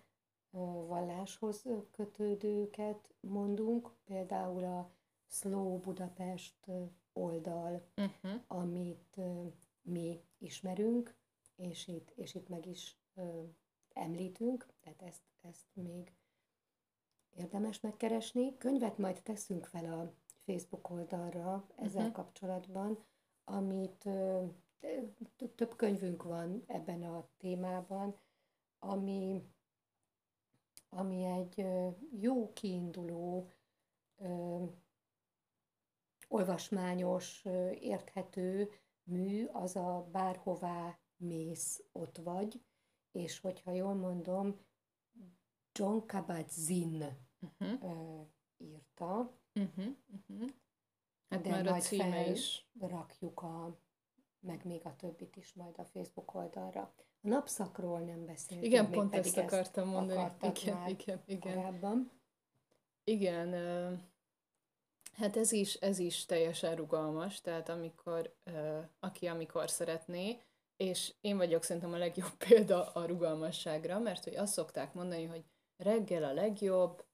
valláshoz 0.87 1.65
kötődőket 1.91 3.15
mondunk, 3.21 3.91
például 4.05 4.65
a 4.65 4.91
Slow 5.27 5.79
Budapest 5.79 6.67
oldal, 7.13 7.87
uh-huh. 7.97 8.41
amit 8.47 9.21
mi 9.83 10.21
ismerünk, 10.39 11.18
és 11.59 11.89
itt, 11.89 12.11
és 12.11 12.35
itt 12.35 12.49
meg 12.49 12.67
is 12.67 12.97
ö, 13.15 13.43
említünk, 13.93 14.67
tehát 14.81 15.03
ezt, 15.03 15.23
ezt 15.41 15.67
még 15.73 16.13
érdemes 17.37 17.81
megkeresni. 17.81 18.57
Könyvet 18.57 18.99
majd 18.99 19.23
teszünk 19.23 19.67
fel 19.67 19.93
a 19.93 20.13
Facebook 20.45 20.91
oldalra 20.91 21.67
ezzel 21.77 22.01
uh-huh. 22.01 22.15
kapcsolatban, 22.15 23.05
amit 23.45 24.05
ö, 24.05 24.45
több 25.55 25.77
könyvünk 25.77 26.23
van 26.23 26.65
ebben 26.67 27.03
a 27.03 27.29
témában, 27.37 28.19
ami, 28.79 29.43
ami 30.89 31.25
egy 31.25 31.67
jó 32.21 32.53
kiinduló, 32.53 33.51
ö, 34.17 34.65
olvasmányos, 36.29 37.45
érthető 37.81 38.71
mű, 39.03 39.47
az 39.47 39.77
a 39.77 40.09
bárhová 40.13 40.99
mész, 41.19 41.85
ott 41.93 42.17
vagy, 42.17 42.61
és 43.13 43.41
hogyha 43.41 43.71
jól 43.71 43.95
mondom, 43.95 44.61
John 45.73 46.07
Kabat-Zinn 46.07 47.03
uh-huh. 47.41 47.83
uh, 47.83 48.27
írta, 48.57 49.33
uh-huh. 49.55 49.87
Uh-huh. 50.29 50.51
Hát 51.29 51.41
de 51.41 51.51
majd 51.51 51.67
a 51.67 51.79
címe 51.79 52.31
is. 52.31 52.67
rakjuk 52.81 53.43
a, 53.43 53.79
meg 54.41 54.65
még 54.65 54.87
a 54.87 54.97
többit 54.97 55.37
is 55.37 55.55
majd 55.55 55.79
a 55.79 55.85
Facebook 55.85 56.35
oldalra. 56.35 56.95
A 57.23 57.29
napszakról 57.29 58.01
nem 58.01 58.27
beszéltünk. 58.27 58.73
Igen, 58.73 58.91
pont 58.91 59.15
ezt 59.15 59.37
akartam 59.37 59.89
mondani. 59.89 60.31
Igen, 60.41 60.89
igen, 60.89 61.23
igen. 61.27 61.55
Korábban. 61.55 62.11
Igen, 63.05 63.53
hát 65.13 65.37
ez 65.37 65.53
is, 65.53 65.75
ez 65.75 65.99
is 65.99 66.25
teljesen 66.25 66.77
rugalmas, 66.77 67.41
tehát 67.41 67.69
amikor, 67.69 68.37
aki 69.01 69.27
amikor 69.27 69.71
szeretné, 69.71 70.43
és 70.79 71.15
én 71.21 71.37
vagyok 71.37 71.63
szerintem 71.63 71.93
a 71.93 71.99
legjobb 71.99 72.33
példa 72.49 72.87
a 72.87 73.07
rugalmasságra, 73.07 73.99
mert 73.99 74.25
hogy 74.25 74.37
azt 74.37 74.53
szokták 74.53 74.95
mondani, 74.95 75.25
hogy 75.25 75.45
reggel 75.77 76.25
a 76.25 76.33
legjobb, 76.33 77.05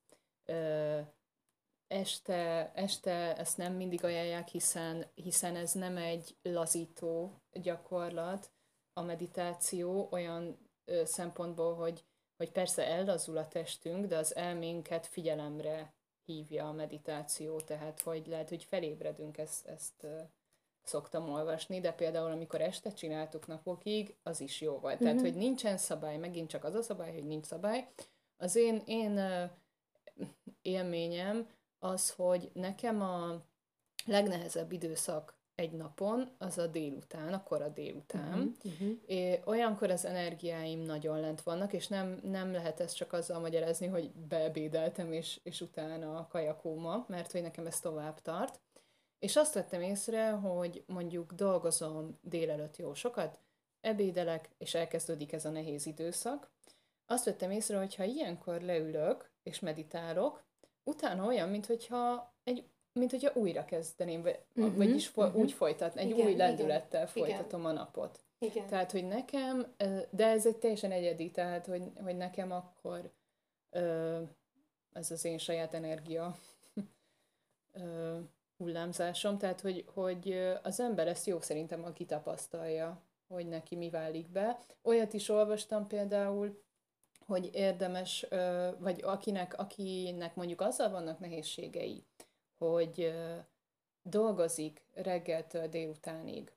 este, 1.86 2.72
este 2.74 3.36
ezt 3.36 3.56
nem 3.56 3.72
mindig 3.72 4.04
ajánlják, 4.04 4.48
hiszen, 4.48 5.06
hiszen 5.14 5.56
ez 5.56 5.72
nem 5.72 5.96
egy 5.96 6.36
lazító 6.42 7.42
gyakorlat, 7.52 8.52
a 8.92 9.02
meditáció 9.02 10.08
olyan 10.10 10.58
szempontból, 11.04 11.74
hogy, 11.74 12.04
hogy 12.36 12.52
persze 12.52 12.86
ellazul 12.86 13.36
a 13.36 13.48
testünk, 13.48 14.06
de 14.06 14.16
az 14.16 14.36
elménket 14.36 15.06
figyelemre 15.06 15.94
hívja 16.24 16.68
a 16.68 16.72
meditáció, 16.72 17.60
tehát 17.60 18.00
hogy 18.00 18.26
lehet, 18.26 18.48
hogy 18.48 18.64
felébredünk, 18.64 19.38
ezt, 19.38 19.66
ezt 19.66 20.06
szoktam 20.84 21.28
olvasni, 21.28 21.80
de 21.80 21.92
például 21.92 22.30
amikor 22.30 22.60
este 22.60 22.90
csináltuk 22.90 23.46
napokig, 23.46 24.14
az 24.22 24.40
is 24.40 24.60
jó 24.60 24.78
volt. 24.78 24.98
Tehát, 24.98 25.14
mm-hmm. 25.14 25.24
hogy 25.24 25.34
nincsen 25.34 25.76
szabály, 25.76 26.16
megint 26.16 26.48
csak 26.48 26.64
az 26.64 26.74
a 26.74 26.82
szabály, 26.82 27.12
hogy 27.12 27.24
nincs 27.24 27.46
szabály. 27.46 27.88
Az 28.36 28.56
én, 28.56 28.82
én 28.86 29.20
élményem 30.62 31.48
az, 31.78 32.10
hogy 32.10 32.50
nekem 32.52 33.02
a 33.02 33.42
legnehezebb 34.06 34.72
időszak 34.72 35.34
egy 35.54 35.72
napon, 35.72 36.30
az 36.38 36.58
a 36.58 36.66
délután, 36.66 37.32
a 37.32 37.42
kora 37.42 37.68
délután. 37.68 38.54
Uh-huh, 38.64 38.98
uh-huh. 39.08 39.48
olyankor 39.48 39.90
az 39.90 40.04
energiáim 40.04 40.80
nagyon 40.80 41.20
lent 41.20 41.42
vannak, 41.42 41.72
és 41.72 41.88
nem, 41.88 42.20
nem 42.22 42.52
lehet 42.52 42.80
ezt 42.80 42.96
csak 42.96 43.12
azzal 43.12 43.40
magyarázni, 43.40 43.86
hogy 43.86 44.10
beebédeltem, 44.10 45.12
és, 45.12 45.40
és 45.42 45.60
utána 45.60 46.16
a 46.16 46.26
kajakóma, 46.30 47.04
mert 47.08 47.32
hogy 47.32 47.42
nekem 47.42 47.66
ez 47.66 47.80
tovább 47.80 48.20
tart. 48.20 48.60
És 49.18 49.36
azt 49.36 49.54
vettem 49.54 49.80
észre, 49.80 50.30
hogy 50.30 50.84
mondjuk 50.86 51.32
dolgozom 51.32 52.18
délelőtt 52.22 52.76
jó 52.76 52.94
sokat, 52.94 53.40
ebédelek, 53.80 54.50
és 54.58 54.74
elkezdődik 54.74 55.32
ez 55.32 55.44
a 55.44 55.50
nehéz 55.50 55.86
időszak. 55.86 56.50
Azt 57.06 57.24
vettem 57.24 57.50
észre, 57.50 57.78
hogy 57.78 57.94
ha 57.94 58.04
ilyenkor 58.04 58.60
leülök 58.60 59.30
és 59.42 59.60
meditálok, 59.60 60.44
utána 60.84 61.26
olyan, 61.26 61.48
mintha 61.48 62.34
egy 62.44 62.68
mint 62.94 63.10
hogyha 63.10 63.32
újra 63.34 63.64
kezdeném, 63.64 64.22
vagy, 64.22 64.40
uh-huh, 64.54 64.76
vagyis 64.76 65.06
fo- 65.06 65.26
uh-huh. 65.26 65.40
úgy 65.40 65.52
folytatni, 65.52 66.00
egy 66.00 66.10
igen, 66.10 66.26
új 66.26 66.36
lendülettel 66.36 67.08
igen, 67.14 67.26
folytatom 67.26 67.60
igen. 67.60 67.72
a 67.72 67.78
napot. 67.78 68.24
Igen. 68.38 68.66
Tehát, 68.66 68.92
hogy 68.92 69.06
nekem, 69.06 69.74
de 70.10 70.26
ez 70.26 70.46
egy 70.46 70.56
teljesen 70.56 70.92
egyedi, 70.92 71.30
tehát, 71.30 71.66
hogy, 71.66 71.92
hogy 72.02 72.16
nekem 72.16 72.50
akkor 72.50 73.12
ez 74.92 75.10
az 75.10 75.24
én 75.24 75.38
saját 75.38 75.74
energia 75.74 76.36
hullámzásom, 78.64 79.38
tehát 79.38 79.60
hogy, 79.60 79.84
hogy 79.94 80.52
az 80.62 80.80
ember 80.80 81.08
ezt 81.08 81.26
jó 81.26 81.40
szerintem, 81.40 81.84
aki 81.84 82.04
tapasztalja, 82.04 83.02
hogy 83.28 83.48
neki 83.48 83.76
mi 83.76 83.90
válik 83.90 84.28
be. 84.28 84.58
Olyat 84.82 85.12
is 85.12 85.28
olvastam 85.28 85.86
például, 85.86 86.62
hogy 87.26 87.50
érdemes, 87.52 88.26
vagy 88.78 89.02
akinek, 89.02 89.58
akinek 89.58 90.34
mondjuk 90.34 90.60
azzal 90.60 90.90
vannak 90.90 91.18
nehézségei, 91.18 92.04
hogy 92.58 93.14
dolgozik 94.02 94.84
reggeltől 94.94 95.66
délutánig, 95.66 96.52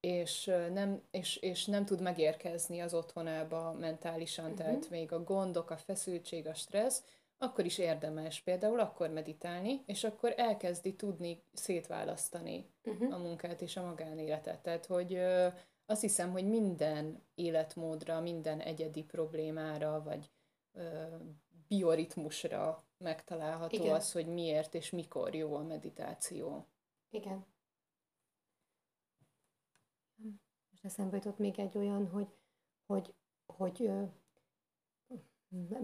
és 0.00 0.44
nem, 0.72 1.02
és, 1.10 1.36
és 1.36 1.64
nem 1.64 1.84
tud 1.84 2.00
megérkezni 2.00 2.80
az 2.80 2.94
otthonába 2.94 3.72
mentálisan, 3.72 4.44
uh-huh. 4.44 4.58
tehát 4.58 4.90
még 4.90 5.12
a 5.12 5.22
gondok, 5.22 5.70
a 5.70 5.76
feszültség, 5.76 6.46
a 6.46 6.54
stressz, 6.54 7.04
akkor 7.42 7.64
is 7.64 7.78
érdemes 7.78 8.40
például 8.40 8.80
akkor 8.80 9.10
meditálni, 9.10 9.82
és 9.86 10.04
akkor 10.04 10.34
elkezdi 10.36 10.96
tudni 10.96 11.42
szétválasztani 11.52 12.70
uh-huh. 12.84 13.14
a 13.14 13.18
munkát 13.18 13.60
és 13.60 13.76
a 13.76 13.82
magánéletet. 13.82 14.62
Tehát, 14.62 14.86
hogy 14.86 15.14
ö, 15.14 15.48
azt 15.86 16.00
hiszem, 16.00 16.30
hogy 16.30 16.48
minden 16.48 17.22
életmódra, 17.34 18.20
minden 18.20 18.60
egyedi 18.60 19.04
problémára, 19.04 20.02
vagy 20.02 20.30
ö, 20.72 21.04
bioritmusra 21.68 22.82
megtalálható 22.98 23.76
Igen. 23.76 23.94
az, 23.94 24.12
hogy 24.12 24.26
miért 24.26 24.74
és 24.74 24.90
mikor 24.90 25.34
jó 25.34 25.54
a 25.54 25.62
meditáció. 25.62 26.66
Igen. 27.10 27.46
Most 30.70 30.84
eszembe 30.84 31.16
jutott 31.16 31.38
még 31.38 31.58
egy 31.58 31.78
olyan, 31.78 32.08
hogy, 32.08 32.28
hogy, 32.86 33.14
hogy 33.46 33.82
ö, 33.82 34.02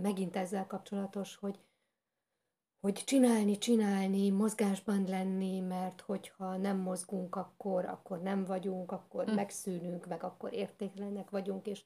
megint 0.03 0.37
ezzel 0.37 0.67
kapcsolatos, 0.67 1.37
hogy, 1.37 1.59
hogy 2.81 2.93
csinálni, 2.93 3.59
csinálni, 3.59 4.31
mozgásban 4.31 5.05
lenni, 5.05 5.61
mert 5.61 6.01
hogyha 6.01 6.57
nem 6.57 6.77
mozgunk, 6.77 7.37
akkor, 7.37 7.85
akkor 7.85 8.23
nem 8.23 8.45
vagyunk, 8.45 8.93
akkor 8.93 9.25
hm. 9.25 9.35
megszűnünk, 9.35 10.07
meg 10.07 10.23
akkor 10.23 10.53
értéklenek 10.53 11.31
vagyunk, 11.31 11.67
és, 11.67 11.85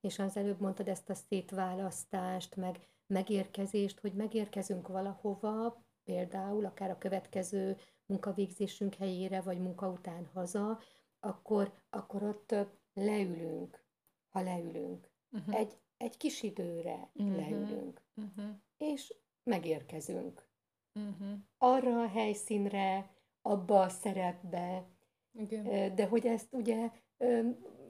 és 0.00 0.18
az 0.18 0.36
előbb 0.36 0.60
mondtad 0.60 0.88
ezt 0.88 1.10
a 1.10 1.14
szétválasztást, 1.14 2.56
meg 2.56 2.78
megérkezést, 3.06 4.00
hogy 4.00 4.12
megérkezünk 4.12 4.88
valahova, 4.88 5.84
például 6.04 6.64
akár 6.64 6.90
a 6.90 6.98
következő 6.98 7.76
munkavégzésünk 8.06 8.94
helyére, 8.94 9.40
vagy 9.40 9.58
munka 9.58 9.88
után 9.88 10.26
haza, 10.32 10.80
akkor, 11.20 11.72
akkor 11.90 12.22
ott 12.22 12.54
leülünk, 12.92 13.84
ha 14.28 14.40
leülünk. 14.42 15.10
Uh-huh. 15.30 15.56
Egy, 15.56 15.78
egy 15.96 16.16
kis 16.16 16.42
időre 16.42 17.10
uh-huh. 17.14 17.36
leülünk, 17.36 18.02
uh-huh. 18.14 18.54
és 18.76 19.14
megérkezünk. 19.42 20.48
Uh-huh. 20.94 21.38
Arra 21.58 22.02
a 22.02 22.08
helyszínre, 22.08 23.10
abba 23.42 23.80
a 23.80 23.88
szerepbe, 23.88 24.86
Igen. 25.32 25.94
De 25.94 26.06
hogy 26.06 26.26
ezt 26.26 26.54
ugye 26.54 26.90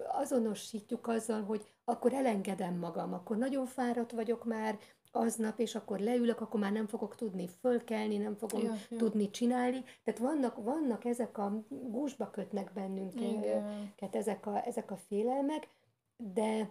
azonosítjuk 0.09 1.07
azzal, 1.07 1.43
hogy 1.43 1.75
akkor 1.85 2.13
elengedem 2.13 2.79
magam, 2.79 3.13
akkor 3.13 3.37
nagyon 3.37 3.67
fáradt 3.67 4.13
vagyok 4.13 4.45
már 4.45 4.79
aznap, 5.11 5.59
és 5.59 5.75
akkor 5.75 5.99
leülök, 5.99 6.41
akkor 6.41 6.61
már 6.61 6.73
nem 6.73 6.87
fogok 6.87 7.15
tudni 7.15 7.49
fölkelni, 7.49 8.17
nem 8.17 8.35
fogom 8.37 8.63
ja, 8.63 8.75
ja. 8.91 8.97
tudni 8.97 9.31
csinálni. 9.31 9.85
Tehát 10.05 10.21
vannak, 10.21 10.57
vannak 10.65 11.05
ezek 11.05 11.39
a 11.39 11.65
gúzsba 11.69 12.31
kötnek 12.31 12.73
bennünket, 12.73 14.15
ezek 14.15 14.47
a, 14.47 14.67
ezek 14.67 14.91
a 14.91 14.97
félelmek, 14.97 15.69
de, 16.17 16.71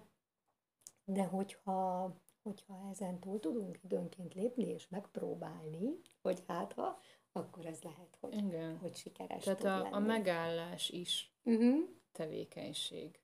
de 1.05 1.23
hogyha, 1.23 2.13
hogyha 2.41 2.89
ezen 2.89 3.19
túl 3.19 3.39
tudunk 3.39 3.79
időnként 3.83 4.33
lépni 4.33 4.65
és 4.65 4.87
megpróbálni, 4.87 5.99
hogy 6.21 6.43
hát 6.47 6.73
ha, 6.73 6.99
akkor 7.31 7.65
ez 7.65 7.81
lehet, 7.81 8.17
hogy, 8.19 8.33
Igen. 8.33 8.77
hogy 8.77 8.95
sikeres 8.95 9.43
Tehát 9.43 9.59
tud 9.59 9.69
a, 9.69 9.77
lenni. 9.77 9.93
a 9.95 9.99
megállás 9.99 10.89
is 10.89 11.33
uh-huh. 11.43 11.89
tevékenység, 12.11 13.19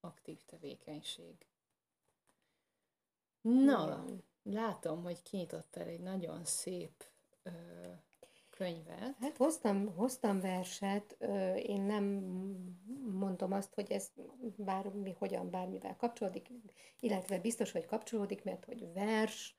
aktív 0.00 0.44
tevékenység. 0.44 1.46
Na, 3.40 4.02
Igen. 4.04 4.24
látom, 4.42 5.02
hogy 5.02 5.22
kinyitottál 5.22 5.86
egy 5.86 6.00
nagyon 6.00 6.44
szép 6.44 7.04
ö, 7.42 7.50
könyvet. 8.60 9.16
Hát 9.20 9.36
hoztam, 9.36 9.94
hoztam 9.94 10.40
verset, 10.40 11.16
én 11.62 11.82
nem 11.82 12.04
mondom 13.10 13.52
azt, 13.52 13.74
hogy 13.74 13.92
ez 13.92 14.10
bármi, 14.56 15.14
hogyan 15.18 15.50
bármivel 15.50 15.96
kapcsolódik, 15.96 16.48
illetve 17.00 17.38
biztos, 17.38 17.72
hogy 17.72 17.86
kapcsolódik, 17.86 18.44
mert 18.44 18.64
hogy 18.64 18.92
vers, 18.92 19.56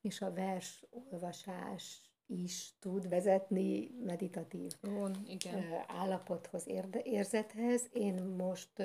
és 0.00 0.20
a 0.20 0.32
vers 0.32 0.86
olvasás 0.90 2.12
is 2.26 2.74
tud 2.78 3.08
vezetni 3.08 3.90
meditatív 4.04 4.72
On, 4.82 5.16
igen. 5.26 5.64
állapothoz, 5.86 6.66
érzethez. 7.02 7.88
Én 7.92 8.22
most 8.22 8.82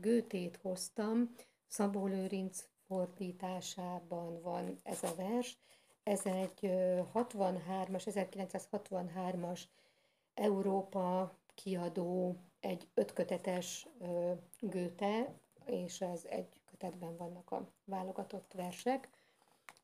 Gőtét 0.00 0.56
hoztam, 0.56 1.34
Szabó 1.66 2.06
Lőrinc 2.06 2.64
fordításában 2.86 4.40
van 4.40 4.76
ez 4.82 5.02
a 5.02 5.14
vers. 5.14 5.58
Ez 6.02 6.26
egy 6.26 6.58
63-as, 7.14 8.02
1963-as 8.04 9.60
Európa 10.34 11.38
kiadó, 11.54 12.36
egy 12.60 12.88
ötkötetes 12.94 13.88
Gőte, 14.58 15.40
és 15.64 16.00
ez 16.00 16.24
egy 16.24 16.60
kötetben 16.64 17.16
vannak 17.16 17.50
a 17.50 17.72
válogatott 17.84 18.52
versek. 18.52 19.08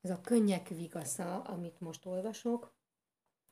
Ez 0.01 0.09
a 0.09 0.21
könnyek 0.21 0.67
vigasza, 0.67 1.41
amit 1.41 1.79
most 1.79 2.05
olvasok. 2.05 2.73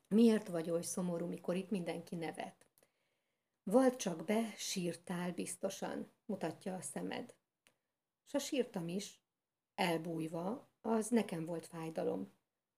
Miért 0.08 0.48
vagy 0.48 0.70
oly 0.70 0.82
szomorú, 0.82 1.26
mikor 1.26 1.56
itt 1.56 1.70
mindenki 1.70 2.16
nevet? 2.16 2.66
Val 3.64 3.96
csak 3.96 4.26
be, 4.26 4.54
sírtál 4.56 5.32
biztosan, 5.32 6.12
mutatja 6.26 6.76
a 6.76 6.82
szemed. 6.82 7.36
S 8.26 8.34
a 8.34 8.40
sírtam 8.40 8.88
is, 8.88 9.22
elbújva, 9.76 10.70
az 10.82 11.08
nekem 11.08 11.46
volt 11.46 11.66
fájdalom. 11.66 12.37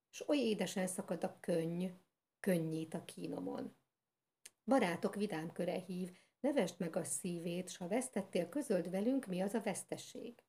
S 0.10 0.28
oly 0.28 0.38
édesen 0.38 0.88
szakad 0.88 1.24
a 1.24 1.38
könny, 1.39 1.86
könnyít 2.39 2.93
a 2.93 3.05
kínomon. 3.05 3.76
Barátok 4.66 5.16
vidám 5.16 5.51
köre 5.51 5.80
hív, 5.80 6.12
nevesd 6.39 6.80
meg 6.80 6.95
a 6.95 7.03
szívét, 7.03 7.70
s 7.70 7.78
ha 7.78 7.88
vesztettél, 7.88 8.49
közöld 8.49 8.89
velünk, 8.89 9.26
mi 9.26 9.41
az 9.41 9.53
a 9.53 9.62
vesztesség. 9.62 10.43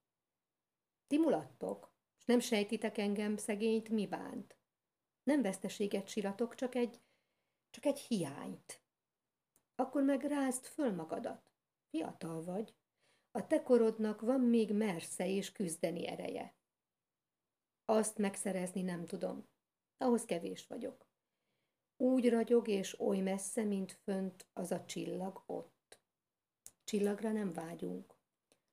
Ti 1.07 1.19
mulattok, 1.19 1.95
s 2.19 2.25
nem 2.25 2.41
sejtitek 2.41 2.99
engem, 2.99 3.37
szegényt, 3.37 3.89
mi 3.89 4.07
bánt. 4.07 4.57
Nem 5.23 5.43
veszteséget 5.43 6.09
siratok, 6.09 6.55
csak 6.55 6.75
egy, 6.75 7.01
csak 7.71 7.85
egy 7.85 7.99
hiányt. 7.99 8.83
Akkor 9.75 10.03
meg 10.03 10.23
rázd 10.23 10.65
föl 10.65 10.95
magadat. 10.95 11.53
Fiatal 11.91 12.45
vagy. 12.45 12.75
A 13.31 13.47
te 13.47 13.63
korodnak 13.63 14.21
van 14.21 14.41
még 14.41 14.73
mersze 14.73 15.29
és 15.29 15.53
küzdeni 15.53 16.07
ereje. 16.07 16.55
Azt 17.91 18.19
megszerezni 18.19 18.83
nem 18.83 19.07
tudom. 19.07 19.49
Ahhoz 19.99 20.25
kevés 20.25 20.67
vagyok. 20.67 21.07
Úgy 21.97 22.29
ragyog 22.29 22.69
és 22.69 23.01
oly 23.01 23.19
messze, 23.19 23.65
mint 23.65 23.93
fönt 23.93 24.47
az 24.53 24.71
a 24.71 24.85
csillag 24.85 25.43
ott. 25.47 26.01
Csillagra 26.85 27.33
nem 27.33 27.53
vágyunk. 27.53 28.19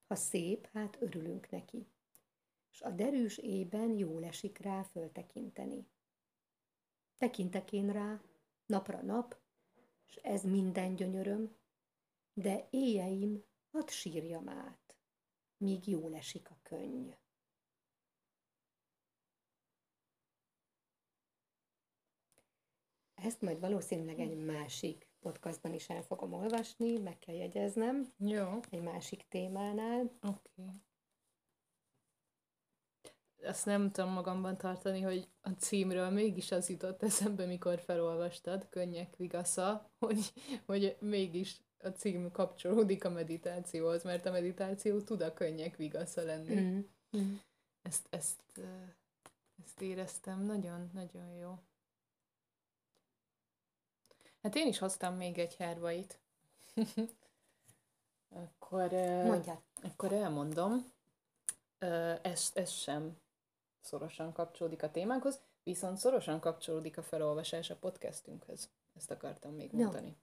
Ha 0.07 0.15
szép, 0.15 0.69
hát 0.73 0.97
örülünk 1.01 1.49
neki. 1.49 1.87
S 2.69 2.81
a 2.81 2.91
derűs 2.91 3.37
ében 3.37 3.97
jól 3.97 4.23
esik 4.23 4.57
rá 4.57 4.83
föltekinteni. 4.83 5.87
Tekintek 7.17 7.71
én 7.71 7.91
rá, 7.91 8.21
napra 8.65 9.01
nap, 9.01 9.37
és 10.07 10.15
ez 10.15 10.43
minden 10.43 10.95
gyönyöröm, 10.95 11.55
de 12.33 12.67
éjjeim 12.69 13.43
hadd 13.71 13.89
sírjam 13.89 14.49
át, 14.49 14.95
míg 15.57 15.87
jól 15.87 16.15
esik 16.15 16.49
a 16.49 16.59
könny. 16.61 17.11
Ezt 23.23 23.41
majd 23.41 23.59
valószínűleg 23.59 24.19
egy 24.19 24.45
másik 24.45 25.07
podcastban 25.19 25.73
is 25.73 25.89
el 25.89 26.01
fogom 26.01 26.33
olvasni, 26.33 26.97
meg 26.97 27.19
kell 27.19 27.35
jegyeznem. 27.35 28.13
Jó. 28.17 28.59
Egy 28.69 28.81
másik 28.81 29.25
témánál. 29.29 30.11
Oké. 30.21 30.39
Okay 30.55 30.85
azt 33.47 33.65
nem 33.65 33.91
tudom 33.91 34.11
magamban 34.11 34.57
tartani, 34.57 35.01
hogy 35.01 35.27
a 35.41 35.49
címről 35.49 36.09
mégis 36.09 36.51
az 36.51 36.69
jutott 36.69 37.03
eszembe, 37.03 37.45
mikor 37.45 37.79
felolvastad, 37.79 38.69
Könnyek 38.69 39.15
Vigasza, 39.15 39.91
hogy, 39.99 40.33
hogy 40.65 40.97
mégis 40.99 41.61
a 41.77 41.87
cím 41.87 42.31
kapcsolódik 42.31 43.05
a 43.05 43.09
meditációhoz, 43.09 44.03
mert 44.03 44.25
a 44.25 44.31
meditáció 44.31 45.01
tud 45.01 45.21
a 45.21 45.33
könnyek 45.33 45.75
vigasza 45.75 46.23
lenni. 46.23 46.55
Mm. 46.55 46.79
Mm. 47.17 47.33
Ezt, 47.81 48.07
ezt, 48.09 48.41
ezt 49.63 49.81
éreztem, 49.81 50.41
nagyon-nagyon 50.41 51.29
jó. 51.41 51.59
Hát 54.47 54.55
én 54.55 54.67
is 54.67 54.77
hoztam 54.77 55.15
még 55.15 55.37
egy 55.37 55.55
hervait. 55.55 56.19
akkor, 58.45 58.91
Mondjad. 59.25 59.57
akkor 59.83 60.11
elmondom. 60.11 60.91
Ez, 62.21 62.51
ez 62.53 62.69
sem 62.69 63.17
szorosan 63.81 64.33
kapcsolódik 64.33 64.83
a 64.83 64.91
témánkhoz, 64.91 65.39
viszont 65.63 65.97
szorosan 65.97 66.39
kapcsolódik 66.39 66.97
a 66.97 67.03
felolvasás 67.03 67.69
a 67.69 67.75
podcastünkhöz. 67.75 68.69
Ezt 68.95 69.11
akartam 69.11 69.53
még 69.53 69.71
no. 69.71 69.83
mondani. 69.83 70.15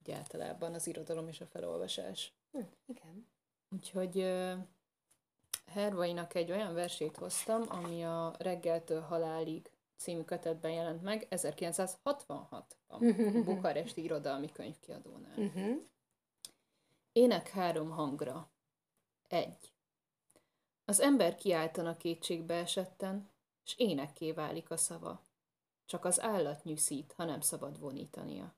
Ugye 0.00 0.16
általában 0.16 0.74
az 0.74 0.86
irodalom 0.86 1.28
és 1.28 1.40
a 1.40 1.46
felolvasás. 1.46 2.32
Hm, 2.52 2.60
igen. 2.86 3.26
Úgyhogy 3.70 4.16
uh, 4.18 4.52
Hervainak 5.66 6.34
egy 6.34 6.50
olyan 6.50 6.74
versét 6.74 7.16
hoztam, 7.16 7.62
ami 7.68 8.04
a 8.04 8.34
Reggeltől 8.38 9.00
halálig 9.00 9.70
című 10.04 10.22
kötetben 10.22 10.72
jelent 10.72 11.02
meg 11.02 11.26
1966 11.28 12.76
a 12.86 12.98
Bukaresti 13.44 14.02
Irodalmi 14.02 14.52
Könyvkiadónál. 14.52 15.38
Uh-huh. 15.38 15.76
Ének 17.12 17.48
három 17.48 17.90
hangra. 17.90 18.50
Egy. 19.28 19.72
Az 20.84 21.00
ember 21.00 21.34
kiáltana 21.34 21.96
kétségbe 21.96 22.54
esetten, 22.54 23.30
s 23.62 23.74
énekké 23.76 24.32
válik 24.32 24.70
a 24.70 24.76
szava. 24.76 25.24
Csak 25.84 26.04
az 26.04 26.20
állat 26.20 26.64
nyűszít, 26.64 27.12
ha 27.12 27.24
nem 27.24 27.40
szabad 27.40 27.78
vonítania. 27.78 28.54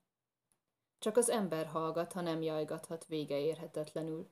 Csak 0.99 1.17
az 1.17 1.29
ember 1.29 1.67
hallgat, 1.67 2.13
ha 2.13 2.21
nem 2.21 2.43
jajgathat 2.43 3.07
vége 3.07 3.39
érhetetlenül. 3.39 4.31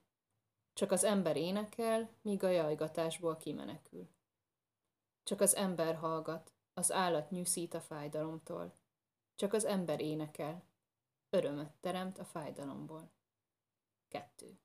Csak 0.73 0.93
az 0.93 1.05
ember 1.05 1.37
énekel, 1.37 2.11
míg 2.23 2.43
a 2.43 2.49
jajgatásból 2.49 3.37
kimenekül. 3.37 4.09
Csak 5.23 5.41
az 5.41 5.57
ember 5.57 5.95
hallgat, 5.95 6.55
az 6.75 6.93
állat 6.93 7.31
nyűszít 7.31 7.75
a 7.75 7.81
fájdalomtól. 7.81 8.73
Csak 9.35 9.53
az 9.53 9.65
ember 9.65 10.01
énekel, 10.01 10.65
örömöt 11.31 11.71
teremt 11.81 12.19
a 12.19 12.25
fájdalomból. 12.25 13.11
Kettő. 14.09 14.59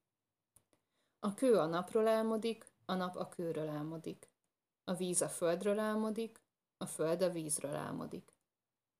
A 1.20 1.34
kő 1.34 1.58
a 1.58 1.66
napról 1.66 2.08
álmodik, 2.08 2.66
a 2.86 2.94
nap 2.94 3.16
a 3.16 3.28
kőről 3.28 3.70
álmodik. 3.70 4.30
A 4.84 4.94
víz 4.94 5.22
a 5.22 5.30
földről 5.30 5.80
álmodik, 5.80 6.42
a 6.78 6.86
föld 6.86 7.22
a 7.22 7.30
vízről 7.30 7.76
álmodik. 7.76 8.34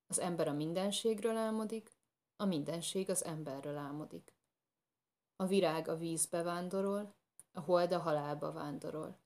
Az 0.08 0.20
ember 0.20 0.48
a 0.48 0.54
mindenségről 0.54 1.38
álmodik, 1.38 1.92
a 2.36 2.46
mindenség 2.46 3.10
az 3.10 3.24
emberről 3.24 3.78
álmodik. 3.78 4.34
A 5.36 5.46
virág 5.46 5.88
a 5.88 5.98
vízbe 5.98 6.42
vándorol, 6.42 7.16
a 7.52 7.60
hold 7.60 7.92
a 7.92 8.00
halálba 8.00 8.52
vándorol. 8.52 9.18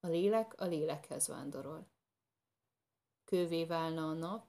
A 0.00 0.06
lélek 0.06 0.60
a 0.60 0.64
lélekhez 0.64 1.28
vándorol. 1.28 1.86
Kővé 3.24 3.64
válna 3.64 4.08
a 4.08 4.12
nap, 4.12 4.46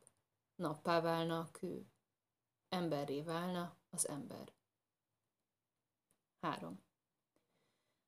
nappá 0.55 1.01
válna 1.01 1.39
a 1.39 1.49
kő. 1.51 1.85
Emberré 2.69 3.21
válna 3.21 3.75
az 3.89 4.07
ember. 4.07 4.53
3. 6.39 6.83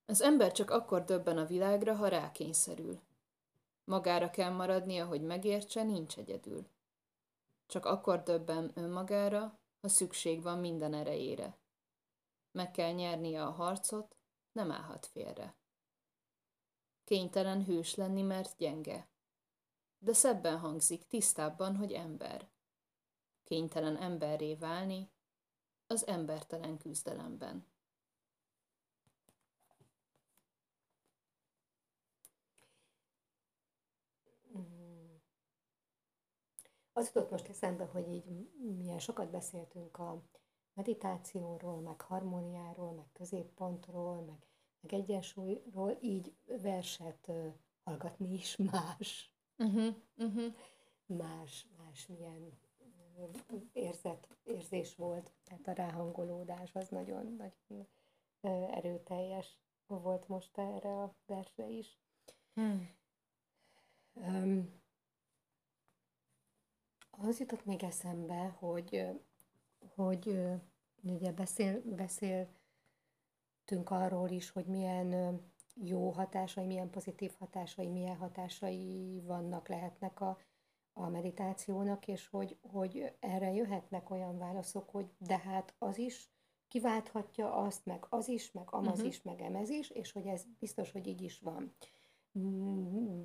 Az 0.06 0.22
ember 0.22 0.52
csak 0.52 0.70
akkor 0.70 1.04
döbben 1.04 1.38
a 1.38 1.46
világra, 1.46 1.96
ha 1.96 2.08
rákényszerül. 2.08 3.02
Magára 3.84 4.30
kell 4.30 4.52
maradnia, 4.52 5.06
hogy 5.06 5.22
megértse, 5.22 5.84
nincs 5.84 6.18
egyedül. 6.18 6.68
Csak 7.66 7.86
akkor 7.86 8.24
döbben 8.24 8.72
önmagára, 8.74 9.60
ha 9.82 9.88
szükség 9.88 10.42
van 10.42 10.60
minden 10.60 10.94
erejére. 10.94 11.58
meg 12.52 12.72
kell 12.72 12.92
nyernie 12.92 13.44
a 13.44 13.52
harcot, 13.52 14.16
nem 14.52 14.72
állhat 14.72 15.06
félre. 15.06 15.56
Kénytelen 17.04 17.66
hős 17.66 17.96
lenni, 17.96 18.22
mert 18.22 18.58
gyenge. 18.58 19.08
De 20.00 20.14
szebben 20.14 20.58
hangzik, 20.58 21.08
tisztábban, 21.08 21.76
hogy 21.76 21.92
ember. 21.92 22.50
Kénytelen 23.44 23.98
emberré 23.98 24.56
válni, 24.56 25.10
az 25.88 26.08
embertelen 26.08 26.78
küzdelemben. 26.78 27.66
Az 36.94 37.06
jutott 37.06 37.32
most 37.32 37.48
eszembe, 37.48 37.86
hogy 37.86 38.08
így 38.08 38.50
milyen 38.78 39.00
sokat 39.00 39.30
beszéltünk 39.30 39.98
a 39.98 40.24
meditációról, 40.74 41.80
meg 41.80 42.02
harmóniáról, 42.02 42.92
meg 42.92 43.12
középpontról, 43.14 44.22
meg, 44.22 44.48
meg 44.80 44.94
egyensúlyról, 44.94 45.98
így 46.02 46.36
verset 46.46 47.32
hallgatni 47.84 48.34
is 48.34 48.56
más. 48.72 49.37
Uh-huh, 49.58 49.96
uh-huh. 50.18 50.54
Más, 51.06 51.68
más 51.78 52.08
milyen 52.08 52.52
uh, 53.18 53.62
érzet, 53.74 54.28
érzés 54.44 54.96
volt. 54.96 55.32
Tehát 55.44 55.68
a 55.68 55.72
ráhangolódás 55.72 56.76
az 56.76 56.90
nagyon, 56.90 57.36
nagyon 57.38 57.88
erőteljes 58.72 59.58
volt 59.88 60.28
most 60.28 60.58
erre 60.58 61.02
a 61.02 61.16
versre 61.26 61.70
is. 61.70 61.98
Hmm. 62.54 62.90
Um, 64.14 64.70
az 67.12 67.40
jutott 67.40 67.66
még 67.66 67.84
eszembe, 67.84 68.56
hogy, 68.60 69.06
hogy 69.96 70.40
ugye 71.02 71.32
beszél, 71.32 71.82
beszéltünk 71.82 72.50
arról 73.90 74.30
is, 74.30 74.50
hogy 74.50 74.66
milyen 74.66 75.42
jó 75.84 76.10
hatásai, 76.10 76.66
milyen 76.66 76.90
pozitív 76.90 77.32
hatásai, 77.40 77.88
milyen 77.88 78.16
hatásai 78.16 79.22
vannak, 79.26 79.68
lehetnek 79.68 80.22
a, 80.22 80.38
a 80.94 81.10
meditációnak, 81.10 82.08
és 82.08 82.28
hogy, 82.28 82.58
hogy 82.62 83.14
erre 83.20 83.54
jöhetnek 83.54 84.10
olyan 84.10 84.38
válaszok, 84.38 84.90
hogy 84.90 85.10
de 85.18 85.38
hát 85.38 85.76
az 85.78 85.98
is 85.98 86.32
kiválthatja 86.68 87.54
azt, 87.54 87.86
meg 87.86 88.06
az 88.10 88.28
is, 88.28 88.52
meg 88.52 88.68
amaz 88.72 88.94
uh-huh. 88.94 89.08
is, 89.08 89.22
meg 89.22 89.42
emez 89.42 89.70
is, 89.70 89.90
és 89.90 90.12
hogy 90.12 90.26
ez 90.26 90.44
biztos, 90.60 90.92
hogy 90.92 91.08
így 91.08 91.22
is 91.22 91.40
van. 91.40 91.76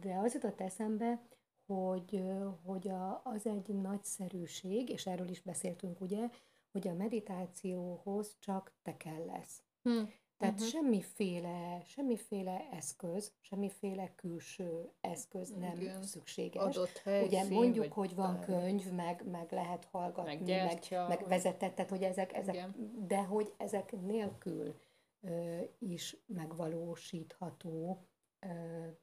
De 0.00 0.14
az 0.14 0.34
jutott 0.34 0.61
eszembe, 0.61 1.22
hogy, 1.66 2.22
hogy 2.64 2.88
a, 2.88 3.20
az 3.24 3.46
egy 3.46 3.68
nagyszerűség, 3.68 4.88
és 4.88 5.07
erről 5.07 5.28
is 5.28 5.42
beszéltünk 5.42 6.00
ugye, 6.00 6.28
hogy 6.70 6.88
a 6.88 6.94
meditációhoz 6.94 8.36
csak 8.38 8.74
te 8.82 8.96
kell 8.96 9.24
lesz. 9.24 9.62
Hm. 9.82 10.03
Tehát 10.43 10.61
uh-huh. 10.61 10.72
semmiféle, 10.72 11.82
semmiféle 11.84 12.68
eszköz, 12.70 13.32
semmiféle 13.40 14.14
külső 14.14 14.90
eszköz 15.01 15.51
nem 15.51 15.80
Igen. 15.80 16.03
szükséges. 16.03 16.62
Adott 16.62 16.99
hely, 16.99 17.24
Ugye 17.24 17.49
mondjuk, 17.49 17.93
hogy 17.93 18.14
van 18.14 18.40
könyv, 18.40 18.90
meg, 18.90 19.24
meg 19.30 19.53
lehet 19.53 19.84
hallgatni, 19.84 20.34
meg, 20.34 20.45
gyertya, 20.45 21.07
meg, 21.09 21.18
meg 21.18 21.28
vezetett, 21.28 21.74
tehát 21.74 21.90
hogy 21.90 22.03
ezek, 22.03 22.32
ezek 22.32 22.68
de 23.07 23.22
hogy 23.24 23.55
ezek 23.57 23.93
nélkül 24.01 24.74
ö, 25.20 25.61
is 25.78 26.16
megvalósítható. 26.26 28.05
Ö, 28.40 28.49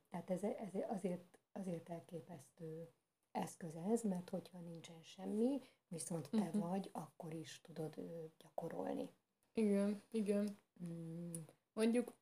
tehát 0.10 0.30
ez, 0.30 0.44
ez 0.44 0.82
azért 0.90 1.40
azért 1.52 1.90
elképesztő 1.90 2.90
eszköz 3.32 3.76
ez, 3.76 4.02
mert 4.02 4.30
hogyha 4.30 4.60
nincsen 4.60 5.02
semmi, 5.02 5.62
viszont 5.88 6.30
te 6.30 6.38
uh-huh. 6.38 6.70
vagy, 6.70 6.90
akkor 6.94 7.34
is 7.34 7.62
tudod 7.62 7.96
gyakorolni. 8.38 9.10
Igen, 9.60 10.04
igen. 10.12 10.58
Mm. 10.84 11.32
Mondjuk, 11.74 12.14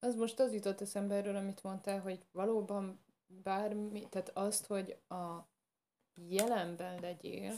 az 0.00 0.14
most 0.14 0.40
az 0.40 0.52
jutott 0.52 0.80
eszembe 0.80 1.14
erről, 1.14 1.36
amit 1.36 1.62
mondtál, 1.62 2.00
hogy 2.00 2.26
valóban 2.32 3.04
bármi, 3.26 4.08
tehát 4.08 4.28
azt, 4.28 4.66
hogy 4.66 4.96
a 5.08 5.48
jelenben 6.28 7.00
legyél, 7.00 7.52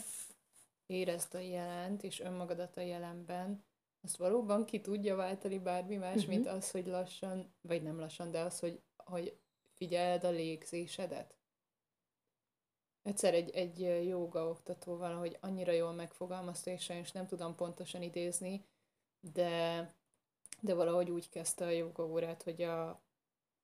érezd 0.85 1.33
a 1.33 1.39
jelent, 1.39 2.03
és 2.03 2.19
önmagadat 2.19 2.77
a 2.77 2.81
jelenben, 2.81 3.63
azt 4.01 4.17
valóban 4.17 4.65
ki 4.65 4.81
tudja 4.81 5.15
váltani 5.15 5.59
bármi 5.59 5.95
más, 5.95 6.15
uh-huh. 6.15 6.29
mint 6.29 6.47
az, 6.47 6.71
hogy 6.71 6.85
lassan, 6.85 7.53
vagy 7.61 7.83
nem 7.83 7.99
lassan, 7.99 8.31
de 8.31 8.39
az, 8.39 8.59
hogy, 8.59 8.81
hogy 8.95 9.37
figyeld 9.73 10.23
a 10.23 10.29
légzésedet. 10.29 11.37
Egyszer 13.03 13.33
egy, 13.33 13.49
egy 13.49 14.07
joga 14.07 14.49
oktató 14.49 14.97
valahogy 14.97 15.37
annyira 15.41 15.71
jól 15.71 15.93
megfogalmazta, 15.93 16.71
és 16.71 16.83
sajnos 16.83 17.11
nem 17.11 17.27
tudom 17.27 17.55
pontosan 17.55 18.01
idézni, 18.01 18.65
de, 19.33 19.93
de 20.61 20.73
valahogy 20.73 21.09
úgy 21.09 21.29
kezdte 21.29 21.65
a 21.65 21.69
joga 21.69 22.05
órát, 22.05 22.43
hogy 22.43 22.61
a, 22.61 22.89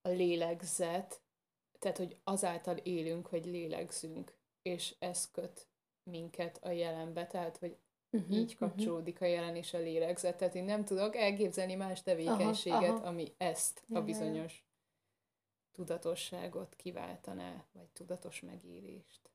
a 0.01 0.09
lélegzet, 0.09 1.21
tehát 1.79 1.97
hogy 1.97 2.17
azáltal 2.23 2.77
élünk, 2.77 3.27
hogy 3.27 3.45
lélegzünk, 3.45 4.33
és 4.61 4.95
ez 4.99 5.31
köt 5.31 5.67
minket 6.03 6.59
a 6.63 6.69
jelenbe, 6.69 7.27
tehát 7.27 7.57
hogy 7.57 7.77
uh-huh, 8.09 8.37
így 8.37 8.55
mhm. 8.59 8.65
kapcsolódik 8.65 9.13
uh-huh. 9.13 9.29
a 9.29 9.31
jelen 9.31 9.55
és 9.55 9.73
a 9.73 9.77
lélegzet. 9.77 10.37
Tehát 10.37 10.55
én 10.55 10.63
nem 10.63 10.85
tudok 10.85 11.15
elképzelni 11.15 11.75
más 11.75 12.01
tevékenységet, 12.01 12.81
aha, 12.81 12.93
aha. 12.93 13.07
ami 13.07 13.33
ezt 13.37 13.83
a 13.93 14.01
bizonyos 14.01 14.65
tudatosságot 15.71 16.75
kiváltaná, 16.75 17.65
vagy 17.71 17.87
tudatos 17.93 18.41
megélést. 18.41 19.30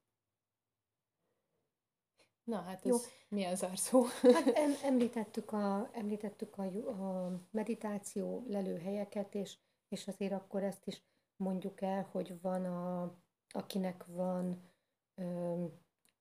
Na, 2.46 2.60
hát 2.60 2.84
ez 2.84 2.90
Jó. 2.90 2.96
milyen 3.28 3.56
zárszó? 3.56 4.04
Hát 4.22 4.46
em, 4.46 4.72
említettük, 4.82 5.52
a, 5.52 5.90
említettük 5.92 6.58
a, 6.58 6.62
a 6.88 7.30
meditáció 7.50 8.44
lelőhelyeket, 8.48 9.34
és, 9.34 9.58
és 9.88 10.08
azért 10.08 10.32
akkor 10.32 10.62
ezt 10.62 10.86
is 10.86 11.02
mondjuk 11.36 11.80
el, 11.80 12.08
hogy 12.10 12.40
van 12.40 12.64
a, 12.64 13.14
akinek 13.48 14.06
van 14.06 14.70
ö, 15.14 15.64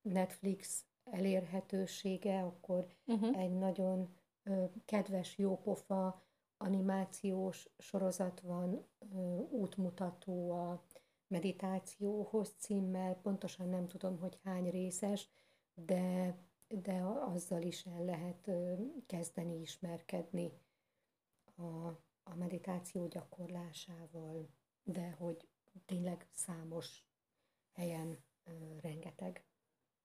Netflix 0.02 0.86
elérhetősége, 1.04 2.42
akkor 2.42 2.88
uh-huh. 3.06 3.40
egy 3.40 3.54
nagyon 3.54 4.16
ö, 4.44 4.64
kedves, 4.86 5.38
jópofa 5.38 6.24
animációs 6.58 7.70
sorozat 7.78 8.42
van, 8.42 8.88
útmutató 9.50 10.52
a 10.52 10.84
meditációhoz 11.28 12.56
címmel, 12.58 13.16
pontosan 13.16 13.70
nem 13.70 13.88
tudom, 13.88 14.20
hogy 14.20 14.40
hány 14.44 14.70
részes, 14.70 15.30
de, 15.76 16.36
de 16.68 17.02
azzal 17.04 17.62
is 17.62 17.86
el 17.86 18.04
lehet 18.04 18.50
kezdeni 19.06 19.62
ismerkedni 19.62 20.52
a, 21.56 21.88
a 22.24 22.36
meditáció 22.36 23.08
gyakorlásával, 23.08 24.50
de 24.84 25.12
hogy 25.12 25.48
tényleg 25.86 26.28
számos 26.34 27.04
helyen 27.74 28.24
rengeteg 28.82 29.46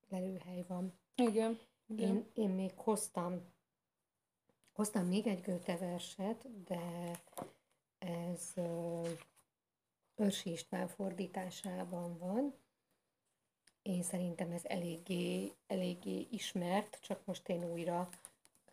lelőhely 0.08 0.64
van. 0.66 0.98
Igen. 1.14 1.58
igen. 1.86 2.16
Én, 2.16 2.30
én 2.34 2.50
még 2.50 2.72
hoztam 2.76 3.42
Hoztam 4.80 5.06
még 5.06 5.26
egy 5.26 5.40
Göte 5.40 5.76
verset, 5.76 6.64
de 6.64 7.10
ez 7.98 8.52
Örsi 10.14 10.50
István 10.50 10.88
fordításában 10.88 12.18
van. 12.18 12.54
Én 13.82 14.02
szerintem 14.02 14.50
ez 14.50 14.64
eléggé, 14.64 15.52
eléggé 15.66 16.26
ismert, 16.30 16.98
csak 17.02 17.24
most 17.24 17.48
én 17.48 17.64
újra 17.64 18.08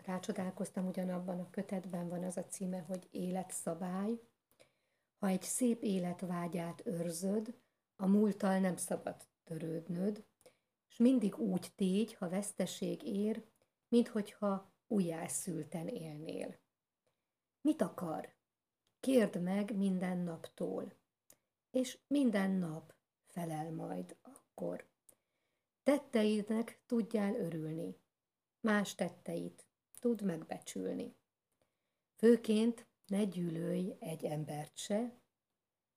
rácsodálkoztam, 0.06 0.88
ugyanabban 0.88 1.40
a 1.40 1.50
kötetben 1.50 2.10
van 2.10 2.24
az 2.24 2.38
a 2.38 2.46
címe, 2.46 2.80
hogy 2.80 3.08
Életszabály. 3.12 4.20
Ha 5.20 5.28
egy 5.28 5.42
szép 5.42 5.82
életvágyát 5.82 6.86
őrzöd, 6.86 7.60
a 7.96 8.06
múlttal 8.06 8.60
nem 8.60 8.76
szabad 8.76 9.16
törődnöd, 9.44 10.26
és 10.90 10.98
mindig 10.98 11.38
úgy 11.38 11.72
tégy, 11.76 12.14
ha 12.14 12.30
veszteség 12.30 13.04
ér, 13.04 13.44
minthogyha 13.88 14.72
újjászülten 14.88 15.88
élnél. 15.88 16.56
Mit 17.62 17.82
akar? 17.82 18.36
Kérd 19.00 19.42
meg 19.42 19.76
minden 19.78 20.18
naptól, 20.18 20.94
és 21.72 21.98
minden 22.08 22.52
nap 22.52 22.94
felel 23.26 23.72
majd 23.72 24.16
akkor. 24.22 24.88
Tetteidnek 25.88 26.82
tudjál 26.86 27.36
örülni, 27.36 27.98
más 28.60 28.96
tetteit 28.96 29.66
tud 30.00 30.22
megbecsülni. 30.22 31.16
Főként 32.16 32.88
ne 33.06 33.24
gyűlölj 33.24 33.96
egy 34.00 34.26
embert 34.26 34.78
se, 34.78 35.20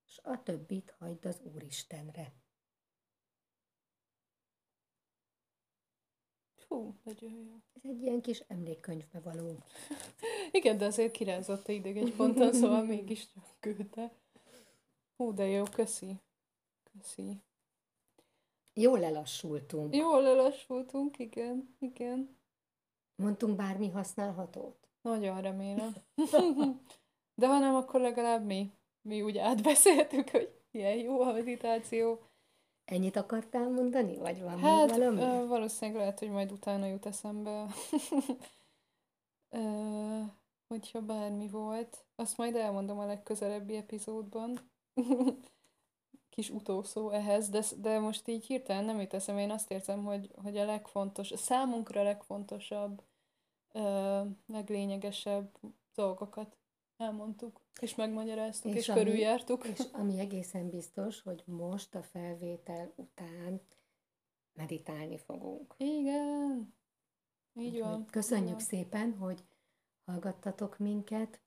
s 0.04 0.20
a 0.22 0.42
többit 0.42 0.94
hagyd 0.98 1.24
az 1.24 1.40
Úristenre. 1.54 2.32
Hú, 6.68 7.00
nagyon 7.02 7.32
jó. 7.32 7.60
Ez 7.72 7.90
egy 7.90 8.02
ilyen 8.02 8.20
kis 8.20 8.38
emlékkönyvbe 8.38 9.20
való. 9.20 9.64
Igen, 10.58 10.78
de 10.78 10.84
azért 10.84 11.12
kirázott 11.12 11.68
a 11.68 11.72
ideg 11.72 11.96
egy 11.96 12.14
ponton, 12.14 12.52
szóval 12.52 12.84
mégis 12.84 13.28
csak 13.32 13.56
küldte. 13.60 14.12
Hú, 15.16 15.34
de 15.34 15.46
jó, 15.46 15.62
köszi. 15.62 16.20
Köszi. 16.92 17.42
Jól 18.80 18.98
lelassultunk. 18.98 19.96
Jól 19.96 20.22
lelassultunk, 20.22 21.18
igen, 21.18 21.76
igen. 21.78 22.36
Mondtunk 23.16 23.56
bármi 23.56 23.88
használhatót? 23.88 24.88
Nagyon 25.02 25.40
remélem. 25.40 25.94
De 27.40 27.46
ha 27.46 27.58
nem, 27.58 27.74
akkor 27.74 28.00
legalább 28.00 28.44
mi. 28.44 28.72
Mi 29.02 29.22
úgy 29.22 29.38
átbeszéltük, 29.38 30.30
hogy 30.30 30.60
ilyen 30.70 30.96
jó 30.96 31.20
a 31.20 31.32
meditáció. 31.32 32.22
Ennyit 32.84 33.16
akartál 33.16 33.68
mondani, 33.68 34.16
vagy 34.16 34.42
van 34.42 34.58
hát, 34.58 34.90
valami? 34.90 35.46
valószínűleg 35.46 36.00
lehet, 36.00 36.18
hogy 36.18 36.30
majd 36.30 36.52
utána 36.52 36.86
jut 36.86 37.06
eszembe, 37.06 37.66
hogyha 40.74 41.00
bármi 41.00 41.48
volt. 41.48 42.04
Azt 42.16 42.36
majd 42.36 42.56
elmondom 42.56 42.98
a 42.98 43.06
legközelebbi 43.06 43.76
epizódban. 43.76 44.58
Kis 46.30 46.50
utószó 46.50 47.10
ehhez, 47.10 47.48
de, 47.48 47.62
de 47.80 47.98
most 47.98 48.28
így 48.28 48.46
hirtelen 48.46 48.84
nem 48.84 49.00
jut 49.00 49.14
eszembe. 49.14 49.40
Én 49.40 49.50
azt 49.50 49.70
érzem, 49.70 50.04
hogy, 50.04 50.30
hogy 50.42 50.56
a 50.56 50.64
legfontos, 50.64 51.32
a 51.32 51.36
számunkra 51.36 52.02
legfontosabb, 52.02 53.02
leglényegesebb 54.46 55.58
dolgokat 55.94 56.56
elmondtuk, 56.96 57.60
és 57.80 57.94
megmagyaráztuk, 57.94 58.72
és, 58.72 58.78
és 58.78 58.88
ami, 58.88 59.02
körüljártuk. 59.02 59.66
És 59.66 59.80
ami 59.92 60.18
egészen 60.18 60.70
biztos, 60.70 61.22
hogy 61.22 61.42
most 61.46 61.94
a 61.94 62.02
felvétel 62.02 62.92
után 62.96 63.60
meditálni 64.52 65.18
fogunk. 65.18 65.74
Igen. 65.78 66.74
Így 67.54 67.78
van. 67.78 68.06
Köszönjük 68.06 68.50
van. 68.50 68.60
szépen, 68.60 69.16
hogy 69.16 69.44
hallgattatok 70.04 70.78
minket. 70.78 71.40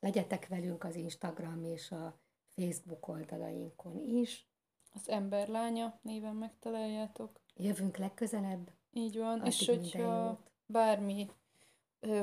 legyetek 0.00 0.48
velünk 0.48 0.84
az 0.84 0.94
Instagram 0.94 1.64
és 1.64 1.90
a 1.90 2.20
Facebook 2.60 3.08
oldalainkon 3.08 4.04
is. 4.06 4.46
Az 4.94 5.08
Emberlánya 5.08 5.98
néven 6.02 6.34
megtaláljátok. 6.34 7.40
Jövünk 7.56 7.96
legközelebb. 7.96 8.70
Így 8.92 9.18
van, 9.18 9.40
Addig 9.40 9.52
és 9.52 9.66
hogyha 9.66 10.40
bármi 10.66 11.30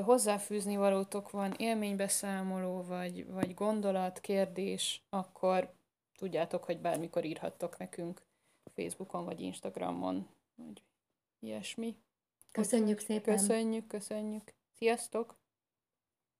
hozzáfűzni 0.02 0.76
valótok 0.76 1.30
van, 1.30 1.52
élménybeszámoló, 1.52 2.82
vagy, 2.82 3.26
vagy 3.26 3.54
gondolat, 3.54 4.20
kérdés, 4.20 5.02
akkor 5.08 5.72
tudjátok, 6.16 6.64
hogy 6.64 6.80
bármikor 6.80 7.24
írhattok 7.24 7.78
nekünk 7.78 8.22
Facebookon, 8.74 9.24
vagy 9.24 9.40
Instagramon, 9.40 10.28
vagy 10.54 10.82
ilyesmi. 11.38 11.96
Köszönjük 12.52 12.98
szépen! 12.98 13.36
Köszönjük, 13.36 13.86
köszönjük! 13.86 14.54
Sziasztok! 14.72 15.37